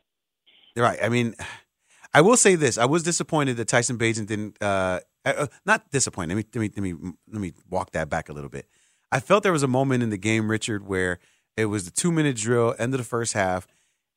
Right. 0.76 0.98
I 1.02 1.08
mean, 1.08 1.34
I 2.14 2.20
will 2.22 2.36
say 2.36 2.54
this: 2.54 2.78
I 2.78 2.86
was 2.86 3.02
disappointed 3.02 3.56
that 3.56 3.68
Tyson 3.68 3.98
Bagent 3.98 4.26
didn't. 4.26 4.62
Uh, 4.62 5.00
uh, 5.24 5.46
not 5.66 5.90
disappointed. 5.90 6.34
Let 6.34 6.36
me 6.36 6.44
let 6.54 6.60
me 6.60 6.70
let 6.76 6.82
me 6.82 7.12
let 7.30 7.40
me 7.40 7.52
walk 7.68 7.92
that 7.92 8.08
back 8.08 8.28
a 8.28 8.32
little 8.32 8.50
bit. 8.50 8.66
I 9.12 9.20
felt 9.20 9.42
there 9.42 9.52
was 9.52 9.62
a 9.62 9.68
moment 9.68 10.02
in 10.02 10.10
the 10.10 10.16
game, 10.16 10.50
Richard, 10.50 10.86
where 10.86 11.18
it 11.56 11.66
was 11.66 11.84
the 11.84 11.90
two 11.90 12.12
minute 12.12 12.36
drill, 12.36 12.74
end 12.78 12.94
of 12.94 12.98
the 12.98 13.04
first 13.04 13.34
half, 13.34 13.66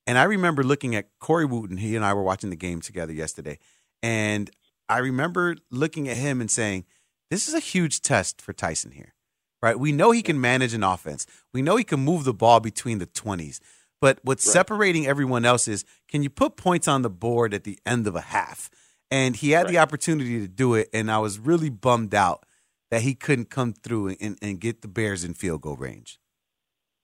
and 0.08 0.18
I 0.18 0.24
remember 0.24 0.64
looking 0.64 0.96
at 0.96 1.10
Corey 1.20 1.46
Wootton. 1.46 1.78
He 1.78 1.96
and 1.96 2.06
I 2.06 2.14
were 2.14 2.24
watching 2.24 2.52
the 2.52 2.56
game 2.56 2.80
together 2.80 3.12
yesterday, 3.12 3.60
and 4.02 4.50
I 4.88 5.00
remember 5.00 5.58
looking 5.72 6.08
at 6.08 6.18
him 6.18 6.40
and 6.40 6.50
saying, 6.50 6.86
"This 7.34 7.48
is 7.48 7.54
a 7.54 7.60
huge 7.60 8.02
test 8.02 8.42
for 8.42 8.54
Tyson 8.54 8.92
here." 8.92 9.14
Right? 9.62 9.80
We 9.80 9.92
know 9.92 10.12
he 10.12 10.22
can 10.22 10.42
manage 10.42 10.74
an 10.74 10.84
offense. 10.84 11.26
We 11.54 11.62
know 11.62 11.78
he 11.78 11.86
can 11.86 12.02
move 12.02 12.26
the 12.26 12.34
ball 12.34 12.60
between 12.60 13.00
the 13.00 13.06
twenties. 13.06 13.62
But 14.02 14.20
what's 14.24 14.44
separating 14.44 15.08
everyone 15.08 15.46
else 15.46 15.68
is 15.68 15.86
can 16.10 16.24
you 16.24 16.30
put 16.30 16.58
points 16.58 16.90
on 16.90 17.04
the 17.04 17.10
board 17.10 17.54
at 17.54 17.64
the 17.64 17.80
end 17.86 18.06
of 18.06 18.16
a 18.16 18.22
half? 18.22 18.70
And 19.10 19.36
he 19.36 19.52
had 19.52 19.68
the 19.68 19.78
opportunity 19.78 20.40
to 20.42 20.48
do 20.48 20.74
it, 20.74 20.90
and 20.94 21.10
I 21.10 21.20
was 21.20 21.40
really 21.40 21.70
bummed 21.70 22.14
out 22.14 22.46
that 22.92 23.04
he 23.04 23.16
couldn't 23.16 23.50
come 23.50 23.72
through 23.74 24.16
and, 24.20 24.38
and 24.42 24.60
get 24.60 24.82
the 24.82 24.88
Bears 24.88 25.24
in 25.24 25.34
field 25.34 25.62
goal 25.62 25.78
range. 25.78 26.20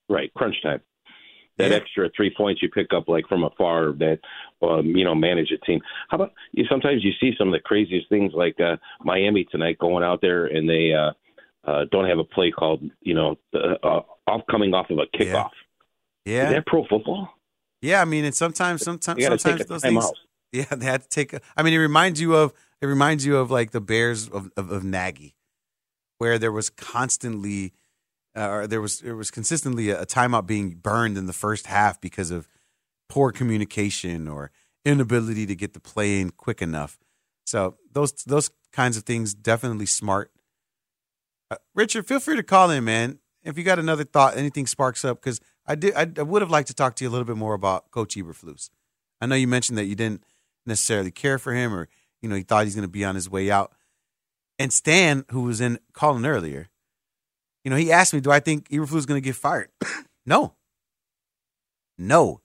Right, 0.08 0.30
crunch 0.34 0.56
time. 0.62 0.82
That 1.60 1.70
Yeah. 1.70 1.76
extra 1.76 2.10
three 2.16 2.32
points 2.36 2.62
you 2.62 2.68
pick 2.70 2.92
up 2.92 3.08
like 3.08 3.26
from 3.28 3.44
afar 3.44 3.92
that 3.92 4.18
um, 4.62 4.86
you 4.96 5.04
know 5.04 5.14
manage 5.14 5.50
a 5.52 5.58
team. 5.58 5.80
How 6.08 6.16
about 6.16 6.32
you? 6.52 6.64
Sometimes 6.68 7.04
you 7.04 7.12
see 7.20 7.32
some 7.38 7.48
of 7.48 7.52
the 7.52 7.60
craziest 7.60 8.08
things 8.08 8.32
like 8.34 8.58
uh, 8.60 8.76
Miami 9.04 9.44
tonight 9.44 9.78
going 9.78 10.04
out 10.04 10.20
there 10.20 10.46
and 10.46 10.68
they 10.68 10.92
uh, 10.92 11.12
uh, 11.70 11.84
don't 11.92 12.08
have 12.08 12.18
a 12.18 12.24
play 12.24 12.50
called 12.50 12.82
you 13.02 13.14
know 13.14 13.36
the, 13.52 13.78
uh, 13.82 14.02
off 14.26 14.42
coming 14.50 14.74
off 14.74 14.90
of 14.90 14.98
a 14.98 15.06
kickoff. 15.16 15.50
Yeah. 16.24 16.48
Is 16.48 16.54
that 16.54 16.66
pro 16.66 16.84
football? 16.86 17.28
Yeah, 17.82 18.02
I 18.02 18.04
mean, 18.04 18.26
and 18.26 18.34
sometimes, 18.34 18.82
sometimes, 18.82 19.18
You 19.18 19.24
gotta 19.24 19.36
take 19.38 19.58
sometimes 19.66 19.66
those 19.68 19.82
things. 19.82 20.04
timeout. 20.04 20.12
Yeah, 20.52 20.64
they 20.76 20.84
had 20.84 21.02
to 21.02 21.08
take. 21.08 21.32
A, 21.32 21.40
I 21.56 21.62
mean, 21.62 21.72
it 21.74 21.78
reminds 21.78 22.20
you 22.20 22.34
of 22.34 22.52
it 22.82 22.86
reminds 22.86 23.24
you 23.24 23.36
of 23.38 23.50
like 23.50 23.70
the 23.70 23.80
Bears 23.80 24.28
of 24.28 24.50
of, 24.56 24.70
of 24.70 24.84
Nagy, 24.84 25.34
where 26.18 26.38
there 26.38 26.52
was 26.52 26.68
constantly, 26.70 27.72
uh, 28.36 28.48
or 28.48 28.66
there 28.66 28.80
was 28.80 29.00
there 29.00 29.16
was 29.16 29.30
consistently 29.30 29.90
a, 29.90 30.06
timeout 30.06 30.46
being 30.46 30.70
burned 30.70 31.18
in 31.18 31.26
the 31.26 31.32
first 31.32 31.66
half 31.66 32.00
because 32.00 32.30
of 32.30 32.48
poor 33.08 33.32
communication 33.32 34.28
or 34.28 34.50
inability 34.84 35.46
to 35.46 35.54
get 35.54 35.74
the 35.74 35.80
play 35.80 36.20
in 36.20 36.30
quick 36.30 36.62
enough. 36.62 36.98
So 37.44 37.76
those 37.92 38.12
those 38.24 38.50
kinds 38.72 38.96
of 38.96 39.04
things 39.04 39.34
definitely 39.34 39.86
smart. 39.86 40.30
Uh, 41.50 41.56
Richard, 41.74 42.06
feel 42.06 42.20
free 42.20 42.36
to 42.36 42.42
call 42.42 42.70
in, 42.70 42.84
man. 42.84 43.18
If 43.42 43.58
you 43.58 43.64
got 43.64 43.78
another 43.78 44.04
thought, 44.04 44.36
anything 44.36 44.66
sparks 44.66 45.04
up, 45.04 45.20
because 45.20 45.40
I 45.66 45.74
did, 45.74 45.94
I, 45.94 46.06
I 46.18 46.22
would 46.22 46.42
have 46.42 46.50
liked 46.50 46.68
to 46.68 46.74
talk 46.74 46.94
to 46.96 47.04
you 47.04 47.08
a 47.08 47.12
little 47.12 47.24
bit 47.24 47.36
more 47.36 47.54
about 47.54 47.90
Coach 47.90 48.14
Eberflus. 48.16 48.70
I 49.20 49.26
know 49.26 49.34
you 49.34 49.48
mentioned 49.48 49.78
that 49.78 49.86
you 49.86 49.94
didn't 49.94 50.24
necessarily 50.66 51.10
care 51.10 51.38
for 51.38 51.52
him, 51.52 51.74
or 51.74 51.88
you 52.22 52.28
know, 52.28 52.36
you 52.36 52.44
thought 52.44 52.64
he's 52.64 52.74
going 52.74 52.86
to 52.86 52.88
be 52.88 53.04
on 53.04 53.14
his 53.14 53.28
way 53.28 53.50
out. 53.50 53.72
And 54.58 54.72
Stan, 54.72 55.24
who 55.30 55.42
was 55.42 55.60
in 55.60 55.78
calling 55.92 56.26
earlier, 56.26 56.68
you 57.64 57.70
know, 57.70 57.76
he 57.76 57.92
asked 57.92 58.14
me, 58.14 58.20
"Do 58.20 58.30
I 58.30 58.40
think 58.40 58.68
Eberflus 58.68 58.98
is 58.98 59.06
going 59.06 59.20
to 59.20 59.24
get 59.24 59.36
fired?" 59.36 59.68
no, 60.26 60.54
no. 61.98 62.40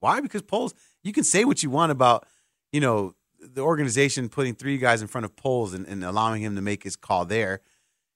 Why? 0.00 0.20
Because 0.20 0.42
Poles. 0.42 0.74
You 1.02 1.12
can 1.12 1.24
say 1.24 1.44
what 1.44 1.62
you 1.62 1.70
want 1.70 1.92
about, 1.92 2.26
you 2.72 2.80
know, 2.80 3.14
the 3.40 3.60
organization 3.60 4.28
putting 4.28 4.54
three 4.54 4.78
guys 4.78 5.00
in 5.02 5.08
front 5.08 5.24
of 5.24 5.36
Poles 5.36 5.72
and, 5.72 5.86
and 5.86 6.04
allowing 6.04 6.42
him 6.42 6.56
to 6.56 6.62
make 6.62 6.82
his 6.82 6.96
call 6.96 7.24
there, 7.24 7.60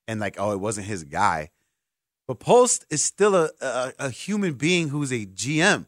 and 0.09 0.20
like, 0.20 0.36
oh, 0.38 0.53
it 0.53 0.61
wasn't 0.61 0.86
his 0.86 1.05
guy. 1.05 1.51
But 2.26 2.40
Post 2.40 2.84
is 2.90 3.03
still 3.05 3.34
a, 3.34 3.51
a 3.61 3.92
a 3.98 4.11
human 4.11 4.55
being 4.55 4.88
who's 4.88 5.12
a 5.12 5.26
GM, 5.26 5.86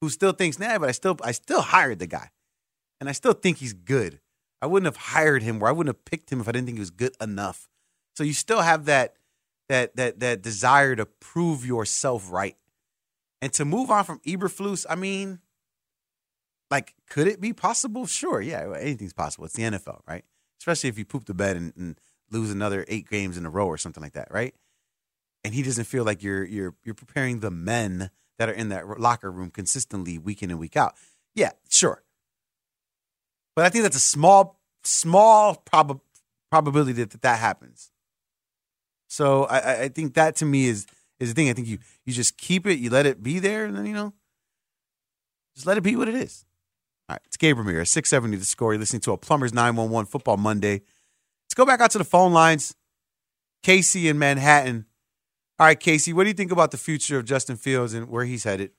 who 0.00 0.08
still 0.08 0.32
thinks, 0.32 0.58
nah, 0.58 0.78
but 0.78 0.88
I 0.88 0.92
still 0.92 1.16
I 1.22 1.32
still 1.32 1.62
hired 1.62 1.98
the 1.98 2.06
guy, 2.06 2.30
and 3.00 3.08
I 3.08 3.12
still 3.12 3.32
think 3.32 3.58
he's 3.58 3.72
good. 3.72 4.20
I 4.62 4.66
wouldn't 4.66 4.86
have 4.86 5.12
hired 5.14 5.42
him, 5.42 5.62
or 5.62 5.68
I 5.68 5.72
wouldn't 5.72 5.94
have 5.96 6.04
picked 6.04 6.30
him 6.30 6.40
if 6.40 6.48
I 6.48 6.52
didn't 6.52 6.66
think 6.66 6.78
he 6.78 6.80
was 6.80 6.90
good 6.90 7.16
enough. 7.20 7.68
So 8.14 8.24
you 8.24 8.34
still 8.34 8.60
have 8.60 8.84
that 8.86 9.14
that 9.70 9.96
that 9.96 10.20
that 10.20 10.42
desire 10.42 10.94
to 10.94 11.06
prove 11.06 11.64
yourself 11.64 12.30
right, 12.30 12.56
and 13.40 13.52
to 13.54 13.64
move 13.64 13.90
on 13.90 14.04
from 14.04 14.20
Eberflus. 14.20 14.84
I 14.88 14.96
mean, 14.96 15.38
like, 16.70 16.94
could 17.08 17.26
it 17.26 17.40
be 17.40 17.54
possible? 17.54 18.04
Sure, 18.06 18.40
yeah, 18.40 18.74
anything's 18.78 19.14
possible. 19.14 19.46
It's 19.46 19.54
the 19.54 19.62
NFL, 19.62 20.00
right? 20.06 20.24
Especially 20.60 20.90
if 20.90 20.98
you 20.98 21.06
poop 21.06 21.24
the 21.24 21.34
bed 21.34 21.56
and, 21.56 21.72
and 21.76 22.00
lose 22.30 22.50
another 22.50 22.84
eight 22.88 23.08
games 23.08 23.38
in 23.38 23.46
a 23.46 23.50
row 23.50 23.66
or 23.66 23.78
something 23.78 24.02
like 24.02 24.12
that, 24.12 24.28
right? 24.30 24.54
and 25.44 25.54
he 25.54 25.62
doesn't 25.62 25.84
feel 25.84 26.04
like 26.04 26.22
you're 26.22 26.44
you're 26.44 26.74
you're 26.84 26.94
preparing 26.94 27.40
the 27.40 27.50
men 27.50 28.10
that 28.38 28.48
are 28.48 28.52
in 28.52 28.68
that 28.70 29.00
locker 29.00 29.30
room 29.30 29.50
consistently 29.50 30.18
week 30.18 30.42
in 30.42 30.50
and 30.50 30.58
week 30.58 30.76
out. 30.76 30.94
Yeah, 31.34 31.50
sure. 31.68 32.02
But 33.54 33.64
I 33.64 33.68
think 33.68 33.82
that's 33.82 33.96
a 33.96 34.00
small 34.00 34.60
small 34.82 35.56
prob- 35.56 36.00
probability 36.50 36.92
that, 36.94 37.10
that 37.10 37.22
that 37.22 37.38
happens. 37.38 37.89
So 39.10 39.44
I, 39.44 39.82
I- 39.82 39.88
think 39.88 40.14
that 40.14 40.36
to 40.36 40.46
me 40.46 40.66
is 40.68 40.86
is 41.18 41.30
the 41.30 41.34
thing. 41.34 41.50
I 41.50 41.52
think 41.52 41.66
you 41.66 41.78
you 42.06 42.12
just 42.12 42.38
keep 42.38 42.66
it, 42.66 42.78
you 42.78 42.88
let 42.90 43.06
it 43.06 43.22
be 43.22 43.40
there, 43.40 43.64
and 43.66 43.76
then 43.76 43.84
you 43.84 43.92
know, 43.92 44.14
just 45.54 45.66
let 45.66 45.76
it 45.76 45.82
be 45.82 45.96
what 45.96 46.08
it 46.08 46.14
is. 46.14 46.44
All 47.08 47.14
right, 47.14 47.20
it's 47.26 47.36
Gabe 47.36 47.58
Ramirez, 47.58 47.90
six 47.90 48.08
seventy 48.08 48.36
the 48.36 48.44
score. 48.44 48.72
You're 48.72 48.78
listening 48.80 49.00
to 49.02 49.12
a 49.12 49.16
Plumbers 49.18 49.52
nine 49.52 49.74
one 49.74 49.90
one 49.90 50.06
Football 50.06 50.36
Monday. 50.36 50.82
Let's 51.44 51.54
go 51.56 51.66
back 51.66 51.80
out 51.80 51.90
to 51.90 51.98
the 51.98 52.04
phone 52.04 52.32
lines. 52.32 52.74
Casey 53.64 54.08
in 54.08 54.18
Manhattan. 54.18 54.86
All 55.58 55.66
right, 55.66 55.78
Casey, 55.78 56.12
what 56.12 56.22
do 56.22 56.28
you 56.28 56.34
think 56.34 56.52
about 56.52 56.70
the 56.70 56.78
future 56.78 57.18
of 57.18 57.24
Justin 57.26 57.56
Fields 57.56 57.92
and 57.92 58.08
where 58.08 58.24
he's 58.24 58.44
headed? 58.44 58.70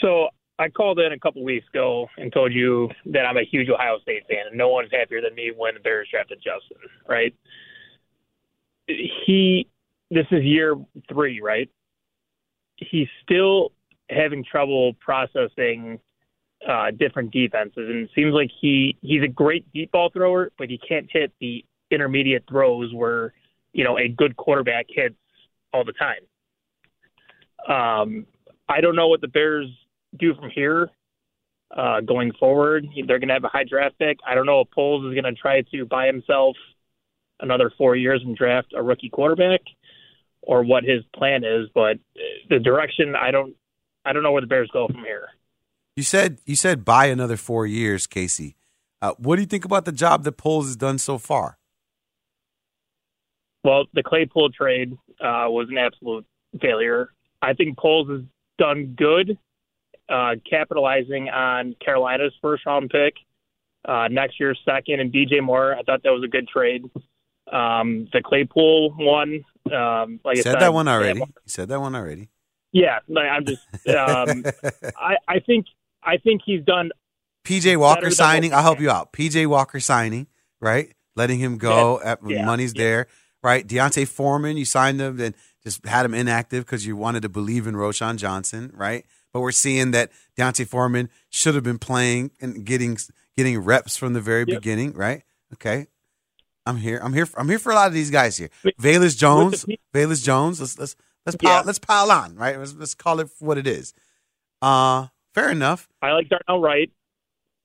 So 0.00 0.28
I 0.58 0.68
called 0.68 0.98
in 1.00 1.12
a 1.12 1.18
couple 1.18 1.44
weeks 1.44 1.66
ago 1.68 2.08
and 2.16 2.32
told 2.32 2.52
you 2.52 2.88
that 3.06 3.26
I'm 3.26 3.36
a 3.36 3.44
huge 3.44 3.68
Ohio 3.68 3.98
State 4.00 4.22
fan, 4.28 4.46
and 4.48 4.56
no 4.56 4.68
one's 4.68 4.90
happier 4.90 5.20
than 5.20 5.34
me 5.34 5.50
when 5.54 5.74
the 5.74 5.80
Bears 5.80 6.08
drafted 6.10 6.38
Justin. 6.38 6.78
Right? 7.08 7.34
He, 8.88 9.68
this 10.10 10.26
is 10.30 10.42
year 10.42 10.74
three, 11.08 11.40
right? 11.40 11.70
He's 12.76 13.08
still 13.22 13.72
having 14.10 14.44
trouble 14.44 14.94
processing 14.94 16.00
uh, 16.66 16.90
different 16.90 17.30
defenses, 17.30 17.88
and 17.88 18.04
it 18.04 18.10
seems 18.14 18.32
like 18.32 18.50
he 18.60 18.96
he's 19.02 19.22
a 19.22 19.28
great 19.28 19.70
deep 19.72 19.92
ball 19.92 20.10
thrower, 20.10 20.50
but 20.58 20.68
he 20.68 20.78
can't 20.78 21.06
hit 21.10 21.32
the 21.40 21.64
intermediate 21.90 22.44
throws 22.48 22.92
where 22.92 23.32
you 23.72 23.84
know 23.84 23.98
a 23.98 24.08
good 24.08 24.36
quarterback 24.36 24.86
hits 24.88 25.14
all 25.72 25.84
the 25.84 25.92
time. 25.92 26.22
Um, 27.68 28.26
I 28.68 28.80
don't 28.80 28.96
know 28.96 29.08
what 29.08 29.20
the 29.20 29.28
Bears 29.28 29.68
do 30.18 30.34
from 30.34 30.50
here 30.50 30.90
uh, 31.76 32.00
going 32.00 32.32
forward. 32.38 32.86
They're 33.06 33.18
going 33.18 33.28
to 33.28 33.34
have 33.34 33.44
a 33.44 33.48
high 33.48 33.64
draft 33.64 33.98
pick. 33.98 34.18
I 34.26 34.34
don't 34.34 34.46
know 34.46 34.60
if 34.60 34.70
Poles 34.70 35.04
is 35.04 35.20
going 35.20 35.32
to 35.32 35.40
try 35.40 35.62
to 35.62 35.86
buy 35.86 36.06
himself 36.06 36.56
another 37.40 37.72
four 37.76 37.96
years 37.96 38.22
and 38.24 38.36
draft 38.36 38.72
a 38.76 38.82
rookie 38.82 39.10
quarterback, 39.10 39.60
or 40.42 40.62
what 40.62 40.84
his 40.84 41.02
plan 41.14 41.44
is. 41.44 41.68
But 41.74 41.98
the 42.48 42.58
direction, 42.58 43.14
I 43.16 43.30
don't, 43.30 43.54
I 44.04 44.12
don't 44.12 44.22
know 44.22 44.32
where 44.32 44.40
the 44.40 44.46
Bears 44.46 44.70
go 44.72 44.86
from 44.86 45.04
here. 45.04 45.28
You 45.96 46.04
said 46.04 46.38
you 46.46 46.54
said 46.54 46.84
buy 46.84 47.06
another 47.06 47.36
four 47.36 47.66
years, 47.66 48.06
Casey. 48.06 48.56
Uh, 49.02 49.14
what 49.18 49.36
do 49.36 49.42
you 49.42 49.46
think 49.46 49.64
about 49.64 49.84
the 49.84 49.92
job 49.92 50.24
that 50.24 50.32
Poles 50.32 50.66
has 50.66 50.76
done 50.76 50.98
so 50.98 51.18
far? 51.18 51.58
Well, 53.64 53.84
the 53.92 54.02
Claypool 54.02 54.50
trade 54.50 54.92
uh, 55.20 55.46
was 55.50 55.68
an 55.70 55.78
absolute 55.78 56.24
failure. 56.60 57.10
I 57.42 57.54
think 57.54 57.76
Poles 57.76 58.08
has 58.08 58.20
done 58.58 58.94
good, 58.96 59.36
uh, 60.08 60.36
capitalizing 60.48 61.28
on 61.28 61.74
Carolina's 61.84 62.32
first 62.40 62.64
round 62.66 62.90
pick, 62.90 63.14
uh, 63.84 64.08
next 64.08 64.38
year's 64.40 64.58
second, 64.64 65.00
and 65.00 65.12
DJ 65.12 65.42
Moore. 65.42 65.74
I 65.74 65.82
thought 65.82 66.02
that 66.04 66.12
was 66.12 66.24
a 66.24 66.28
good 66.28 66.48
trade. 66.48 66.84
Um, 67.52 68.08
the 68.12 68.22
Claypool 68.22 68.94
one, 68.98 69.44
um, 69.72 70.20
like 70.24 70.36
you 70.36 70.40
I 70.40 70.42
said, 70.42 70.52
said, 70.52 70.60
that 70.60 70.72
one 70.74 70.88
already. 70.88 71.20
yeah, 71.20 71.26
You 71.26 71.32
said 71.46 71.68
that 71.68 71.80
one 71.80 71.94
already. 71.94 72.28
Yeah, 72.72 72.98
like, 73.08 73.26
I'm 73.26 73.44
just. 73.46 73.62
Um, 73.88 74.44
I 74.96 75.16
I 75.26 75.38
think 75.40 75.66
I 76.02 76.18
think 76.18 76.42
he's 76.44 76.62
done. 76.64 76.90
PJ 77.44 77.76
Walker 77.78 78.10
signing. 78.10 78.52
I'll 78.52 78.62
help 78.62 78.80
you 78.80 78.90
out. 78.90 79.12
PJ 79.12 79.46
Walker 79.46 79.80
signing, 79.80 80.26
right? 80.60 80.92
Letting 81.16 81.38
him 81.38 81.56
go 81.58 81.98
Yeah, 82.00 82.12
at 82.12 82.18
yeah, 82.28 82.44
money's 82.44 82.74
there, 82.74 83.06
right? 83.42 83.66
D'Onta 83.66 84.06
Foreman, 84.06 84.56
you 84.56 84.64
signed 84.64 85.00
him, 85.00 85.18
and 85.20 85.34
just 85.64 85.84
had 85.86 86.04
him 86.04 86.14
inactive 86.14 86.64
because 86.66 86.86
you 86.86 86.96
wanted 86.96 87.22
to 87.22 87.28
believe 87.28 87.66
in 87.66 87.74
Roschon 87.74 88.16
Johnson, 88.16 88.70
right? 88.74 89.04
But 89.32 89.40
we're 89.40 89.52
seeing 89.52 89.90
that 89.92 90.10
D'Onta 90.36 90.66
Foreman 90.66 91.08
should 91.30 91.54
have 91.54 91.64
been 91.64 91.78
playing 91.78 92.30
and 92.40 92.64
getting 92.64 92.98
getting 93.36 93.58
reps 93.58 93.96
from 93.96 94.12
the 94.12 94.20
very 94.20 94.44
beginning, 94.44 94.92
right? 94.92 95.22
Okay, 95.54 95.86
I'm 96.68 96.76
here. 96.76 97.00
I'm 97.02 97.12
here. 97.14 97.26
For, 97.26 97.38
I'm 97.40 97.48
here 97.48 97.58
for 97.58 97.72
a 97.72 97.74
lot 97.74 97.88
of 97.88 97.94
these 97.94 98.10
guys 98.10 98.36
here. 98.36 98.50
Velus 98.80 99.16
Jones, 99.16 99.64
Velus 99.94 100.22
Jones. 100.24 100.60
Let's 100.60 100.78
let's 100.78 100.96
let's 101.26 101.36
pile, 101.36 101.52
Yeah. 101.60 101.62
let's 101.64 101.78
pile 101.78 102.10
on, 102.10 102.34
right? 102.36 102.58
Let's, 102.58 102.74
let's 102.74 102.94
call 102.94 103.20
it 103.20 103.28
what 103.38 103.56
it 103.58 103.66
is. 103.66 103.94
Uh, 104.60 105.06
fair 105.34 105.50
enough. 105.50 105.88
I 106.02 106.12
like 106.12 106.28
Darnell 106.28 106.60
Wright. 106.62 106.90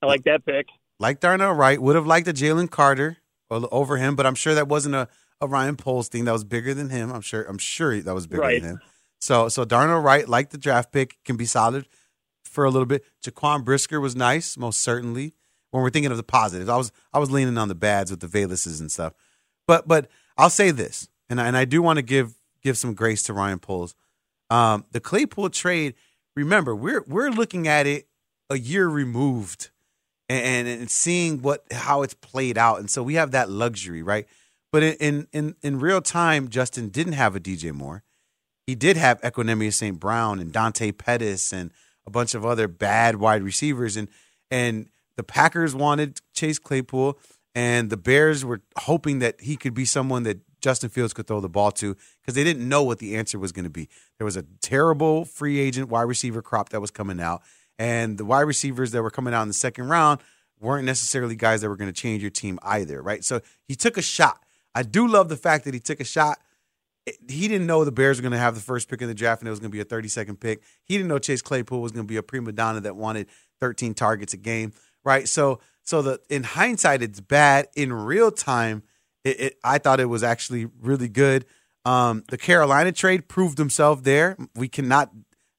I 0.02 0.06
like 0.06 0.24
that 0.24 0.46
pick. 0.46 0.68
like 1.00 1.20
Darnell 1.20 1.54
Wright, 1.54 1.82
would 1.82 1.96
have 1.96 2.06
liked 2.08 2.28
a 2.28 2.34
Jalen 2.34 2.70
Carter 2.70 3.18
over 3.50 3.98
him, 3.98 4.16
but 4.16 4.26
I'm 4.26 4.36
sure 4.36 4.54
that 4.56 4.68
wasn't 4.68 4.96
a, 4.96 5.08
a 5.40 5.48
Ryan 5.48 5.76
Poles 5.76 6.08
thing. 6.10 6.26
That 6.26 6.32
was 6.34 6.44
bigger 6.44 6.74
than 6.74 6.90
him. 6.90 7.12
I'm 7.12 7.22
sure. 7.22 7.44
I'm 7.44 7.58
sure 7.58 8.00
that 8.02 8.14
was 8.14 8.28
bigger 8.28 8.42
Right. 8.42 8.62
than 8.62 8.72
him. 8.72 8.80
So 9.22 9.48
so 9.50 9.64
Darnell 9.66 10.00
Wright, 10.02 10.28
like 10.28 10.50
the 10.50 10.58
draft 10.58 10.92
pick, 10.92 11.18
can 11.26 11.36
be 11.38 11.46
solid 11.46 11.88
for 12.46 12.64
a 12.66 12.70
little 12.70 12.86
bit. 12.86 13.04
Jaquan 13.24 13.64
Brisker 13.64 14.00
was 14.00 14.16
nice, 14.16 14.58
most 14.58 14.82
certainly. 14.82 15.34
When 15.74 15.82
we're 15.82 15.90
thinking 15.90 16.12
of 16.12 16.18
the 16.18 16.24
positives, 16.24 16.70
I 16.70 16.78
was 16.78 16.92
I 17.12 17.18
was 17.18 17.32
leaning 17.32 17.58
on 17.58 17.68
the 17.68 17.74
bads 17.74 18.12
with 18.12 18.20
the 18.20 18.28
Veluses 18.28 18.80
and 18.80 18.92
stuff. 18.92 19.14
But 19.66 19.88
but 19.88 20.08
I'll 20.38 20.52
say 20.52 20.70
this, 20.70 21.10
and 21.30 21.42
I, 21.42 21.48
and 21.48 21.58
I 21.58 21.66
do 21.66 21.82
want 21.82 21.98
to 21.98 22.04
give 22.04 22.36
give 22.62 22.78
some 22.78 22.94
grace 22.94 23.24
to 23.24 23.34
Ryan 23.34 23.58
Poles. 23.58 23.96
Um, 24.52 24.86
the 24.92 25.00
Claypool 25.00 25.50
trade. 25.50 25.96
Remember, 26.36 26.76
we're 26.76 27.04
we're 27.08 27.32
looking 27.32 27.68
at 27.68 27.88
it 27.88 28.08
a 28.52 28.60
year 28.60 28.88
removed 28.88 29.72
and, 30.30 30.68
and 30.68 30.92
seeing 30.92 31.42
what 31.42 31.66
how 31.72 32.04
it's 32.04 32.14
played 32.14 32.56
out, 32.56 32.80
and 32.80 32.88
so 32.88 33.02
we 33.02 33.16
have 33.16 33.32
that 33.32 33.50
luxury, 33.50 34.04
right? 34.04 34.28
But 34.72 34.84
in 34.84 34.94
in 35.00 35.28
in, 35.34 35.56
in 35.64 35.80
real 35.80 36.02
time, 36.02 36.50
Justin 36.50 36.90
didn't 36.90 37.14
have 37.14 37.36
a 37.36 37.40
DJ 37.40 37.74
Moore. 37.74 38.04
He 38.68 38.76
did 38.76 38.96
have 38.96 39.20
Equanimeous 39.22 39.74
St. 39.74 40.00
Brown 40.00 40.40
and 40.40 40.54
Dante 40.54 40.92
Pettis 40.92 41.52
and 41.52 41.72
a 42.06 42.12
bunch 42.12 42.36
of 42.36 42.46
other 42.46 42.68
bad 42.68 43.16
wide 43.16 43.42
receivers, 43.42 43.98
and 43.98 44.08
and 44.52 44.90
the 45.16 45.24
Packers 45.24 45.76
wanted 45.76 46.20
Chase 46.34 46.60
Claypool, 46.60 47.20
and 47.56 47.90
the 47.90 47.98
Bears 47.98 48.44
were 48.44 48.62
hoping 48.78 49.20
that 49.20 49.42
he 49.42 49.56
could 49.56 49.74
be 49.74 49.86
someone 49.86 50.24
that 50.24 50.40
Justin 50.62 50.90
Fields 50.90 51.14
could 51.14 51.28
throw 51.28 51.42
the 51.42 51.50
ball 51.50 51.72
to 51.74 51.96
because 52.22 52.36
they 52.36 52.44
didn't 52.44 52.68
know 52.68 52.84
what 52.84 53.00
the 53.00 53.16
answer 53.16 53.38
was 53.38 53.52
going 53.52 53.66
to 53.66 53.70
be. 53.70 53.90
There 54.18 54.26
was 54.26 54.38
a 54.38 54.46
terrible 54.62 55.26
free 55.26 55.60
agent 55.60 55.90
wide 55.90 56.04
receiver 56.04 56.42
crop 56.42 56.70
that 56.70 56.82
was 56.82 56.90
coming 56.90 57.20
out, 57.20 57.42
and 57.78 58.18
the 58.18 58.26
wide 58.26 58.42
receivers 58.42 58.92
that 58.92 59.04
were 59.04 59.12
coming 59.12 59.34
out 59.34 59.42
in 59.44 59.50
the 59.50 59.54
second 59.54 59.90
round 59.90 60.22
weren't 60.60 60.86
necessarily 60.86 61.36
guys 61.36 61.62
that 61.62 61.70
were 61.70 61.76
going 61.76 61.92
to 61.92 62.02
change 62.02 62.22
your 62.24 62.32
team 62.32 62.58
either, 62.64 63.02
right? 63.02 63.24
So 63.24 63.42
he 63.68 63.76
took 63.76 63.98
a 63.98 64.02
shot. 64.02 64.44
I 64.74 64.84
do 64.84 65.08
love 65.08 65.30
the 65.30 65.38
fact 65.38 65.66
that 65.66 65.74
he 65.74 65.80
took 65.80 66.00
a 66.00 66.06
shot. 66.06 66.40
He 67.06 67.48
didn't 67.50 67.68
know 67.68 67.84
the 67.84 67.92
Bears 67.92 68.18
were 68.18 68.22
going 68.22 68.32
to 68.32 68.38
have 68.38 68.56
the 68.56 68.62
first 68.62 68.90
pick 68.90 69.02
in 69.02 69.10
the 69.10 69.14
draft 69.14 69.42
and 69.42 69.48
it 69.48 69.52
was 69.52 69.60
going 69.60 69.70
to 69.70 69.76
be 69.76 69.82
a 69.82 69.86
30 69.86 70.08
second 70.08 70.40
pick. 70.40 70.64
He 70.86 70.96
didn't 70.96 71.10
know 71.10 71.20
Chase 71.20 71.42
Claypool 71.42 71.82
was 71.82 71.92
going 71.92 72.06
to 72.06 72.10
be 72.10 72.16
a 72.16 72.24
prima 72.24 72.54
donna 72.54 72.80
that 72.82 72.96
wanted 72.96 73.28
13 73.60 73.94
targets 73.94 74.34
a 74.34 74.38
game, 74.38 74.72
right? 75.04 75.28
So, 75.28 75.60
so 75.84 76.02
the 76.02 76.20
in 76.30 76.44
hindsight, 76.44 77.02
it's 77.02 77.20
bad. 77.20 77.68
In 77.76 77.92
real 77.92 78.32
time, 78.32 78.84
it, 79.24 79.40
it 79.40 79.60
I 79.64 79.78
thought 79.78 80.00
it 80.00 80.06
was 80.06 80.24
actually 80.24 80.68
really 80.82 81.10
good. 81.10 81.46
Um, 81.86 82.24
the 82.30 82.38
Carolina 82.38 82.92
trade 82.92 83.28
proved 83.28 83.58
himself 83.58 84.04
there. 84.04 84.38
We 84.56 84.70
cannot, 84.70 85.12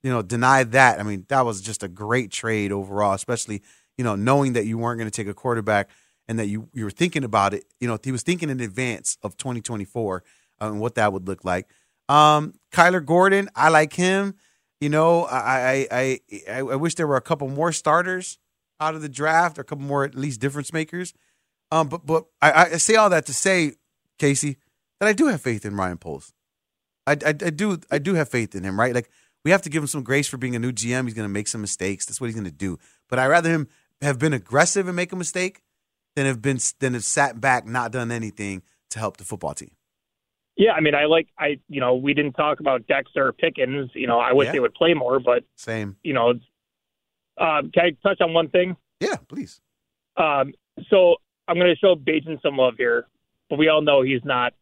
you 0.02 0.10
know, 0.10 0.22
deny 0.22 0.64
that. 0.64 0.98
I 0.98 1.02
mean, 1.02 1.26
that 1.28 1.44
was 1.44 1.60
just 1.60 1.82
a 1.82 1.88
great 1.88 2.30
trade 2.30 2.72
overall, 2.72 3.12
especially 3.12 3.62
you 3.98 4.04
know 4.04 4.16
knowing 4.16 4.54
that 4.54 4.66
you 4.66 4.78
weren't 4.78 4.98
going 4.98 5.10
to 5.10 5.16
take 5.16 5.28
a 5.28 5.34
quarterback 5.34 5.90
and 6.28 6.38
that 6.38 6.46
you 6.46 6.68
you 6.72 6.84
were 6.84 6.90
thinking 6.90 7.24
about 7.24 7.54
it. 7.54 7.64
You 7.80 7.88
know, 7.88 7.98
he 8.02 8.12
was 8.12 8.22
thinking 8.22 8.50
in 8.50 8.60
advance 8.60 9.18
of 9.22 9.36
2024 9.36 10.22
uh, 10.60 10.66
and 10.66 10.80
what 10.80 10.94
that 10.94 11.12
would 11.12 11.26
look 11.28 11.44
like. 11.44 11.68
Um, 12.08 12.54
Kyler 12.72 13.04
Gordon, 13.04 13.48
I 13.54 13.68
like 13.68 13.92
him. 13.92 14.34
You 14.80 14.88
know, 14.88 15.24
I 15.24 15.86
I 15.90 16.20
I 16.48 16.58
I 16.58 16.76
wish 16.76 16.94
there 16.94 17.06
were 17.06 17.16
a 17.16 17.22
couple 17.22 17.48
more 17.48 17.72
starters 17.72 18.38
out 18.84 18.94
of 18.94 19.02
the 19.02 19.08
draft, 19.08 19.58
or 19.58 19.62
a 19.62 19.64
couple 19.64 19.84
more 19.84 20.04
at 20.04 20.14
least 20.14 20.40
difference 20.40 20.72
makers. 20.72 21.12
Um, 21.70 21.88
but 21.88 22.06
but 22.06 22.26
I, 22.42 22.52
I 22.52 22.76
say 22.76 22.94
all 22.96 23.10
that 23.10 23.26
to 23.26 23.34
say, 23.34 23.72
Casey, 24.18 24.58
that 25.00 25.08
I 25.08 25.12
do 25.12 25.26
have 25.26 25.40
faith 25.40 25.64
in 25.64 25.76
Ryan 25.76 25.98
Poles. 25.98 26.32
I, 27.06 27.12
I, 27.12 27.28
I 27.28 27.32
do 27.32 27.78
I 27.90 27.98
do 27.98 28.14
have 28.14 28.28
faith 28.28 28.54
in 28.54 28.62
him, 28.64 28.78
right? 28.78 28.94
Like 28.94 29.10
we 29.44 29.50
have 29.50 29.62
to 29.62 29.68
give 29.70 29.82
him 29.82 29.86
some 29.88 30.02
grace 30.02 30.28
for 30.28 30.36
being 30.36 30.54
a 30.56 30.58
new 30.58 30.72
GM. 30.72 31.04
He's 31.04 31.14
going 31.14 31.28
to 31.28 31.32
make 31.32 31.48
some 31.48 31.60
mistakes. 31.60 32.06
That's 32.06 32.20
what 32.20 32.26
he's 32.28 32.34
going 32.34 32.46
to 32.46 32.50
do. 32.52 32.78
But 33.08 33.18
I 33.18 33.26
rather 33.26 33.50
him 33.50 33.68
have 34.00 34.18
been 34.18 34.32
aggressive 34.32 34.86
and 34.86 34.96
make 34.96 35.12
a 35.12 35.16
mistake 35.16 35.62
than 36.16 36.26
have 36.26 36.40
been 36.40 36.58
than 36.80 36.94
have 36.94 37.04
sat 37.04 37.40
back, 37.40 37.66
not 37.66 37.92
done 37.92 38.10
anything 38.12 38.62
to 38.90 38.98
help 38.98 39.16
the 39.16 39.24
football 39.24 39.54
team. 39.54 39.72
Yeah, 40.56 40.70
I 40.72 40.80
mean, 40.80 40.94
I 40.94 41.06
like 41.06 41.28
I 41.38 41.58
you 41.68 41.80
know 41.80 41.94
we 41.96 42.14
didn't 42.14 42.34
talk 42.34 42.60
about 42.60 42.86
Dexter 42.86 43.32
Pickens. 43.32 43.90
You 43.94 44.06
know, 44.06 44.20
I 44.20 44.32
wish 44.32 44.46
Yeah. 44.46 44.52
they 44.52 44.60
would 44.60 44.74
play 44.74 44.94
more, 44.94 45.18
but 45.18 45.42
Same. 45.56 45.96
you 46.04 46.12
know, 46.14 46.34
um, 47.38 47.70
can 47.72 47.84
I 47.84 48.08
touch 48.08 48.20
on 48.20 48.32
one 48.32 48.48
thing? 48.48 48.76
Yeah, 49.00 49.16
please. 49.28 49.60
Um, 50.16 50.54
so 50.88 51.16
I'm 51.48 51.56
going 51.56 51.74
to 51.74 51.76
show 51.76 51.94
Bagent 51.94 52.42
some 52.42 52.56
love 52.56 52.74
here, 52.76 53.06
but 53.50 53.58
we 53.58 53.68
all 53.68 53.82
know 53.82 54.02
he's 54.02 54.24
not 54.24 54.54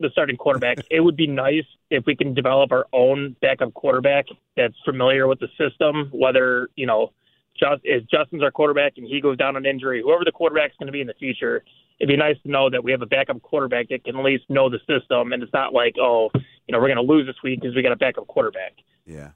the 0.00 0.08
starting 0.10 0.36
quarterback. 0.36 0.78
it 0.90 1.00
would 1.00 1.16
be 1.16 1.26
nice 1.26 1.64
if 1.90 2.04
we 2.06 2.16
can 2.16 2.34
develop 2.34 2.72
our 2.72 2.86
own 2.92 3.36
backup 3.40 3.74
quarterback 3.74 4.26
that's 4.56 4.74
familiar 4.84 5.26
with 5.26 5.40
the 5.40 5.48
system. 5.58 6.10
Whether 6.12 6.68
you 6.76 6.86
know, 6.86 7.12
just 7.56 7.82
if 7.84 8.08
Justin's 8.08 8.42
our 8.42 8.50
quarterback 8.50 8.94
and 8.96 9.06
he 9.06 9.20
goes 9.20 9.36
down 9.36 9.56
on 9.56 9.66
injury, 9.66 10.02
whoever 10.02 10.24
the 10.24 10.32
quarterback's 10.32 10.74
going 10.78 10.86
to 10.86 10.92
be 10.92 11.00
in 11.00 11.06
the 11.06 11.14
future, 11.14 11.62
it'd 12.00 12.08
be 12.08 12.16
nice 12.16 12.36
to 12.42 12.50
know 12.50 12.70
that 12.70 12.82
we 12.82 12.90
have 12.90 13.02
a 13.02 13.06
backup 13.06 13.40
quarterback 13.42 13.88
that 13.90 14.04
can 14.04 14.16
at 14.16 14.24
least 14.24 14.44
know 14.48 14.68
the 14.68 14.80
system, 14.88 15.32
and 15.32 15.42
it's 15.42 15.52
not 15.52 15.72
like 15.72 15.96
oh, 16.00 16.30
you 16.34 16.72
know, 16.72 16.80
we're 16.80 16.92
going 16.92 16.96
to 16.96 17.12
lose 17.12 17.26
this 17.26 17.36
week 17.44 17.60
because 17.60 17.76
we 17.76 17.82
got 17.82 17.92
a 17.92 17.96
backup 17.96 18.26
quarterback. 18.26 18.72
Yeah. 19.06 19.30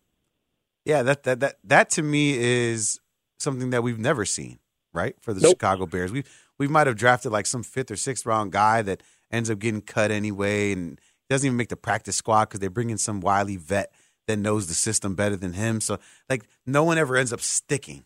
Yeah, 0.85 1.03
that 1.03 1.25
that 1.25 1.41
that 1.41 1.57
that 1.65 1.91
to 1.91 2.03
me 2.03 2.37
is 2.39 2.99
something 3.39 3.71
that 3.71 3.83
we've 3.83 3.99
never 3.99 4.25
seen, 4.25 4.59
right? 4.93 5.15
For 5.21 5.33
the 5.35 5.41
Nope. 5.41 5.53
Chicago 5.53 5.87
Bears. 5.87 6.13
We 6.13 6.25
we 6.59 6.69
might 6.69 6.87
have 6.87 6.97
drafted 6.97 7.33
like 7.33 7.47
some 7.47 7.63
fifth 7.63 7.91
or 7.91 7.97
sixth 7.97 8.27
round 8.27 8.53
guy 8.53 8.83
that 8.83 9.03
ends 9.31 9.51
up 9.51 9.59
getting 9.59 9.83
cut 9.83 10.11
anyway 10.11 10.73
and 10.73 11.01
doesn't 11.29 11.47
even 11.47 11.57
make 11.57 11.69
the 11.69 11.77
practice 11.77 12.17
squad 12.17 12.47
because 12.47 12.61
they 12.61 12.69
bring 12.69 12.91
in 12.91 12.99
some 12.99 13.21
wily 13.21 13.57
vet 13.57 13.93
that 14.27 14.39
knows 14.39 14.67
the 14.67 14.75
system 14.75 15.15
better 15.15 15.37
than 15.37 15.53
him. 15.55 15.81
So 15.81 15.99
like 16.29 16.45
no 16.67 16.85
one 16.85 16.99
ever 16.99 17.17
ends 17.17 17.33
up 17.33 17.41
sticking, 17.41 18.05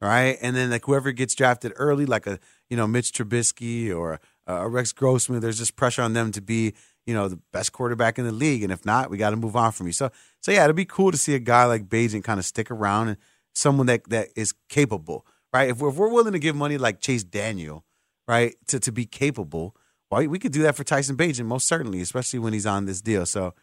right? 0.00 0.36
And 0.40 0.54
then 0.56 0.70
like 0.70 0.84
whoever 0.84 1.12
gets 1.12 1.34
drafted 1.34 1.72
early, 1.76 2.06
like 2.06 2.26
a 2.26 2.38
you 2.68 2.76
know 2.76 2.86
Mitch 2.86 3.12
Trubisky 3.12 3.94
or 3.94 4.20
a, 4.46 4.54
a 4.54 4.68
Rex 4.68 4.92
Grossman, 4.92 5.40
there's 5.40 5.58
just 5.58 5.76
pressure 5.76 6.02
on 6.02 6.12
them 6.12 6.32
to 6.32 6.40
be 6.40 6.74
you 7.10 7.16
know 7.16 7.26
the 7.26 7.40
best 7.52 7.72
quarterback 7.72 8.20
in 8.20 8.24
the 8.24 8.30
league. 8.30 8.62
And 8.62 8.72
if 8.72 8.86
not, 8.86 9.10
we 9.10 9.18
got 9.18 9.30
to 9.30 9.36
move 9.36 9.56
on 9.56 9.72
from 9.72 9.88
you. 9.88 9.92
So 9.92 10.12
so 10.40 10.52
yeah, 10.52 10.62
it'd 10.62 10.76
be 10.76 10.84
cool 10.84 11.10
to 11.10 11.18
see 11.18 11.34
a 11.34 11.40
guy 11.40 11.64
like 11.64 11.88
Bagent 11.88 12.22
kind 12.22 12.38
of 12.38 12.46
stick 12.46 12.70
around 12.70 13.08
and 13.08 13.16
someone 13.52 13.86
that 13.86 14.08
that 14.10 14.28
is 14.36 14.54
capable, 14.68 15.26
right? 15.52 15.70
If 15.70 15.78
we're, 15.78 15.90
if 15.90 15.96
we're 15.96 16.12
willing 16.12 16.34
to 16.34 16.38
give 16.38 16.54
money 16.54 16.78
like 16.78 17.00
Chase 17.00 17.24
Daniel, 17.24 17.84
right, 18.28 18.54
to 18.68 18.78
to 18.78 18.92
be 18.92 19.06
capable, 19.06 19.74
well, 20.08 20.24
we 20.28 20.38
could 20.38 20.52
do 20.52 20.62
that 20.62 20.76
for 20.76 20.84
Tyson 20.84 21.16
Bagent 21.16 21.46
most 21.46 21.66
certainly, 21.66 22.00
especially 22.00 22.38
when 22.38 22.52
he's 22.52 22.66
on 22.66 22.84
this 22.86 23.00
deal. 23.00 23.26
So, 23.26 23.54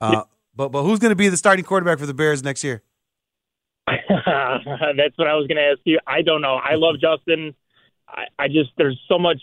uh, 0.00 0.24
but 0.56 0.70
but 0.70 0.82
who's 0.82 0.98
going 0.98 1.10
to 1.10 1.16
be 1.16 1.28
the 1.28 1.36
starting 1.36 1.64
quarterback 1.64 2.00
for 2.00 2.06
the 2.06 2.14
Bears 2.14 2.42
next 2.42 2.64
year? 2.64 2.82
That's 3.86 5.16
what 5.16 5.28
I 5.28 5.34
was 5.34 5.46
going 5.46 5.56
to 5.56 5.70
ask 5.70 5.80
you. 5.84 6.00
I 6.06 6.22
don't 6.22 6.40
know. 6.40 6.56
I 6.56 6.74
love 6.74 6.96
Justin. 7.00 7.54
I, 8.08 8.24
I 8.38 8.48
just 8.48 8.70
there's 8.76 8.98
so 9.08 9.18
much. 9.18 9.40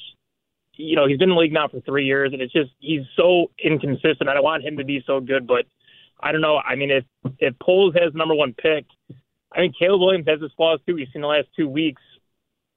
You 0.75 0.95
know, 0.95 1.07
he's 1.07 1.17
been 1.17 1.29
in 1.29 1.35
the 1.35 1.41
league 1.41 1.53
now 1.53 1.67
for 1.67 1.81
three 1.81 2.05
years, 2.05 2.33
and 2.33 2.41
it's 2.41 2.53
just 2.53 2.71
he's 2.79 3.03
so 3.15 3.51
inconsistent. 3.63 4.29
I 4.29 4.33
don't 4.33 4.43
want 4.43 4.63
him 4.63 4.77
to 4.77 4.83
be 4.83 5.03
so 5.05 5.19
good, 5.19 5.45
but 5.45 5.65
I 6.19 6.31
don't 6.31 6.41
know. 6.41 6.57
I 6.57 6.75
mean, 6.75 6.91
if 6.91 7.03
if 7.39 7.53
Poles 7.59 7.93
has 7.95 8.13
number 8.13 8.33
one 8.33 8.53
pick, 8.53 8.85
I 9.53 9.61
mean 9.61 9.73
Caleb 9.77 10.01
Williams 10.01 10.27
has 10.27 10.41
his 10.41 10.51
flaws 10.57 10.79
too. 10.85 10.95
We've 10.95 11.07
seen 11.13 11.21
the 11.21 11.27
last 11.27 11.47
two 11.55 11.69
weeks. 11.69 12.01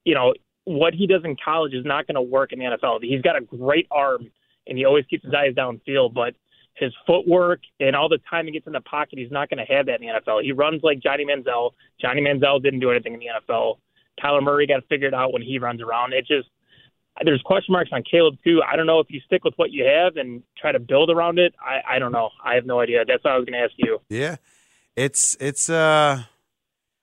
You 0.04 0.14
know 0.14 0.34
what 0.66 0.94
he 0.94 1.06
does 1.06 1.22
in 1.24 1.36
college 1.42 1.74
is 1.74 1.84
not 1.84 2.06
going 2.06 2.16
to 2.16 2.22
work 2.22 2.52
in 2.52 2.58
the 2.58 2.64
NFL. 2.64 2.98
He's 3.02 3.22
got 3.22 3.36
a 3.36 3.40
great 3.40 3.86
arm, 3.90 4.30
and 4.66 4.76
he 4.76 4.84
always 4.84 5.06
keeps 5.06 5.24
his 5.24 5.32
eyes 5.32 5.54
downfield, 5.54 6.12
but 6.12 6.34
his 6.74 6.92
footwork 7.06 7.60
and 7.80 7.96
all 7.96 8.08
the 8.08 8.18
time 8.28 8.46
he 8.46 8.52
gets 8.52 8.66
in 8.66 8.72
the 8.72 8.80
pocket, 8.80 9.18
he's 9.18 9.30
not 9.30 9.48
going 9.48 9.64
to 9.64 9.72
have 9.72 9.86
that 9.86 10.00
in 10.00 10.08
the 10.08 10.12
NFL. 10.12 10.42
He 10.42 10.52
runs 10.52 10.82
like 10.82 11.00
Johnny 11.00 11.24
Manziel. 11.24 11.70
Johnny 12.00 12.20
Manziel 12.20 12.62
didn't 12.62 12.80
do 12.80 12.90
anything 12.90 13.14
in 13.14 13.20
the 13.20 13.26
NFL. 13.26 13.78
Kyler 14.22 14.42
Murray 14.42 14.66
got 14.66 14.76
to 14.80 14.86
figure 14.88 15.08
it 15.08 15.14
out 15.14 15.32
when 15.32 15.40
he 15.40 15.58
runs 15.58 15.80
around. 15.80 16.12
It 16.12 16.26
just 16.26 16.48
there's 17.24 17.42
question 17.42 17.72
marks 17.72 17.90
on 17.92 18.02
Caleb 18.02 18.36
too. 18.44 18.60
I 18.62 18.76
don't 18.76 18.86
know 18.86 19.00
if 19.00 19.06
you 19.10 19.20
stick 19.20 19.44
with 19.44 19.54
what 19.56 19.70
you 19.70 19.84
have 19.84 20.16
and 20.16 20.42
try 20.58 20.72
to 20.72 20.78
build 20.78 21.10
around 21.10 21.38
it. 21.38 21.54
I, 21.60 21.96
I 21.96 21.98
don't 21.98 22.12
know. 22.12 22.30
I 22.44 22.54
have 22.54 22.66
no 22.66 22.80
idea. 22.80 23.04
That's 23.06 23.24
what 23.24 23.32
I 23.32 23.36
was 23.36 23.46
going 23.46 23.58
to 23.58 23.64
ask 23.64 23.72
you. 23.76 24.00
Yeah, 24.08 24.36
it's 24.94 25.36
it's. 25.40 25.70
uh 25.70 26.22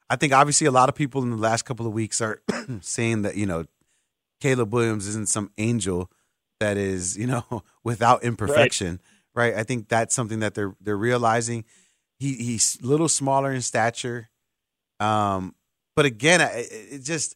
I 0.10 0.16
think 0.16 0.32
obviously 0.32 0.68
a 0.68 0.72
lot 0.72 0.90
of 0.90 0.96
people 0.96 1.24
in 1.24 1.32
the 1.32 1.38
last 1.38 1.64
couple 1.64 1.88
of 1.88 1.94
weeks 1.94 2.22
are 2.22 2.42
saying 2.82 3.24
that 3.24 3.36
you 3.36 3.48
know 3.48 3.66
Caleb 4.42 4.72
Williams 4.72 5.08
isn't 5.08 5.30
some 5.30 5.52
angel 5.58 6.12
that 6.60 6.78
is 6.78 7.18
you 7.18 7.26
know 7.26 7.64
without 7.84 8.24
imperfection, 8.24 9.00
right? 9.34 9.54
right? 9.54 9.60
I 9.60 9.64
think 9.64 9.90
that's 9.90 10.14
something 10.14 10.40
that 10.40 10.54
they're 10.54 10.76
they're 10.80 10.98
realizing. 10.98 11.66
He 12.20 12.36
he's 12.36 12.78
a 12.84 12.86
little 12.86 13.10
smaller 13.10 13.52
in 13.52 13.62
stature, 13.62 14.30
um, 15.00 15.56
but 15.96 16.06
again, 16.06 16.42
it, 16.42 16.68
it 16.72 17.04
just 17.04 17.36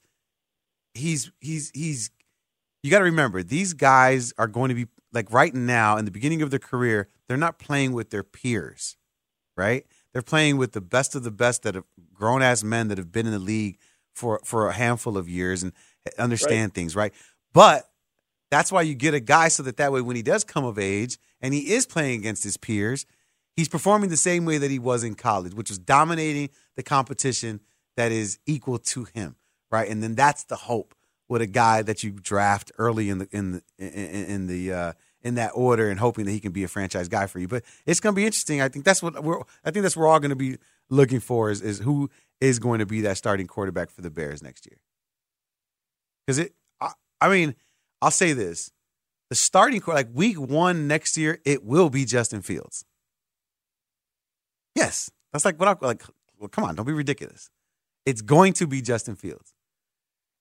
he's 0.94 1.32
he's 1.40 1.72
he's 1.74 2.12
you 2.84 2.92
got 2.92 3.00
to 3.00 3.06
remember 3.06 3.44
these 3.44 3.74
guys 3.74 4.34
are 4.38 4.48
going 4.48 4.70
to 4.70 4.76
be 4.76 4.88
like 5.14 5.32
right 5.32 5.54
now 5.54 5.98
in 5.98 6.06
the 6.06 6.12
beginning 6.12 6.42
of 6.42 6.50
their 6.50 6.60
career 6.60 7.08
they're 7.28 7.38
not 7.38 7.60
playing 7.60 7.94
with 7.94 8.10
their 8.10 8.24
peers 8.24 8.98
right? 9.58 9.86
They're 10.14 10.22
playing 10.22 10.58
with 10.58 10.72
the 10.72 10.82
best 10.82 11.16
of 11.16 11.24
the 11.24 11.32
best 11.32 11.64
that 11.64 11.76
have 11.76 11.84
grown 12.14 12.42
ass 12.42 12.64
men 12.64 12.88
that 12.88 12.98
have 12.98 13.12
been 13.12 13.26
in 13.26 13.34
the 13.34 13.40
league 13.40 13.80
for 14.14 14.40
for 14.46 14.70
a 14.70 14.74
handful 14.74 15.18
of 15.18 15.28
years 15.28 15.64
and 15.64 15.74
eh, 16.06 16.12
understand 16.18 16.70
right. 16.70 16.74
things 16.76 16.96
right? 16.96 17.14
But 17.54 17.90
that's 18.50 18.72
why 18.72 18.84
you 18.84 18.96
get 18.96 19.14
a 19.14 19.20
guy 19.20 19.50
so 19.50 19.64
that 19.64 19.78
that 19.78 19.92
way 19.92 20.02
when 20.02 20.16
he 20.16 20.22
does 20.22 20.46
come 20.46 20.64
of 20.64 20.80
age 20.80 21.18
and 21.42 21.54
he 21.54 21.74
is 21.74 21.86
playing 21.86 22.20
against 22.20 22.44
his 22.44 22.56
peers 22.56 23.06
he's 23.56 23.68
performing 23.68 24.10
the 24.10 24.16
same 24.16 24.46
way 24.46 24.58
that 24.58 24.72
he 24.72 24.80
was 24.80 25.04
in 25.04 25.16
college 25.16 25.54
which 25.54 25.70
was 25.70 25.78
dominating 25.78 26.50
the 26.78 26.84
competition 26.84 27.60
that 27.98 28.12
is 28.12 28.40
equal 28.46 28.78
to 28.78 29.04
him 29.04 29.36
right? 29.70 29.90
And 29.90 30.02
then 30.02 30.16
that's 30.16 30.46
the 30.46 30.56
hope 30.56 30.96
with 31.30 31.42
a 31.42 31.48
guy 31.48 31.82
that 31.82 32.04
you 32.04 32.12
draft 32.12 32.72
early 32.78 33.10
in 33.10 33.20
the 33.20 33.28
in 33.32 33.52
the 33.52 33.62
in, 33.78 34.48
the 34.48 34.72
uh, 34.72 34.94
in 35.22 35.36
that 35.36 35.52
order 35.54 35.90
and 35.90 36.00
hoping 36.00 36.26
that 36.26 36.32
he 36.32 36.40
can 36.40 36.52
be 36.52 36.64
a 36.64 36.68
franchise 36.68 37.08
guy 37.08 37.28
for 37.28 37.40
you. 37.40 37.48
But 37.48 37.64
it's 37.86 38.00
going 38.00 38.14
to 38.14 38.16
be 38.16 38.26
interesting. 38.26 38.62
I 38.62 38.70
think 38.70 38.86
that's 38.86 39.04
what 39.04 39.24
we're. 39.24 39.42
I 39.64 39.72
think 39.72 39.84
that's 39.84 39.96
what 39.96 40.04
we're 40.04 40.08
all 40.08 40.20
going 40.20 40.30
to 40.30 40.36
be 40.36 40.58
looking 40.90 41.20
for 41.20 41.52
is 41.52 41.62
is 41.62 41.80
who 41.80 42.10
is 42.40 42.60
going 42.60 42.80
to 42.80 42.86
be 42.86 43.02
that 43.02 43.18
starting 43.18 43.48
quarterback 43.48 43.90
for 43.90 44.02
the 44.02 44.10
Bears 44.10 44.42
next 44.42 44.66
year. 44.66 44.80
Because 46.26 46.40
it, 46.40 46.54
I, 46.80 46.92
I, 47.22 47.30
mean, 47.30 47.56
I'll 48.02 48.12
say 48.12 48.34
this: 48.34 48.72
the 49.30 49.36
starting 49.36 49.82
quarterback 49.82 50.08
like 50.08 50.16
week 50.16 50.40
one 50.40 50.88
next 50.88 51.18
year, 51.18 51.40
it 51.46 51.64
will 51.64 51.90
be 51.90 52.06
Justin 52.06 52.42
Fields. 52.42 52.86
Yes, 54.76 55.12
that's 55.34 55.46
like 55.46 55.60
what 55.60 55.68
I 55.68 55.86
like. 55.86 56.04
Well, 56.40 56.50
come 56.50 56.64
on, 56.64 56.76
don't 56.76 56.86
be 56.86 56.94
ridiculous. 56.94 57.50
It's 58.06 58.22
going 58.22 58.54
to 58.54 58.68
be 58.68 58.82
Justin 58.82 59.16
Fields. 59.16 59.54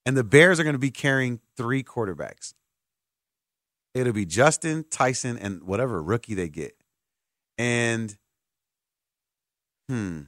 And 0.06 0.16
the 0.16 0.24
Bears 0.24 0.58
are 0.58 0.62
going 0.62 0.74
to 0.74 0.78
be 0.78 0.92
carrying 0.92 1.40
three 1.56 1.82
quarterbacks. 1.82 2.54
It'll 3.92 4.12
be 4.12 4.24
Justin, 4.24 4.84
Tyson, 4.88 5.36
and 5.36 5.64
whatever 5.64 6.02
rookie 6.02 6.34
they 6.34 6.48
get. 6.48 6.76
And 7.58 8.16
hmm. 9.88 10.20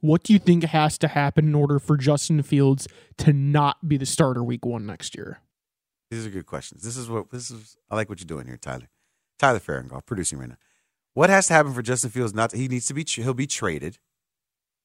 What 0.00 0.22
do 0.22 0.32
you 0.32 0.38
think 0.38 0.62
has 0.62 0.98
to 0.98 1.08
happen 1.08 1.46
in 1.46 1.54
order 1.54 1.78
for 1.78 1.96
Justin 1.96 2.42
Fields 2.42 2.86
to 3.18 3.32
not 3.32 3.88
be 3.88 3.96
the 3.96 4.06
starter 4.06 4.44
week 4.44 4.64
one 4.64 4.86
next 4.86 5.16
year? 5.16 5.40
These 6.10 6.26
are 6.26 6.30
good 6.30 6.46
questions. 6.46 6.82
This 6.82 6.96
is 6.96 7.08
what 7.08 7.30
this 7.32 7.50
is 7.50 7.76
I 7.90 7.96
like 7.96 8.08
what 8.08 8.20
you're 8.20 8.26
doing 8.26 8.46
here, 8.46 8.58
Tyler. 8.58 8.88
Tyler 9.38 9.58
Farringall, 9.58 10.06
producing 10.06 10.38
right 10.38 10.50
now. 10.50 10.56
What 11.14 11.30
has 11.30 11.48
to 11.48 11.54
happen 11.54 11.72
for 11.72 11.82
Justin 11.82 12.10
Fields 12.10 12.34
not 12.34 12.50
to, 12.50 12.56
he 12.56 12.68
needs 12.68 12.86
to 12.86 12.94
be 12.94 13.04
he'll 13.04 13.34
be 13.34 13.46
traded. 13.46 13.98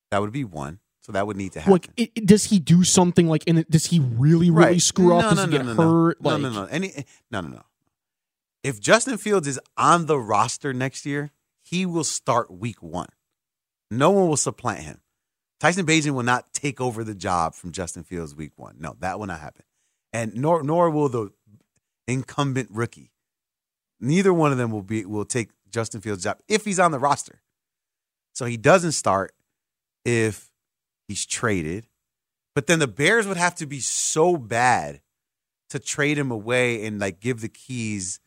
That 0.09 0.21
would 0.21 0.31
be 0.31 0.43
one. 0.43 0.79
So 1.01 1.11
that 1.13 1.25
would 1.25 1.35
need 1.35 1.53
to 1.53 1.59
happen. 1.59 1.73
Like, 1.73 1.89
it, 1.97 2.25
does 2.27 2.45
he 2.45 2.59
do 2.59 2.83
something 2.83 3.27
like? 3.27 3.43
In 3.45 3.65
does 3.69 3.87
he 3.87 3.99
really, 3.99 4.51
really 4.51 4.73
right. 4.73 4.81
screw 4.81 5.15
up? 5.15 5.23
No, 5.23 5.29
does 5.29 5.37
no, 5.37 5.43
he 5.45 5.51
no, 5.51 5.57
get 5.57 5.65
no, 5.65 5.73
hurt? 5.73 6.21
No, 6.21 6.29
like, 6.29 6.41
no, 6.41 6.49
no, 6.49 6.65
Any, 6.65 6.91
eh, 6.95 7.03
no, 7.31 7.41
no, 7.41 7.47
no. 7.49 7.63
If 8.63 8.79
Justin 8.79 9.17
Fields 9.17 9.47
is 9.47 9.59
on 9.75 10.05
the 10.05 10.19
roster 10.19 10.73
next 10.73 11.05
year, 11.05 11.31
he 11.63 11.87
will 11.87 12.03
start 12.03 12.51
Week 12.51 12.83
One. 12.83 13.09
No 13.89 14.11
one 14.11 14.27
will 14.27 14.37
supplant 14.37 14.81
him. 14.81 15.01
Tyson 15.59 15.85
Bagent 15.85 16.11
will 16.11 16.23
not 16.23 16.53
take 16.53 16.79
over 16.79 17.03
the 17.03 17.15
job 17.15 17.55
from 17.55 17.71
Justin 17.71 18.03
Fields 18.03 18.35
Week 18.35 18.51
One. 18.55 18.75
No, 18.79 18.95
that 18.99 19.19
will 19.19 19.27
not 19.27 19.39
happen. 19.39 19.63
And 20.13 20.35
nor 20.35 20.61
nor 20.61 20.91
will 20.91 21.09
the 21.09 21.31
incumbent 22.07 22.69
rookie. 22.71 23.11
Neither 23.99 24.33
one 24.33 24.51
of 24.51 24.59
them 24.59 24.69
will 24.69 24.83
be 24.83 25.05
will 25.05 25.25
take 25.25 25.49
Justin 25.71 26.01
Fields' 26.01 26.23
job 26.23 26.37
if 26.47 26.63
he's 26.65 26.79
on 26.79 26.91
the 26.91 26.99
roster. 26.99 27.41
So 28.33 28.45
he 28.45 28.57
doesn't 28.57 28.91
start 28.91 29.33
if 30.05 30.50
he's 31.11 31.25
traded. 31.25 31.87
But 32.55 32.67
then 32.67 32.79
the 32.79 32.87
Bears 32.87 33.27
would 33.27 33.37
have 33.37 33.55
to 33.55 33.65
be 33.65 33.79
so 33.79 34.37
bad 34.37 35.01
to 35.69 35.79
trade 35.79 36.17
him 36.17 36.31
away 36.31 36.85
and 36.85 36.99
like 36.99 37.19
give 37.19 37.41
the 37.41 37.49
keys 37.49 38.19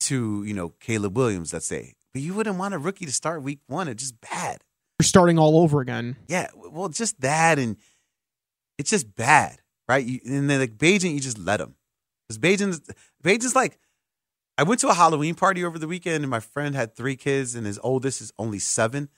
to, 0.00 0.44
you 0.44 0.54
know, 0.54 0.74
Caleb 0.80 1.16
Williams, 1.16 1.52
let's 1.52 1.66
say. 1.66 1.94
But 2.12 2.22
you 2.22 2.34
wouldn't 2.34 2.58
want 2.58 2.74
a 2.74 2.78
rookie 2.78 3.06
to 3.06 3.12
start 3.12 3.42
week 3.42 3.60
one. 3.66 3.88
It's 3.88 4.02
just 4.02 4.20
bad. 4.20 4.62
You're 4.98 5.04
starting 5.04 5.38
all 5.38 5.58
over 5.58 5.80
again. 5.80 6.16
Yeah. 6.28 6.48
Well, 6.54 6.88
just 6.88 7.20
that 7.20 7.58
and 7.58 7.76
it's 8.78 8.90
just 8.90 9.14
bad. 9.14 9.60
Right. 9.88 10.04
You, 10.04 10.20
and 10.24 10.48
then 10.48 10.60
like 10.60 10.76
Bagent, 10.76 11.14
you 11.14 11.20
just 11.20 11.38
let 11.38 11.60
him. 11.60 11.74
Because 12.28 12.38
Bagent's 12.38 12.80
Bagent's 13.24 13.56
like 13.56 13.78
I 14.56 14.62
went 14.62 14.80
to 14.80 14.88
a 14.88 14.94
Halloween 14.94 15.34
party 15.34 15.64
over 15.64 15.78
the 15.78 15.88
weekend 15.88 16.22
and 16.22 16.30
my 16.30 16.40
friend 16.40 16.74
had 16.74 16.94
three 16.94 17.16
kids 17.16 17.54
and 17.54 17.66
his 17.66 17.80
oldest 17.82 18.20
is 18.20 18.32
only 18.38 18.58
seven 18.58 19.08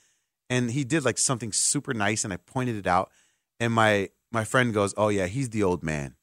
and 0.52 0.70
he 0.70 0.84
did 0.84 1.02
like 1.02 1.16
something 1.16 1.50
super 1.50 1.94
nice 1.94 2.24
and 2.24 2.32
I 2.32 2.36
pointed 2.36 2.76
it 2.76 2.86
out 2.86 3.10
and 3.58 3.72
my 3.72 4.10
my 4.30 4.44
friend 4.44 4.74
goes, 4.74 4.92
"Oh 4.98 5.08
yeah, 5.08 5.26
he's 5.26 5.48
the 5.48 5.62
old 5.62 5.82
man. 5.82 6.16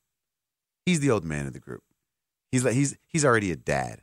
He's 0.86 1.00
the 1.00 1.10
old 1.10 1.26
man 1.26 1.48
of 1.48 1.54
the 1.54 1.60
group. 1.60 1.84
He's 2.52 2.64
like 2.64 2.76
he's 2.76 2.96
he's 3.08 3.26
already 3.26 3.52
a 3.52 3.56
dad." 3.56 4.02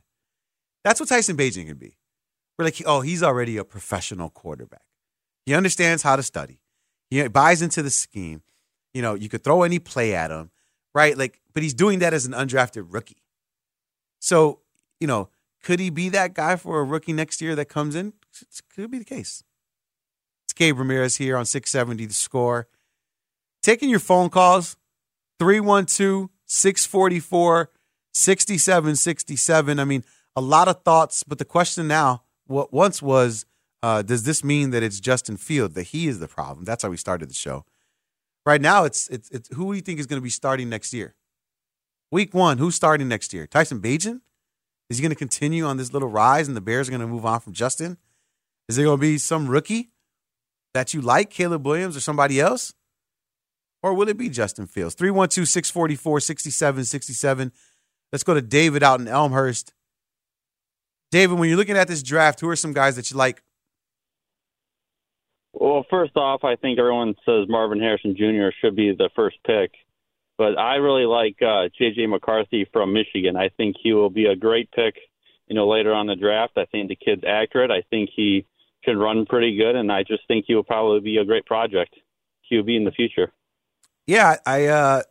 That's 0.83 0.99
what 0.99 1.07
Tyson 1.07 1.37
Bagent 1.37 1.67
can 1.67 1.77
be. 1.77 1.97
We're 2.57 2.65
like, 2.65 2.81
"Oh, 2.85 3.01
he's 3.01 3.23
already 3.23 3.55
a 3.55 3.63
professional 3.63 4.29
quarterback. 4.29 4.81
He 5.45 5.53
understands 5.53 6.03
how 6.03 6.17
to 6.17 6.23
study. 6.23 6.59
He 7.09 7.25
buys 7.29 7.61
into 7.61 7.81
the 7.81 7.89
scheme. 7.89 8.41
You 8.93 9.01
know, 9.01 9.13
you 9.13 9.29
could 9.29 9.45
throw 9.45 9.63
any 9.63 9.79
play 9.79 10.13
at 10.13 10.29
him, 10.29 10.51
right? 10.93 11.17
Like, 11.17 11.39
but 11.53 11.63
he's 11.63 11.73
doing 11.73 11.99
that 11.99 12.13
as 12.13 12.25
an 12.25 12.33
undrafted 12.33 12.87
rookie. 12.89 13.23
So, 14.19 14.59
you 14.99 15.07
know, 15.07 15.29
could 15.63 15.79
he 15.79 15.89
be 15.89 16.09
that 16.09 16.33
guy 16.33 16.57
for 16.57 16.79
a 16.81 16.83
rookie 16.83 17.13
next 17.13 17.39
year 17.41 17.55
that 17.55 17.69
comes 17.69 17.95
in? 17.95 18.13
It 18.41 18.61
could 18.75 18.91
be 18.91 18.99
the 18.99 19.05
case. 19.05 19.43
Gabe 20.57 20.79
Ramirez 20.79 21.17
here 21.17 21.37
on 21.37 21.45
670 21.45 22.05
The 22.05 22.13
Score. 22.13 22.67
Taking 23.61 23.89
your 23.89 23.99
phone 23.99 24.29
calls, 24.29 24.77
312 25.39 26.29
644 26.45 27.69
6767. 28.13 29.79
I 29.79 29.83
mean, 29.85 30.03
a 30.35 30.41
lot 30.41 30.67
of 30.67 30.83
thoughts, 30.83 31.23
but 31.23 31.37
the 31.37 31.45
question 31.45 31.87
now, 31.87 32.23
what 32.45 32.73
once 32.73 33.01
was, 33.01 33.45
uh, 33.83 34.01
does 34.01 34.23
this 34.23 34.43
mean 34.43 34.71
that 34.71 34.83
it's 34.83 34.99
Justin 34.99 35.37
Field, 35.37 35.73
that 35.73 35.83
he 35.83 36.07
is 36.07 36.19
the 36.19 36.27
problem? 36.27 36.65
That's 36.65 36.83
how 36.83 36.89
we 36.89 36.97
started 36.97 37.29
the 37.29 37.35
show. 37.35 37.65
Right 38.45 38.61
now, 38.61 38.85
it's, 38.85 39.07
it's, 39.09 39.29
it's 39.29 39.49
who 39.49 39.71
do 39.71 39.75
you 39.75 39.81
think 39.81 39.99
is 39.99 40.07
going 40.07 40.21
to 40.21 40.23
be 40.23 40.29
starting 40.29 40.69
next 40.69 40.93
year? 40.93 41.15
Week 42.11 42.33
one, 42.33 42.57
who's 42.57 42.75
starting 42.75 43.07
next 43.07 43.33
year? 43.33 43.45
Tyson 43.45 43.81
Bagent? 43.81 44.21
Is 44.89 44.97
he 44.97 45.01
going 45.01 45.11
to 45.11 45.15
continue 45.15 45.65
on 45.65 45.75
this 45.75 45.91
little 45.91 46.07
rise 46.07 46.47
and 46.47 46.55
the 46.55 46.61
Bears 46.61 46.87
are 46.87 46.91
going 46.91 47.01
to 47.01 47.07
move 47.07 47.25
on 47.25 47.41
from 47.41 47.51
Justin? 47.51 47.97
Is 48.69 48.77
there 48.77 48.85
going 48.85 48.97
to 48.97 49.01
be 49.01 49.17
some 49.17 49.47
rookie? 49.47 49.91
That 50.77 50.93
you 50.93 51.01
like, 51.01 51.31
Caleb 51.31 51.65
Williams 51.65 51.97
or 51.97 51.99
somebody 52.01 52.39
else? 52.39 52.75
Or 53.81 53.95
will 53.95 54.09
it 54.09 54.17
be 54.17 54.29
Justin 54.29 54.67
Fields? 54.67 54.93
312 54.93 55.47
644 55.47 56.19
6767. 56.19 57.51
Let's 58.11 58.23
go 58.23 58.35
to 58.35 58.41
David 58.41 58.83
out 58.83 58.99
in 58.99 59.07
Elmhurst. 59.07 59.73
David, 61.09 61.39
when 61.39 61.49
you're 61.49 61.57
looking 61.57 61.77
at 61.77 61.87
this 61.87 62.03
draft, 62.03 62.39
who 62.41 62.49
are 62.49 62.55
some 62.55 62.73
guys 62.73 62.95
that 62.95 63.09
you 63.09 63.17
like? 63.17 63.41
Well, 65.51 65.83
first 65.89 66.15
off, 66.15 66.43
I 66.43 66.55
think 66.55 66.77
everyone 66.77 67.15
says 67.25 67.47
Marvin 67.49 67.79
Harrison 67.79 68.15
Jr. 68.15 68.49
should 68.61 68.75
be 68.75 68.93
the 68.95 69.09
first 69.15 69.37
pick. 69.47 69.71
But 70.37 70.59
I 70.59 70.75
really 70.75 71.05
like 71.05 71.37
uh, 71.41 71.69
J.J. 71.75 72.05
McCarthy 72.05 72.69
from 72.71 72.93
Michigan. 72.93 73.35
I 73.35 73.49
think 73.49 73.77
he 73.81 73.93
will 73.93 74.11
be 74.11 74.27
a 74.27 74.35
great 74.35 74.69
pick, 74.71 74.93
you 75.47 75.55
know, 75.55 75.67
later 75.67 75.91
on 75.91 76.05
the 76.05 76.15
draft. 76.15 76.53
I 76.55 76.65
think 76.65 76.89
the 76.89 76.95
kid's 76.95 77.23
accurate. 77.27 77.71
I 77.71 77.81
think 77.89 78.11
he 78.15 78.45
can 78.87 78.97
run 78.97 79.25
pretty 79.25 79.57
good, 79.57 79.75
and 79.75 79.91
I 79.91 80.03
just 80.03 80.25
think 80.27 80.45
he 80.47 80.55
will 80.55 80.63
probably 80.63 81.01
be 81.01 81.17
a 81.17 81.25
great 81.25 81.45
project. 81.45 81.95
QB 82.51 82.77
in 82.77 82.85
the 82.85 82.91
future. 82.91 83.31
Yeah, 84.05 84.37
I 84.45 84.67
uh 84.67 85.01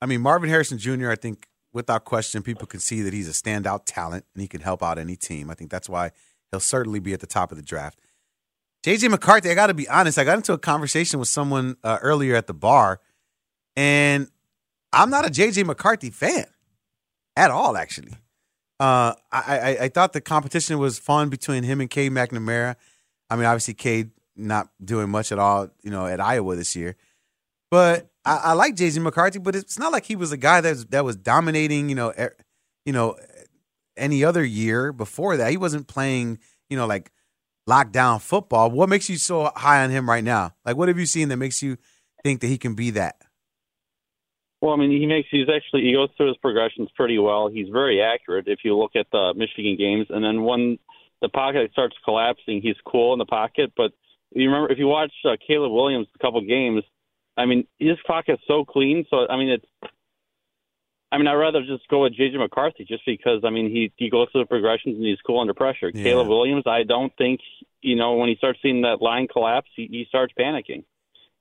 I 0.00 0.06
mean 0.06 0.20
Marvin 0.20 0.48
Harrison 0.48 0.78
Jr. 0.78 1.10
I 1.10 1.16
think 1.16 1.48
without 1.72 2.04
question 2.04 2.42
people 2.42 2.66
can 2.66 2.80
see 2.80 3.02
that 3.02 3.12
he's 3.12 3.28
a 3.28 3.32
standout 3.32 3.82
talent 3.84 4.24
and 4.34 4.40
he 4.42 4.48
can 4.48 4.60
help 4.60 4.82
out 4.82 4.98
any 4.98 5.16
team. 5.16 5.50
I 5.50 5.54
think 5.54 5.70
that's 5.70 5.88
why 5.88 6.12
he'll 6.50 6.60
certainly 6.60 7.00
be 7.00 7.12
at 7.12 7.20
the 7.20 7.26
top 7.26 7.50
of 7.50 7.56
the 7.56 7.62
draft. 7.64 7.98
JJ 8.84 9.10
McCarthy, 9.10 9.50
I 9.50 9.54
got 9.54 9.66
to 9.66 9.74
be 9.74 9.88
honest, 9.88 10.16
I 10.16 10.22
got 10.22 10.36
into 10.36 10.52
a 10.52 10.58
conversation 10.58 11.18
with 11.18 11.28
someone 11.28 11.76
uh, 11.82 11.98
earlier 12.00 12.36
at 12.36 12.46
the 12.46 12.54
bar 12.54 13.00
and 13.74 14.28
I'm 14.92 15.10
not 15.10 15.26
a 15.26 15.30
JJ 15.30 15.66
McCarthy 15.66 16.10
fan 16.10 16.46
at 17.34 17.50
all 17.50 17.76
actually. 17.76 18.12
Uh 18.78 19.14
I, 19.32 19.58
I 19.58 19.78
I 19.82 19.88
thought 19.88 20.12
the 20.12 20.20
competition 20.20 20.78
was 20.78 21.00
fun 21.00 21.30
between 21.30 21.64
him 21.64 21.80
and 21.80 21.90
Cade 21.90 22.12
McNamara. 22.12 22.76
I 23.30 23.36
mean 23.36 23.46
obviously 23.46 23.74
Cade 23.74 24.10
not 24.36 24.68
doing 24.84 25.08
much 25.08 25.32
at 25.32 25.38
all, 25.38 25.68
you 25.82 25.90
know, 25.90 26.06
at 26.06 26.20
Iowa 26.20 26.56
this 26.56 26.76
year. 26.76 26.96
But 27.70 28.10
I, 28.24 28.36
I 28.44 28.52
like 28.52 28.76
JJ 28.76 29.02
McCarthy, 29.02 29.38
but 29.38 29.56
it's 29.56 29.78
not 29.78 29.92
like 29.92 30.04
he 30.04 30.16
was 30.16 30.32
a 30.32 30.36
guy 30.36 30.60
that 30.60 30.70
was, 30.70 30.86
that 30.86 31.04
was 31.04 31.16
dominating, 31.16 31.88
you 31.88 31.94
know, 31.94 32.12
er, 32.18 32.36
you 32.84 32.92
know, 32.92 33.16
any 33.96 34.24
other 34.24 34.44
year 34.44 34.92
before 34.92 35.36
that. 35.36 35.50
He 35.50 35.56
wasn't 35.56 35.88
playing, 35.88 36.38
you 36.68 36.76
know, 36.76 36.86
like 36.86 37.10
lockdown 37.68 38.20
football. 38.20 38.70
What 38.70 38.88
makes 38.88 39.08
you 39.08 39.16
so 39.16 39.50
high 39.56 39.82
on 39.82 39.90
him 39.90 40.08
right 40.08 40.24
now? 40.24 40.54
Like, 40.64 40.76
what 40.76 40.88
have 40.88 40.98
you 40.98 41.06
seen 41.06 41.28
that 41.28 41.36
makes 41.36 41.62
you 41.62 41.78
think 42.22 42.40
that 42.40 42.48
he 42.48 42.58
can 42.58 42.74
be 42.74 42.90
that? 42.90 43.16
Well, 44.60 44.72
I 44.72 44.76
mean, 44.76 44.90
he 44.90 45.06
makes 45.06 45.28
he's 45.30 45.48
actually 45.54 45.82
he 45.82 45.92
goes 45.92 46.08
through 46.16 46.28
his 46.28 46.36
progressions 46.38 46.88
pretty 46.96 47.18
well. 47.18 47.48
He's 47.48 47.68
very 47.68 48.00
accurate 48.00 48.48
if 48.48 48.60
you 48.64 48.76
look 48.76 48.96
at 48.96 49.06
the 49.12 49.34
Michigan 49.36 49.76
games, 49.76 50.06
and 50.08 50.24
then 50.24 50.42
when 50.44 50.78
the 51.22 51.28
pocket 51.28 51.70
starts 51.72 51.96
collapsing, 52.04 52.60
he's 52.62 52.76
cool 52.86 53.12
in 53.12 53.18
the 53.18 53.26
pocket. 53.26 53.72
But 53.76 53.92
you 54.32 54.48
remember 54.48 54.72
if 54.72 54.78
you 54.78 54.86
watch 54.86 55.12
uh, 55.24 55.36
Caleb 55.46 55.72
Williams 55.72 56.08
a 56.14 56.18
couple 56.18 56.40
games, 56.42 56.82
I 57.36 57.46
mean, 57.46 57.66
his 57.78 57.96
pocket's 58.06 58.42
so 58.46 58.64
clean. 58.64 59.06
So 59.10 59.26
I 59.28 59.36
mean, 59.36 59.50
it's. 59.50 59.92
I 61.12 61.18
mean, 61.18 61.28
I'd 61.28 61.34
rather 61.34 61.64
just 61.64 61.86
go 61.88 62.02
with 62.02 62.14
JJ 62.14 62.36
McCarthy 62.36 62.84
just 62.84 63.06
because 63.06 63.42
I 63.44 63.50
mean 63.50 63.70
he 63.70 63.92
he 63.96 64.10
goes 64.10 64.28
through 64.32 64.42
the 64.42 64.48
progressions 64.48 64.96
and 64.96 65.06
he's 65.06 65.20
cool 65.24 65.40
under 65.40 65.54
pressure. 65.54 65.90
Yeah. 65.94 66.02
Caleb 66.02 66.28
Williams, 66.28 66.64
I 66.66 66.82
don't 66.82 67.12
think 67.16 67.40
you 67.80 67.96
know 67.96 68.14
when 68.14 68.28
he 68.28 68.36
starts 68.36 68.58
seeing 68.60 68.82
that 68.82 69.00
line 69.00 69.28
collapse, 69.28 69.70
he, 69.76 69.86
he 69.86 70.04
starts 70.08 70.34
panicking, 70.38 70.84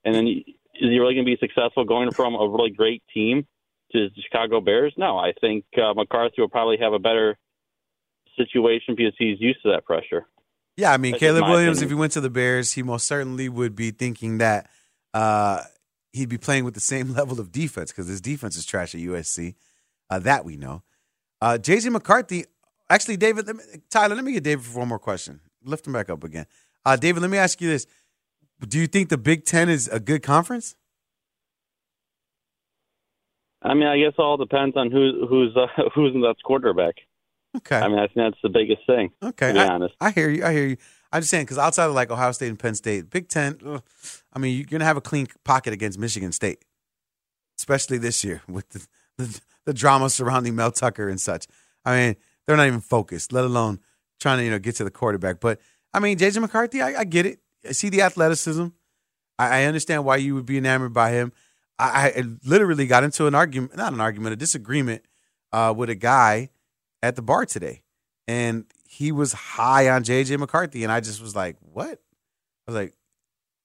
and 0.03 0.13
then 0.13 0.27
he, 0.27 0.57
is 0.75 0.91
he 0.91 0.99
really 0.99 1.15
going 1.15 1.25
to 1.25 1.31
be 1.31 1.37
successful 1.39 1.83
going 1.83 2.11
from 2.11 2.35
a 2.35 2.47
really 2.47 2.69
great 2.69 3.01
team 3.13 3.47
to 3.91 4.09
the 4.09 4.21
Chicago 4.21 4.61
Bears? 4.61 4.93
No, 4.97 5.17
I 5.17 5.33
think 5.39 5.65
uh, 5.77 5.93
McCarthy 5.93 6.41
will 6.41 6.49
probably 6.49 6.77
have 6.77 6.93
a 6.93 6.99
better 6.99 7.37
situation 8.35 8.95
because 8.95 9.13
he's 9.17 9.39
used 9.39 9.61
to 9.63 9.71
that 9.71 9.85
pressure. 9.85 10.27
Yeah, 10.77 10.91
I 10.91 10.97
mean, 10.97 11.13
That's 11.13 11.21
Caleb 11.21 11.43
Williams, 11.47 11.77
opinion. 11.77 11.83
if 11.83 11.89
he 11.89 11.95
went 11.99 12.11
to 12.13 12.21
the 12.21 12.29
Bears, 12.29 12.73
he 12.73 12.83
most 12.83 13.07
certainly 13.07 13.47
would 13.47 13.75
be 13.75 13.91
thinking 13.91 14.39
that 14.39 14.69
uh, 15.13 15.61
he'd 16.11 16.29
be 16.29 16.37
playing 16.37 16.65
with 16.65 16.73
the 16.73 16.81
same 16.81 17.13
level 17.13 17.39
of 17.39 17.51
defense 17.51 17.91
because 17.91 18.07
his 18.07 18.21
defense 18.21 18.57
is 18.57 18.65
trash 18.65 18.93
at 18.93 19.01
USC. 19.01 19.55
Uh, 20.09 20.19
that 20.19 20.45
we 20.45 20.57
know. 20.57 20.83
Uh, 21.41 21.57
JJ 21.59 21.91
McCarthy, 21.91 22.45
actually, 22.89 23.17
David, 23.17 23.47
let 23.47 23.55
me, 23.55 23.63
Tyler, 23.89 24.15
let 24.15 24.23
me 24.23 24.33
get 24.33 24.43
David 24.43 24.65
for 24.65 24.79
one 24.79 24.87
more 24.87 24.99
question. 24.99 25.39
Lift 25.63 25.87
him 25.87 25.93
back 25.93 26.09
up 26.09 26.23
again. 26.23 26.45
Uh, 26.85 26.95
David, 26.95 27.21
let 27.21 27.31
me 27.31 27.37
ask 27.37 27.59
you 27.59 27.69
this: 27.69 27.87
Do 28.67 28.77
you 28.77 28.87
think 28.87 29.09
the 29.09 29.17
Big 29.17 29.45
Ten 29.45 29.67
is 29.67 29.87
a 29.87 29.99
good 29.99 30.21
conference? 30.21 30.75
I 33.61 33.73
mean, 33.73 33.87
I 33.87 33.97
guess 33.97 34.13
it 34.17 34.21
all 34.21 34.37
depends 34.37 34.77
on 34.77 34.91
who 34.91 35.25
who's 35.27 35.55
uh, 35.57 35.67
who's 35.95 36.13
in 36.13 36.21
that 36.21 36.35
quarterback. 36.43 36.95
Okay. 37.57 37.77
I 37.77 37.87
mean, 37.87 37.99
I 37.99 38.07
think 38.07 38.15
that's 38.15 38.41
the 38.41 38.49
biggest 38.49 38.85
thing. 38.85 39.11
Okay, 39.23 39.47
to 39.47 39.53
be 39.53 39.59
I, 39.59 39.67
honest. 39.67 39.95
I 40.01 40.11
hear 40.11 40.29
you. 40.29 40.43
I 40.43 40.53
hear 40.53 40.67
you. 40.67 40.77
I'm 41.11 41.21
just 41.21 41.31
saying 41.31 41.45
because 41.45 41.57
outside 41.57 41.85
of 41.85 41.93
like 41.93 42.11
Ohio 42.11 42.31
State 42.31 42.49
and 42.49 42.59
Penn 42.59 42.75
State, 42.75 43.09
Big 43.09 43.29
Ten, 43.29 43.57
ugh, 43.65 43.81
I 44.33 44.39
mean, 44.39 44.57
you're 44.57 44.65
gonna 44.65 44.85
have 44.85 44.97
a 44.97 45.01
clean 45.01 45.27
pocket 45.43 45.73
against 45.73 45.97
Michigan 45.97 46.31
State, 46.31 46.63
especially 47.57 47.97
this 47.97 48.23
year 48.23 48.41
with 48.49 48.69
the, 48.69 48.87
the, 49.17 49.41
the 49.65 49.73
drama 49.73 50.09
surrounding 50.09 50.55
Mel 50.55 50.71
Tucker 50.71 51.07
and 51.07 51.19
such. 51.19 51.47
I 51.85 51.95
mean, 51.95 52.15
they're 52.45 52.57
not 52.57 52.67
even 52.67 52.81
focused, 52.81 53.31
let 53.31 53.45
alone 53.45 53.79
trying 54.19 54.39
to 54.39 54.43
you 54.43 54.51
know 54.51 54.59
get 54.59 54.75
to 54.77 54.83
the 54.83 54.91
quarterback. 54.91 55.39
But 55.39 55.59
I 55.93 55.99
mean, 55.99 56.17
JJ 56.17 56.41
McCarthy, 56.41 56.81
I, 56.81 57.01
I 57.01 57.03
get 57.05 57.25
it. 57.25 57.39
I 57.67 57.71
see 57.71 57.89
the 57.89 58.01
athleticism. 58.01 58.67
I, 59.39 59.61
I 59.61 59.63
understand 59.65 60.03
why 60.03 60.17
you 60.17 60.35
would 60.35 60.45
be 60.45 60.57
enamored 60.57 60.93
by 60.93 61.11
him. 61.11 61.31
I, 61.77 62.13
I 62.15 62.23
literally 62.45 62.87
got 62.87 63.03
into 63.03 63.27
an 63.27 63.35
argument, 63.35 63.75
not 63.75 63.91
an 63.91 63.99
argument, 63.99 64.33
a 64.33 64.37
disagreement 64.37 65.03
uh, 65.51 65.73
with 65.75 65.89
a 65.89 65.95
guy 65.95 66.49
at 67.01 67.15
the 67.15 67.21
bar 67.21 67.45
today, 67.45 67.81
and 68.27 68.65
he 68.87 69.11
was 69.11 69.33
high 69.33 69.89
on 69.89 70.03
JJ 70.03 70.39
McCarthy, 70.39 70.83
and 70.83 70.91
I 70.91 70.99
just 70.99 71.21
was 71.21 71.35
like, 71.35 71.57
"What?" 71.59 71.99
I 72.67 72.71
was 72.71 72.75
like, 72.75 72.93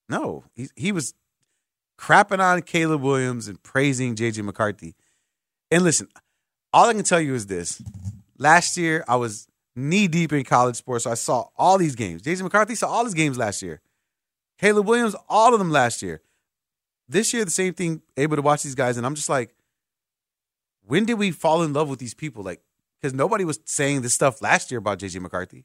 "No." 0.08 0.44
He 0.54 0.68
he 0.76 0.92
was 0.92 1.14
crapping 1.98 2.40
on 2.40 2.62
Caleb 2.62 3.02
Williams 3.02 3.48
and 3.48 3.62
praising 3.62 4.14
JJ 4.14 4.44
McCarthy. 4.44 4.94
And 5.70 5.84
listen, 5.84 6.08
all 6.72 6.88
I 6.88 6.94
can 6.94 7.04
tell 7.04 7.20
you 7.20 7.34
is 7.34 7.46
this: 7.46 7.82
last 8.38 8.76
year 8.76 9.04
I 9.06 9.16
was 9.16 9.46
knee 9.76 10.08
deep 10.08 10.32
in 10.32 10.44
college 10.44 10.76
sports, 10.76 11.04
so 11.04 11.10
I 11.10 11.14
saw 11.14 11.46
all 11.56 11.78
these 11.78 11.94
games. 11.94 12.22
JJ 12.22 12.42
McCarthy 12.42 12.74
saw 12.74 12.88
all 12.88 13.04
his 13.04 13.14
games 13.14 13.38
last 13.38 13.62
year. 13.62 13.80
Caleb 14.58 14.86
Williams, 14.86 15.16
all 15.28 15.54
of 15.54 15.58
them 15.58 15.70
last 15.70 16.02
year. 16.02 16.20
This 17.08 17.32
year, 17.32 17.44
the 17.44 17.50
same 17.50 17.74
thing. 17.74 18.02
Able 18.16 18.36
to 18.36 18.42
watch 18.42 18.62
these 18.62 18.74
guys, 18.74 18.96
and 18.96 19.06
I'm 19.06 19.14
just 19.14 19.28
like, 19.28 19.54
when 20.86 21.04
did 21.04 21.14
we 21.14 21.30
fall 21.30 21.62
in 21.62 21.72
love 21.72 21.88
with 21.88 21.98
these 21.98 22.14
people? 22.14 22.42
Like, 22.42 22.62
because 23.00 23.14
nobody 23.14 23.44
was 23.44 23.60
saying 23.64 24.02
this 24.02 24.14
stuff 24.14 24.42
last 24.42 24.70
year 24.70 24.78
about 24.78 24.98
JJ 24.98 25.20
McCarthy. 25.20 25.64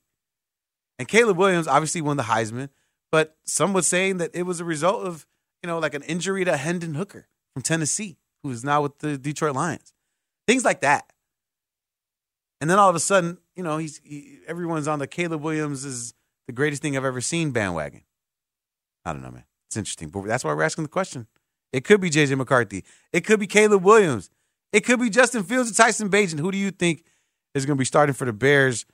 And 0.98 1.08
Caleb 1.08 1.38
Williams 1.38 1.68
obviously 1.68 2.02
won 2.02 2.18
the 2.18 2.24
Heisman, 2.24 2.70
but 3.12 3.36
some 3.46 3.74
was 3.74 3.88
saying 3.88 4.18
that 4.18 4.32
it 4.34 4.44
was 4.44 4.60
a 4.60 4.66
result 4.66 5.06
of, 5.06 5.26
you 5.62 5.68
know, 5.68 5.80
like 5.80 5.94
an 5.94 6.04
injury 6.04 6.46
to 6.46 6.56
Hendon 6.56 6.96
Hooker 6.96 7.28
from 7.54 7.64
Tennessee, 7.64 8.18
who 8.44 8.52
is 8.52 8.64
now 8.64 8.82
with 8.82 9.00
the 9.00 9.18
Detroit 9.18 9.56
Lions. 9.56 9.94
Things 10.48 10.64
like 10.64 10.82
that. 10.82 11.12
And 12.62 12.70
then 12.70 12.80
all 12.80 12.90
of 12.90 12.96
a 12.96 13.00
sudden, 13.00 13.38
you 13.56 13.64
know, 13.64 13.78
he's 13.78 14.00
he, 14.04 14.40
everyone's 14.48 14.88
on 14.88 15.00
the 15.00 15.08
Caleb 15.08 15.42
Williams 15.42 15.84
is 15.84 16.14
the 16.48 16.54
greatest 16.54 16.82
thing 16.82 16.96
I've 16.96 17.06
ever 17.06 17.22
seen 17.22 17.52
bandwagon. 17.52 18.04
I 19.04 19.12
don't 19.12 19.22
know, 19.22 19.32
man. 19.32 19.46
It's 19.68 19.78
interesting, 19.78 20.10
but 20.10 20.24
that's 20.26 20.44
why 20.44 20.54
we're 20.54 20.64
asking 20.64 20.86
the 20.86 20.90
question. 20.90 21.28
It 21.74 21.84
could 21.84 22.00
be 22.00 22.10
JJ 22.10 22.38
McCarthy. 22.38 22.86
It 23.12 23.22
could 23.22 23.40
be 23.40 23.48
Caleb 23.48 23.84
Williams. 23.84 24.30
It 24.72 24.82
could 24.82 25.00
be 25.00 25.10
Justin 25.10 25.44
Fields 25.44 25.72
or 25.72 25.74
Tyson 25.74 26.10
Bagent. 26.10 26.40
Who 26.40 26.52
do 26.52 26.58
you 26.58 26.72
think 26.72 27.04
is 27.56 27.66
going 27.66 27.78
to 27.78 27.80
be 27.80 27.86
starting 27.86 28.14
for 28.14 28.26
the 28.26 28.34
Bears 28.34 28.86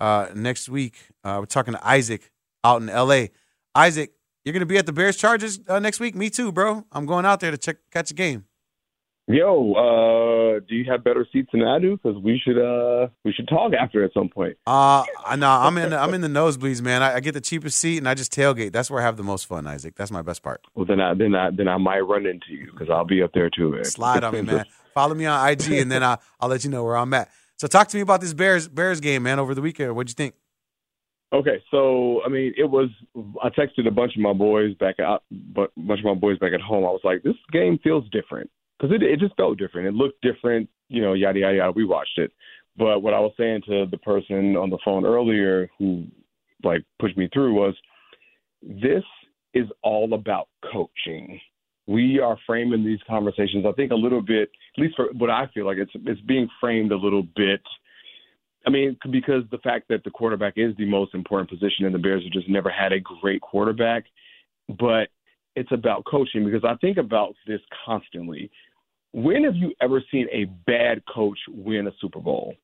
uh, 0.00 0.28
next 0.34 0.68
week? 0.68 0.96
Uh, 1.22 1.36
we're 1.40 1.46
talking 1.46 1.74
to 1.74 1.86
Isaac 1.86 2.32
out 2.64 2.82
in 2.82 2.88
L.A. 2.88 3.30
Isaac, 3.74 4.12
you're 4.44 4.52
going 4.52 4.60
to 4.60 4.66
be 4.66 4.78
at 4.78 4.86
the 4.86 4.92
Bears 4.92 5.16
Chargers 5.16 5.60
uh, 5.68 5.78
next 5.78 6.00
week. 6.00 6.14
Me 6.14 6.30
too, 6.30 6.50
bro. 6.50 6.84
I'm 6.90 7.06
going 7.06 7.24
out 7.24 7.40
there 7.40 7.50
to 7.50 7.58
check 7.58 7.76
catch 7.92 8.10
a 8.10 8.14
game. 8.14 8.46
Yo, 9.28 9.72
uh, 9.72 10.60
do 10.68 10.76
you 10.76 10.84
have 10.88 11.02
better 11.02 11.26
seats 11.32 11.48
than 11.52 11.64
I 11.64 11.80
do? 11.80 11.96
Because 11.96 12.16
we 12.22 12.40
should 12.44 12.56
uh 12.56 13.08
we 13.24 13.32
should 13.32 13.48
talk 13.48 13.72
after 13.72 14.04
at 14.04 14.12
some 14.14 14.28
point. 14.28 14.56
Uh, 14.68 15.04
no, 15.36 15.50
I'm 15.50 15.76
in. 15.78 15.90
The, 15.90 15.98
I'm 15.98 16.14
in 16.14 16.20
the 16.20 16.28
nosebleeds, 16.28 16.80
man. 16.80 17.02
I, 17.02 17.16
I 17.16 17.20
get 17.20 17.34
the 17.34 17.40
cheapest 17.40 17.78
seat 17.78 17.98
and 17.98 18.08
I 18.08 18.14
just 18.14 18.32
tailgate. 18.32 18.70
That's 18.70 18.88
where 18.88 19.02
I 19.02 19.04
have 19.04 19.16
the 19.16 19.24
most 19.24 19.46
fun, 19.46 19.66
Isaac. 19.66 19.96
That's 19.96 20.12
my 20.12 20.22
best 20.22 20.44
part. 20.44 20.64
Well, 20.76 20.86
then 20.86 21.00
I 21.00 21.14
then 21.14 21.34
I 21.34 21.50
then 21.50 21.66
I 21.66 21.76
might 21.76 22.00
run 22.00 22.24
into 22.24 22.52
you 22.52 22.70
because 22.70 22.88
I'll 22.88 23.04
be 23.04 23.20
up 23.20 23.32
there 23.34 23.50
too. 23.50 23.72
Man. 23.72 23.84
Slide 23.84 24.22
on 24.22 24.32
me, 24.32 24.42
man. 24.42 24.64
Follow 24.94 25.16
me 25.16 25.26
on 25.26 25.48
IG, 25.48 25.72
and 25.72 25.90
then 25.90 26.04
I'll, 26.04 26.22
I'll 26.38 26.48
let 26.48 26.62
you 26.62 26.70
know 26.70 26.84
where 26.84 26.96
I'm 26.96 27.12
at. 27.12 27.28
So 27.58 27.66
talk 27.66 27.88
to 27.88 27.96
me 27.96 28.02
about 28.02 28.20
this 28.20 28.34
Bears 28.34 28.68
Bears 28.68 29.00
game, 29.00 29.22
man, 29.22 29.38
over 29.38 29.54
the 29.54 29.62
weekend. 29.62 29.96
What'd 29.96 30.10
you 30.10 30.14
think? 30.14 30.34
Okay, 31.32 31.62
so 31.70 32.22
I 32.24 32.28
mean, 32.28 32.54
it 32.56 32.70
was. 32.70 32.88
I 33.42 33.48
texted 33.48 33.86
a 33.86 33.90
bunch 33.90 34.14
of 34.14 34.22
my 34.22 34.32
boys 34.32 34.74
back 34.76 35.00
out, 35.00 35.24
but 35.30 35.70
bunch 35.76 36.00
of 36.00 36.06
my 36.06 36.14
boys 36.14 36.38
back 36.38 36.52
at 36.52 36.60
home. 36.60 36.84
I 36.84 36.88
was 36.88 37.00
like, 37.02 37.22
this 37.22 37.34
game 37.52 37.78
feels 37.82 38.04
different 38.10 38.50
because 38.78 38.94
it 38.94 39.02
it 39.02 39.18
just 39.18 39.36
felt 39.36 39.58
different. 39.58 39.88
It 39.88 39.94
looked 39.94 40.20
different, 40.22 40.68
you 40.88 41.02
know, 41.02 41.14
yada 41.14 41.38
yada 41.38 41.56
yada. 41.56 41.72
We 41.72 41.84
watched 41.84 42.18
it, 42.18 42.32
but 42.76 43.00
what 43.00 43.14
I 43.14 43.20
was 43.20 43.32
saying 43.36 43.62
to 43.68 43.86
the 43.90 43.98
person 43.98 44.56
on 44.56 44.70
the 44.70 44.78
phone 44.84 45.04
earlier 45.04 45.68
who 45.78 46.04
like 46.62 46.84
pushed 47.00 47.16
me 47.16 47.28
through 47.32 47.54
was, 47.54 47.74
this 48.62 49.04
is 49.54 49.66
all 49.82 50.12
about 50.14 50.48
coaching. 50.72 51.40
We 51.86 52.18
are 52.18 52.36
framing 52.46 52.84
these 52.84 52.98
conversations, 53.08 53.64
I 53.66 53.72
think, 53.72 53.92
a 53.92 53.96
little 53.96 54.22
bit, 54.22 54.50
at 54.76 54.82
least 54.82 54.96
for 54.96 55.06
what 55.12 55.30
I 55.30 55.46
feel 55.54 55.66
like 55.66 55.78
it's 55.78 55.92
it's 55.94 56.20
being 56.22 56.48
framed 56.60 56.92
a 56.92 56.96
little 56.96 57.22
bit 57.22 57.60
I 58.66 58.70
mean, 58.70 58.96
because 59.10 59.44
the 59.50 59.58
fact 59.58 59.88
that 59.88 60.02
the 60.02 60.10
quarterback 60.10 60.54
is 60.56 60.76
the 60.76 60.86
most 60.86 61.14
important 61.14 61.48
position, 61.48 61.84
and 61.84 61.94
the 61.94 62.00
Bears 62.00 62.24
have 62.24 62.32
just 62.32 62.48
never 62.48 62.68
had 62.68 62.92
a 62.92 62.98
great 62.98 63.40
quarterback. 63.40 64.04
But 64.68 65.08
it's 65.54 65.70
about 65.70 66.04
coaching 66.04 66.44
because 66.44 66.64
I 66.64 66.74
think 66.80 66.98
about 66.98 67.34
this 67.46 67.60
constantly. 67.84 68.50
When 69.12 69.44
have 69.44 69.54
you 69.54 69.72
ever 69.80 70.02
seen 70.10 70.26
a 70.32 70.46
bad 70.66 71.02
coach 71.06 71.38
win 71.48 71.86
a 71.86 71.92
Super 72.00 72.18
Bowl 72.18 72.56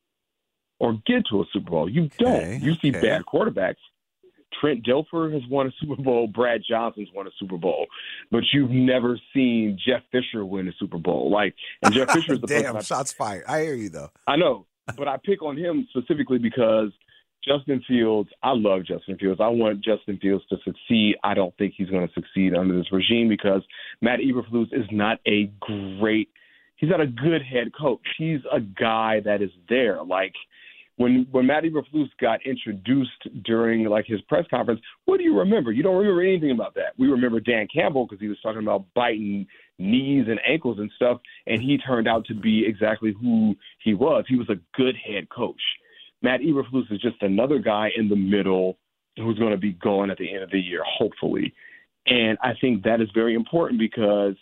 or 0.81 0.95
get 1.07 1.25
to 1.31 1.41
a 1.41 1.45
Super 1.53 1.71
Bowl? 1.71 1.89
You 1.89 2.11
don't. 2.19 2.61
you 2.61 2.75
see 2.83 2.91
okay. 2.91 3.01
bad 3.01 3.23
quarterbacks. 3.23 3.77
Trent 4.61 4.85
Dilfer 4.85 5.33
has 5.33 5.43
won 5.49 5.67
a 5.67 5.71
Super 5.81 6.01
Bowl. 6.01 6.27
Brad 6.27 6.63
Johnson's 6.69 7.09
won 7.15 7.27
a 7.27 7.31
Super 7.39 7.57
Bowl, 7.57 7.87
but 8.31 8.43
you've 8.53 8.71
never 8.71 9.19
seen 9.35 9.79
Jeff 9.85 10.03
Fisher 10.11 10.45
win 10.45 10.69
a 10.69 10.73
Super 10.79 10.99
Bowl. 10.99 11.31
Like, 11.31 11.55
and 11.83 11.95
Jeff 11.95 12.11
Fisher 12.13 12.35
is 12.35 12.41
the 12.41 12.47
person 12.47 12.65
Damn, 12.65 12.77
I 12.77 12.83
shots 12.83 13.13
fired. 13.13 13.45
I 13.47 13.63
hear 13.63 13.75
you 13.75 13.89
though. 13.89 14.11
I 14.27 14.37
know, 14.37 14.67
but 14.97 15.09
I 15.09 15.19
pick 15.25 15.43
on 15.43 15.57
him 15.57 15.87
specifically 15.91 16.39
because 16.39 16.91
Justin 17.47 17.83
Fields, 17.89 18.31
I 18.43 18.53
love 18.53 18.85
Justin 18.85 19.19
Fields. 19.19 19.41
I 19.41 19.49
want 19.49 19.85
Justin 19.85 20.19
Fields 20.19 20.45
to 20.51 20.57
succeed. 20.65 21.17
I 21.25 21.35
don't 21.35 21.57
think 21.57 21.75
he's 21.77 21.89
going 21.89 22.07
to 22.07 22.15
succeed 22.15 22.55
under 22.55 22.77
this 22.77 22.93
regime 22.93 23.29
because 23.29 23.63
Matt 24.01 24.21
Eberflus 24.21 24.73
is 24.73 24.87
not 24.91 25.19
a 25.27 25.51
great. 25.61 26.29
He's 26.77 26.91
not 26.91 27.01
a 27.01 27.07
good 27.07 27.43
head 27.43 27.73
coach. 27.79 28.01
He's 28.19 28.41
a 28.51 28.61
guy 28.61 29.21
that 29.25 29.43
is 29.43 29.51
there. 29.69 30.03
Like 30.03 30.35
when 31.03 31.27
when 31.31 31.47
Matt 31.47 31.65
Eberflus 31.65 32.09
got 32.21 32.47
introduced 32.47 33.45
during 33.45 33.85
like 33.85 34.07
his 34.07 34.21
press 34.23 34.45
conference, 34.49 34.81
what 35.05 35.19
do 35.19 35.25
you 35.25 35.37
remember? 35.39 35.73
You 35.73 35.83
don't 35.83 35.97
remember 35.97 36.23
anything 36.23 36.53
about 36.53 36.75
that. 36.75 36.95
We 36.97 37.09
remember 37.09 37.41
Dan 37.41 37.67
Campbell 37.75 38.07
because 38.07 38.21
he 38.21 38.29
was 38.29 38.39
talking 38.43 38.63
about 38.63 38.85
biting 38.95 39.47
knees 39.79 40.27
and 40.29 40.41
ankles 40.49 40.79
and 40.79 40.91
stuff, 40.95 41.21
and 41.47 41.61
he 41.61 41.79
turned 41.79 42.07
out 42.07 42.25
to 42.27 42.35
be 42.35 42.65
exactly 42.67 43.15
who 43.21 43.57
he 43.83 43.95
was. 43.95 44.25
He 44.29 44.37
was 44.37 44.49
a 44.49 44.61
good 44.77 44.95
head 44.97 45.29
coach. 45.29 45.61
Matt 46.23 46.41
Eberflus 46.41 46.91
is 46.93 47.01
just 47.01 47.21
another 47.21 47.59
guy 47.59 47.91
in 47.97 48.09
the 48.09 48.17
middle 48.17 48.79
who's 49.17 49.39
going 49.39 49.51
to 49.51 49.59
be 49.59 49.73
gone 49.73 50.11
at 50.11 50.19
the 50.19 50.33
end 50.33 50.43
of 50.43 50.51
the 50.51 50.61
year, 50.61 50.83
hopefully. 50.87 51.53
And 52.07 52.39
I 52.43 52.53
think 52.61 52.85
that 52.85 53.01
is 53.01 53.09
very 53.13 53.35
important 53.35 53.81
because, 53.81 54.37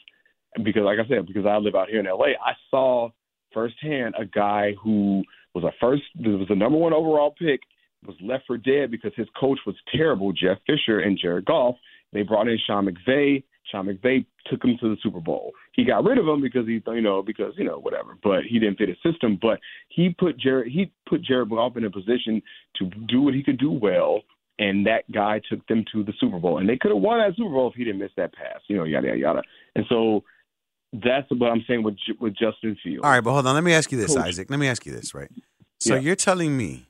because 0.63 0.83
like 0.83 0.99
I 0.99 1.09
said, 1.09 1.27
because 1.27 1.47
I 1.47 1.57
live 1.57 1.75
out 1.75 1.89
here 1.89 2.01
in 2.01 2.07
LA, 2.07 2.37
I 2.45 2.53
saw 2.71 3.09
firsthand 3.53 4.15
a 4.19 4.25
guy 4.25 4.75
who 4.83 5.25
was 5.55 5.65
a 5.65 5.73
first, 5.81 6.03
was 6.19 6.49
the 6.49 6.55
number 6.55 6.79
one 6.79 6.93
overall 6.93 7.35
pick, 7.39 7.61
was 8.07 8.17
left 8.23 8.45
for 8.47 8.57
dead 8.57 8.91
because 8.91 9.13
his 9.17 9.29
coach 9.39 9.59
was 9.67 9.77
terrible, 9.95 10.33
Jeff 10.33 10.59
Fisher 10.67 11.01
and 11.01 11.19
Jared 11.21 11.45
Goff. 11.45 11.77
They 12.13 12.23
brought 12.23 12.49
in 12.49 12.59
Sean 12.67 12.89
McVay. 12.89 13.43
Sean 13.71 13.87
McVay 13.87 14.25
took 14.47 14.65
him 14.65 14.77
to 14.81 14.89
the 14.89 14.97
Super 15.03 15.21
Bowl. 15.21 15.53
He 15.75 15.85
got 15.85 16.05
rid 16.05 16.19
of 16.19 16.27
him 16.27 16.41
because 16.41 16.67
he, 16.67 16.83
you 16.85 17.01
know, 17.01 17.23
because 17.23 17.53
you 17.57 17.65
know 17.65 17.79
whatever. 17.79 18.17
But 18.23 18.43
he 18.49 18.59
didn't 18.59 18.79
fit 18.79 18.89
his 18.89 18.99
system. 19.05 19.39
But 19.41 19.61
he 19.89 20.15
put 20.19 20.39
Jared, 20.39 20.73
he 20.73 20.91
put 21.09 21.23
Jared 21.23 21.51
Goff 21.51 21.77
in 21.77 21.85
a 21.85 21.91
position 21.91 22.43
to 22.77 22.91
do 23.09 23.21
what 23.21 23.35
he 23.35 23.43
could 23.43 23.59
do 23.59 23.71
well, 23.71 24.23
and 24.59 24.85
that 24.87 25.11
guy 25.13 25.41
took 25.49 25.65
them 25.69 25.85
to 25.93 26.03
the 26.03 26.13
Super 26.19 26.39
Bowl. 26.39 26.59
And 26.59 26.69
they 26.69 26.77
could 26.77 26.91
have 26.91 27.01
won 27.01 27.19
that 27.19 27.37
Super 27.37 27.51
Bowl 27.51 27.69
if 27.69 27.75
he 27.75 27.85
didn't 27.85 28.01
miss 28.01 28.13
that 28.17 28.35
pass. 28.35 28.61
You 28.67 28.79
know, 28.79 28.85
yada 28.85 29.09
yada 29.09 29.19
yada. 29.19 29.43
And 29.77 29.85
so 29.89 30.25
that's 30.93 31.26
what 31.30 31.51
I'm 31.51 31.64
saying 31.68 31.82
with 31.82 31.97
with 32.20 32.32
Justin 32.36 32.76
Fields. 32.82 33.03
All 33.05 33.11
right, 33.11 33.20
but 33.20 33.32
hold 33.32 33.47
on. 33.47 33.55
Let 33.55 33.64
me 33.64 33.72
ask 33.72 33.91
you 33.93 33.99
this, 33.99 34.14
Coach. 34.14 34.24
Isaac. 34.26 34.51
Let 34.51 34.59
me 34.59 34.68
ask 34.68 34.84
you 34.86 34.93
this, 34.93 35.14
right? 35.14 35.30
So 35.80 35.95
Yeah. 35.95 36.01
you're 36.01 36.16
telling 36.16 36.57
me 36.57 36.86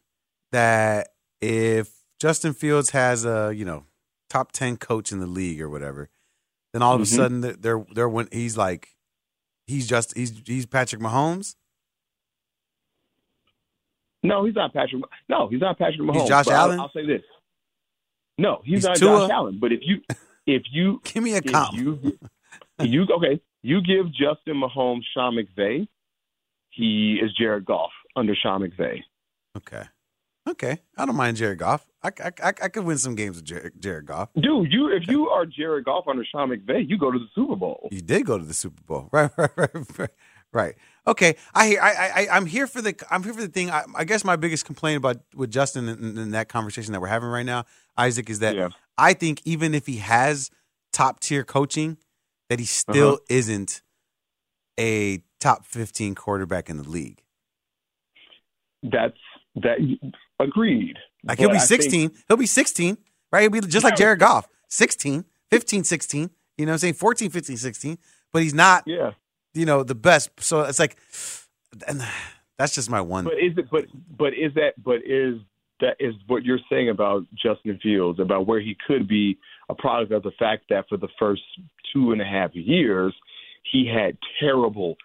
that 0.52 1.10
if 1.40 1.90
Justin 2.18 2.52
Fields 2.54 2.90
has 2.90 3.24
a 3.24 3.52
you 3.54 3.64
know 3.64 3.84
top 4.28 4.52
ten 4.52 4.76
coach 4.76 5.12
in 5.12 5.20
the 5.20 5.26
league 5.26 5.60
or 5.60 5.68
whatever, 5.68 6.08
then 6.72 6.82
all 6.82 6.94
of 6.94 7.00
Mhm. 7.00 7.04
a 7.04 7.06
sudden 7.06 7.40
they're 7.60 7.84
they're, 7.94 8.08
when 8.08 8.28
he's 8.32 8.56
like 8.56 8.96
he's 9.66 9.86
just 9.86 10.16
he's 10.16 10.32
he's 10.46 10.66
Patrick 10.66 11.00
Mahomes. 11.02 11.56
No, 14.22 14.44
he's 14.44 14.54
not 14.54 14.72
Patrick. 14.74 15.02
No, 15.28 15.48
he's 15.48 15.60
not 15.60 15.78
Patrick 15.78 16.00
Mahomes. 16.00 16.20
He's 16.20 16.28
Josh 16.28 16.44
but 16.46 16.54
I'll- 16.54 16.60
Allen? 16.66 16.80
I'll, 16.80 16.90
say 16.92 17.06
this. 17.06 17.22
No, 18.38 18.60
he's, 18.64 18.76
He's 18.76 18.84
not 18.84 18.96
Tua? 18.96 19.18
Josh 19.20 19.30
Allen. 19.30 19.58
But 19.60 19.72
if 19.72 19.80
you, 19.82 20.00
if 20.46 20.62
you 20.70 21.00
give 21.04 21.22
me 21.22 21.34
a 21.34 21.42
comp, 21.42 21.74
you, 21.74 22.18
you 22.80 23.02
okay, 23.04 23.40
you 23.62 23.82
give 23.82 24.06
Justin 24.12 24.60
Mahomes 24.60 25.02
Sean 25.14 25.36
McVay, 25.36 25.86
he 26.70 27.20
is 27.22 27.32
Jared 27.34 27.64
Goff 27.64 27.90
under 28.16 28.34
Sean 28.34 28.62
McVay. 28.62 29.00
Okay, 29.56 29.82
okay, 30.48 30.78
I 30.96 31.06
don't 31.06 31.16
mind 31.16 31.36
Jared 31.36 31.58
Goff. 31.58 31.86
I 32.02 32.08
I 32.08 32.30
I, 32.42 32.48
I 32.48 32.68
could 32.68 32.84
win 32.84 32.98
some 32.98 33.14
games 33.14 33.36
with 33.36 33.44
Jared, 33.44 33.80
Jared 33.80 34.06
Goff. 34.06 34.30
Dude, 34.34 34.72
you 34.72 34.88
if 34.88 35.08
you 35.08 35.28
are 35.28 35.44
Jared 35.44 35.84
Goff 35.84 36.04
under 36.08 36.24
Sean 36.24 36.50
McVay, 36.50 36.88
you 36.88 36.98
go 36.98 37.10
to 37.10 37.18
the 37.18 37.28
Super 37.34 37.56
Bowl. 37.56 37.88
You 37.90 38.00
did 38.00 38.24
go 38.26 38.38
to 38.38 38.44
the 38.44 38.54
Super 38.54 38.82
Bowl, 38.82 39.08
right? 39.12 39.30
Right? 39.36 39.50
Right? 39.56 39.70
Right? 39.98 40.10
right. 40.52 40.74
Okay, 41.06 41.36
I 41.54 41.66
hear. 41.68 41.80
I, 41.80 41.90
I 41.90 42.28
I'm 42.30 42.46
here 42.46 42.66
for 42.66 42.80
the. 42.80 42.94
I'm 43.10 43.22
here 43.22 43.34
for 43.34 43.40
the 43.40 43.48
thing. 43.48 43.70
I, 43.70 43.84
I 43.94 44.04
guess 44.04 44.24
my 44.24 44.36
biggest 44.36 44.64
complaint 44.64 44.98
about 44.98 45.16
with 45.34 45.50
Justin 45.50 45.88
in, 45.88 46.16
in 46.16 46.30
that 46.30 46.48
conversation 46.48 46.92
that 46.92 47.00
we're 47.00 47.08
having 47.08 47.28
right 47.28 47.46
now, 47.46 47.64
Isaac, 47.96 48.30
is 48.30 48.38
that 48.38 48.54
yeah. 48.54 48.68
I 48.96 49.14
think 49.14 49.42
even 49.44 49.74
if 49.74 49.86
he 49.86 49.96
has 49.96 50.50
top 50.92 51.20
tier 51.20 51.42
coaching, 51.42 51.96
that 52.50 52.58
he 52.58 52.66
still 52.66 53.12
Uh-huh. 53.14 53.24
isn't 53.30 53.80
a 54.78 55.22
top 55.38 55.64
15 55.64 56.14
quarterback 56.14 56.68
in 56.68 56.76
the 56.76 56.86
league. 56.88 57.22
That's 58.82 59.16
that. 59.56 59.78
Agreed. 60.38 60.96
Like 61.24 61.38
he'll 61.38 61.50
be 61.50 61.56
I 61.56 61.60
think- 61.60 61.82
16. 61.82 62.10
he'll 62.28 62.36
be 62.36 62.46
16, 62.46 62.96
right? 63.32 63.42
He'll 63.42 63.50
be 63.50 63.60
just 63.60 63.84
like 63.84 63.96
Jared 63.96 64.18
Goff, 64.20 64.48
16, 64.68 65.24
15, 65.50 65.84
16. 65.84 66.30
You 66.56 66.66
know 66.66 66.70
what 66.70 66.74
I'm 66.74 66.78
saying? 66.78 66.94
14, 66.94 67.30
15, 67.30 67.56
16. 67.56 67.98
But 68.32 68.42
he's 68.42 68.54
not, 68.54 68.84
yeah. 68.86 69.12
you 69.54 69.66
know, 69.66 69.82
the 69.82 69.94
best. 69.94 70.30
So 70.40 70.62
it's 70.62 70.78
like, 70.78 70.96
and 71.86 72.02
that's 72.58 72.74
just 72.74 72.88
my 72.90 73.00
one. 73.00 73.24
But 73.24 73.34
is 73.34 73.56
it? 73.58 73.70
But 73.70 73.84
but 74.16 74.34
is 74.34 74.54
that? 74.54 74.74
But 74.82 75.04
is 75.04 75.40
that 75.80 75.96
is 76.00 76.14
what 76.26 76.44
you're 76.44 76.60
saying 76.70 76.88
about 76.90 77.26
Justin 77.34 77.78
Fields 77.82 78.18
about 78.20 78.46
where 78.46 78.60
he 78.60 78.76
could 78.86 79.06
be 79.08 79.38
a 79.70 79.74
product 79.74 80.12
of 80.12 80.22
the 80.22 80.32
fact 80.38 80.64
that 80.70 80.88
for 80.88 80.96
the 80.98 81.08
first 81.18 81.42
two 81.92 82.12
and 82.12 82.20
a 82.20 82.24
half 82.24 82.50
years 82.54 83.14
he 83.70 83.86
had 83.86 84.16
terrible, 84.40 84.96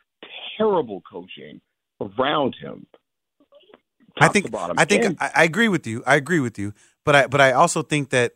terrible 0.58 1.02
coaching 1.12 1.62
around 2.02 2.56
him. 2.62 2.86
I 4.20 4.30
think. 4.30 4.48
I 4.56 4.86
think 4.86 5.04
And- 5.04 5.18
I, 5.20 5.32
I 5.36 5.44
agree 5.44 5.68
with 5.68 5.86
you. 5.86 6.02
I 6.08 6.16
agree 6.16 6.40
with 6.40 6.58
you. 6.58 6.74
But 7.04 7.16
I 7.16 7.28
but 7.28 7.42
I 7.42 7.52
also 7.52 7.82
think 7.84 8.10
that 8.12 8.34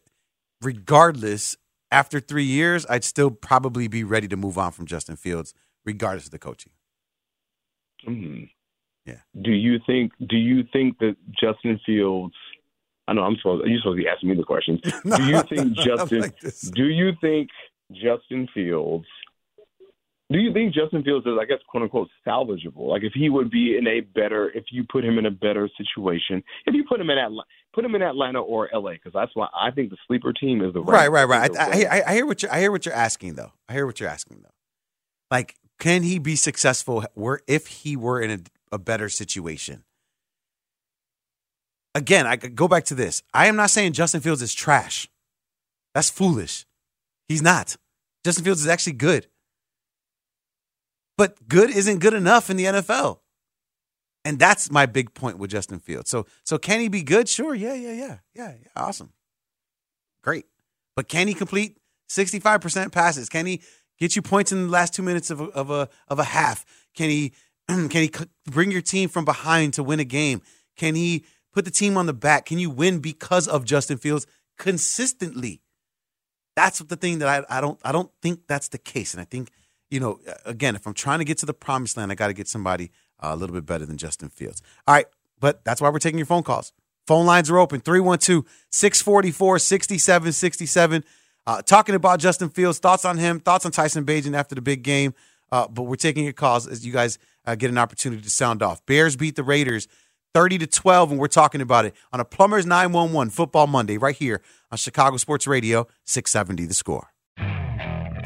regardless, 0.61 1.55
after 1.91 2.19
three 2.19 2.43
years, 2.43 2.85
I'd 2.89 3.03
still 3.05 3.31
probably 3.31 3.87
be 3.87 4.03
ready 4.03 4.27
to 4.27 4.35
move 4.37 4.57
on 4.57 4.71
from 4.73 4.85
Justin 4.85 5.15
Fields, 5.15 5.53
regardless 5.85 6.25
of 6.25 6.31
the 6.31 6.39
coaching. 6.39 6.73
Mhm. 8.05 8.49
Yeah. 9.05 9.21
Do 9.41 9.51
you 9.51 9.79
think? 9.87 10.11
Do 10.27 10.37
you 10.37 10.63
think 10.71 10.99
that 10.99 11.15
Justin 11.31 11.79
Fields? 11.85 12.35
I 13.09 13.13
know 13.13 13.23
I'm 13.23 13.35
supposed. 13.37 13.67
You're 13.67 13.79
supposed 13.79 13.97
to 13.97 14.03
be 14.03 14.07
asking 14.07 14.29
me 14.29 14.35
the 14.35 14.43
questions. 14.43 14.79
do 14.83 15.23
you 15.23 15.41
think 15.43 15.51
I'm 15.59 15.73
Justin? 15.75 16.21
like 16.21 16.39
do 16.39 16.85
you 16.85 17.11
think 17.19 17.49
Justin 17.91 18.47
Fields? 18.53 19.07
Do 20.31 20.37
you 20.37 20.53
think 20.53 20.75
Justin 20.75 21.03
Fields 21.03 21.25
is, 21.25 21.33
I 21.41 21.45
guess, 21.45 21.57
quote 21.67 21.81
unquote, 21.81 22.07
salvageable? 22.25 22.87
Like, 22.87 23.01
if 23.01 23.13
he 23.13 23.31
would 23.31 23.49
be 23.49 23.75
in 23.75 23.87
a 23.87 24.01
better, 24.01 24.51
if 24.51 24.65
you 24.71 24.85
put 24.87 25.03
him 25.03 25.17
in 25.17 25.25
a 25.25 25.31
better 25.31 25.67
situation, 25.75 26.43
if 26.67 26.75
you 26.75 26.83
put 26.87 27.01
him 27.01 27.09
in 27.09 27.17
Atlanta, 27.17 27.47
put 27.73 27.83
him 27.83 27.95
in 27.95 28.03
Atlanta 28.03 28.39
or 28.39 28.69
LA, 28.71 28.91
because 28.91 29.11
that's 29.11 29.31
why 29.33 29.47
I 29.59 29.71
think 29.71 29.89
the 29.89 29.97
sleeper 30.07 30.31
team 30.31 30.63
is 30.63 30.71
the 30.73 30.81
Right, 30.81 31.11
right, 31.11 31.23
right, 31.23 31.49
right. 31.49 31.57
I, 31.57 31.97
I, 31.97 32.03
I, 32.11 32.13
hear 32.13 32.27
what 32.27 32.43
you 32.43 32.49
I 32.51 32.59
hear 32.59 32.71
what 32.71 32.85
you're 32.85 32.93
asking 32.93 33.35
though. 33.35 33.53
I 33.67 33.73
hear 33.73 33.87
what 33.87 33.99
you're 33.99 34.09
asking 34.09 34.41
though. 34.43 34.53
Like, 35.31 35.55
can 35.79 36.03
he 36.03 36.19
be 36.19 36.35
successful 36.35 37.05
were 37.15 37.41
if 37.47 37.65
he 37.65 37.97
were 37.97 38.21
in 38.21 38.29
a, 38.29 38.75
a 38.75 38.77
better 38.77 39.09
situation? 39.09 39.83
Again, 41.95 42.27
I 42.27 42.35
go 42.35 42.67
back 42.67 42.85
to 42.85 42.95
this. 42.95 43.23
I 43.33 43.47
am 43.47 43.55
not 43.55 43.71
saying 43.71 43.93
Justin 43.93 44.21
Fields 44.21 44.41
is 44.41 44.53
trash. 44.53 45.09
That's 45.93 46.09
foolish. 46.09 46.65
He's 47.27 47.41
not. 47.41 47.75
Justin 48.23 48.45
Fields 48.45 48.61
is 48.61 48.67
actually 48.67 48.93
good. 48.93 49.27
But 51.17 51.47
good 51.47 51.69
isn't 51.69 51.99
good 51.99 52.13
enough 52.13 52.49
in 52.49 52.57
the 52.57 52.65
NFL. 52.65 53.19
And 54.23 54.37
that's 54.37 54.71
my 54.71 54.85
big 54.85 55.13
point 55.13 55.37
with 55.37 55.49
Justin 55.51 55.79
Fields. 55.79 56.09
So 56.09 56.25
so 56.43 56.57
can 56.57 56.79
he 56.79 56.89
be 56.89 57.03
good? 57.03 57.27
Sure. 57.27 57.55
Yeah, 57.55 57.73
yeah, 57.73 57.93
yeah. 57.93 58.17
Yeah, 58.35 58.53
yeah. 58.61 58.67
Awesome. 58.75 59.13
Great. 60.23 60.45
But 60.95 61.07
can 61.07 61.27
he 61.27 61.33
complete 61.33 61.77
65% 62.09 62.91
passes? 62.91 63.29
Can 63.29 63.45
he 63.45 63.61
get 63.97 64.15
you 64.15 64.21
points 64.21 64.51
in 64.51 64.63
the 64.63 64.69
last 64.69 64.93
2 64.93 65.01
minutes 65.01 65.29
of 65.29 65.41
a, 65.41 65.45
of 65.45 65.71
a 65.71 65.89
of 66.07 66.19
a 66.19 66.23
half? 66.23 66.65
Can 66.95 67.09
he 67.09 67.33
can 67.67 67.89
he 67.89 68.11
bring 68.45 68.71
your 68.71 68.81
team 68.81 69.09
from 69.09 69.25
behind 69.25 69.73
to 69.75 69.83
win 69.83 69.99
a 69.99 70.05
game? 70.05 70.41
Can 70.77 70.95
he 70.95 71.25
put 71.53 71.65
the 71.65 71.71
team 71.71 71.97
on 71.97 72.05
the 72.05 72.13
back? 72.13 72.45
Can 72.45 72.59
you 72.59 72.69
win 72.69 72.99
because 72.99 73.47
of 73.47 73.65
Justin 73.65 73.97
Fields 73.97 74.27
consistently? 74.57 75.61
That's 76.55 76.79
the 76.79 76.95
thing 76.95 77.19
that 77.19 77.27
I, 77.27 77.57
I 77.57 77.61
don't 77.61 77.79
I 77.83 77.91
don't 77.91 78.11
think 78.21 78.41
that's 78.47 78.67
the 78.67 78.77
case. 78.77 79.13
And 79.13 79.21
I 79.21 79.25
think, 79.25 79.49
you 79.89 79.99
know, 79.99 80.19
again, 80.45 80.75
if 80.75 80.85
I'm 80.85 80.93
trying 80.93 81.19
to 81.19 81.25
get 81.25 81.37
to 81.39 81.45
the 81.45 81.53
promised 81.53 81.97
land, 81.97 82.11
I 82.11 82.15
got 82.15 82.27
to 82.27 82.33
get 82.33 82.47
somebody 82.47 82.91
uh, 83.19 83.29
a 83.31 83.35
little 83.35 83.55
bit 83.55 83.65
better 83.65 83.85
than 83.85 83.97
Justin 83.97 84.29
Fields. 84.29 84.61
All 84.87 84.93
right, 84.93 85.05
but 85.39 85.63
that's 85.63 85.81
why 85.81 85.89
we're 85.89 85.99
taking 85.99 86.19
your 86.19 86.25
phone 86.25 86.43
calls. 86.43 86.73
Phone 87.07 87.25
lines 87.25 87.49
are 87.49 87.57
open 87.57 87.81
312 87.81 88.45
644 88.71 89.59
6767. 89.59 91.03
Uh, 91.47 91.61
Talking 91.63 91.95
about 91.95 92.19
Justin 92.19 92.49
Fields, 92.49 92.77
thoughts 92.77 93.05
on 93.05 93.17
him, 93.17 93.39
thoughts 93.39 93.65
on 93.65 93.71
Tyson 93.71 94.05
Bagent 94.05 94.35
after 94.35 94.53
the 94.53 94.61
big 94.61 94.83
game. 94.83 95.15
Uh, 95.51 95.67
but 95.67 95.83
we're 95.83 95.95
taking 95.95 96.23
your 96.23 96.33
calls 96.33 96.67
as 96.67 96.85
you 96.85 96.93
guys 96.93 97.17
uh, 97.45 97.55
get 97.55 97.71
an 97.71 97.77
opportunity 97.77 98.21
to 98.21 98.29
sound 98.29 98.61
off. 98.61 98.85
Bears 98.85 99.15
beat 99.15 99.35
the 99.35 99.43
Raiders 99.43 99.87
30 100.33 100.59
to 100.59 100.67
12, 100.67 101.11
and 101.11 101.19
we're 101.19 101.27
talking 101.27 101.61
about 101.61 101.85
it 101.85 101.95
on 102.13 102.19
a 102.19 102.25
Plumbers 102.25 102.65
911 102.65 103.31
Football 103.31 103.67
Monday 103.67 103.97
right 103.97 104.15
here 104.15 104.41
on 104.71 104.77
Chicago 104.77 105.17
Sports 105.17 105.47
Radio 105.47 105.87
670 106.05 106.65
The 106.65 106.73
Score. 106.73 107.11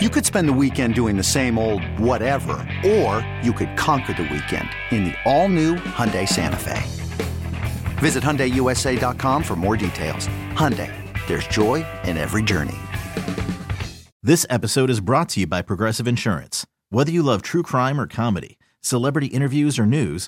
You 0.01 0.09
could 0.09 0.25
spend 0.25 0.49
the 0.49 0.53
weekend 0.53 0.95
doing 0.95 1.17
the 1.17 1.23
same 1.23 1.57
old 1.57 1.83
whatever, 1.99 2.53
or 2.85 3.25
you 3.43 3.53
could 3.53 3.77
conquer 3.77 4.13
the 4.13 4.23
weekend 4.23 4.67
in 4.91 5.05
the 5.05 5.13
all-new 5.23 5.75
Hyundai 5.75 6.27
Santa 6.27 6.57
Fe. 6.57 6.81
Visit 7.99 8.23
HyundaiUSA.com 8.23 9.43
for 9.43 9.55
more 9.55 9.77
details. 9.77 10.27
Hyundai, 10.53 10.91
there's 11.27 11.47
joy 11.47 11.85
in 12.03 12.17
every 12.17 12.41
journey. 12.41 12.75
This 14.23 14.45
episode 14.49 14.89
is 14.89 14.99
brought 14.99 15.29
to 15.29 15.41
you 15.41 15.47
by 15.47 15.61
Progressive 15.61 16.07
Insurance. 16.07 16.65
Whether 16.89 17.11
you 17.11 17.21
love 17.23 17.43
true 17.43 17.63
crime 17.63 17.99
or 18.01 18.07
comedy, 18.07 18.57
celebrity 18.81 19.27
interviews 19.27 19.77
or 19.77 19.85
news, 19.85 20.27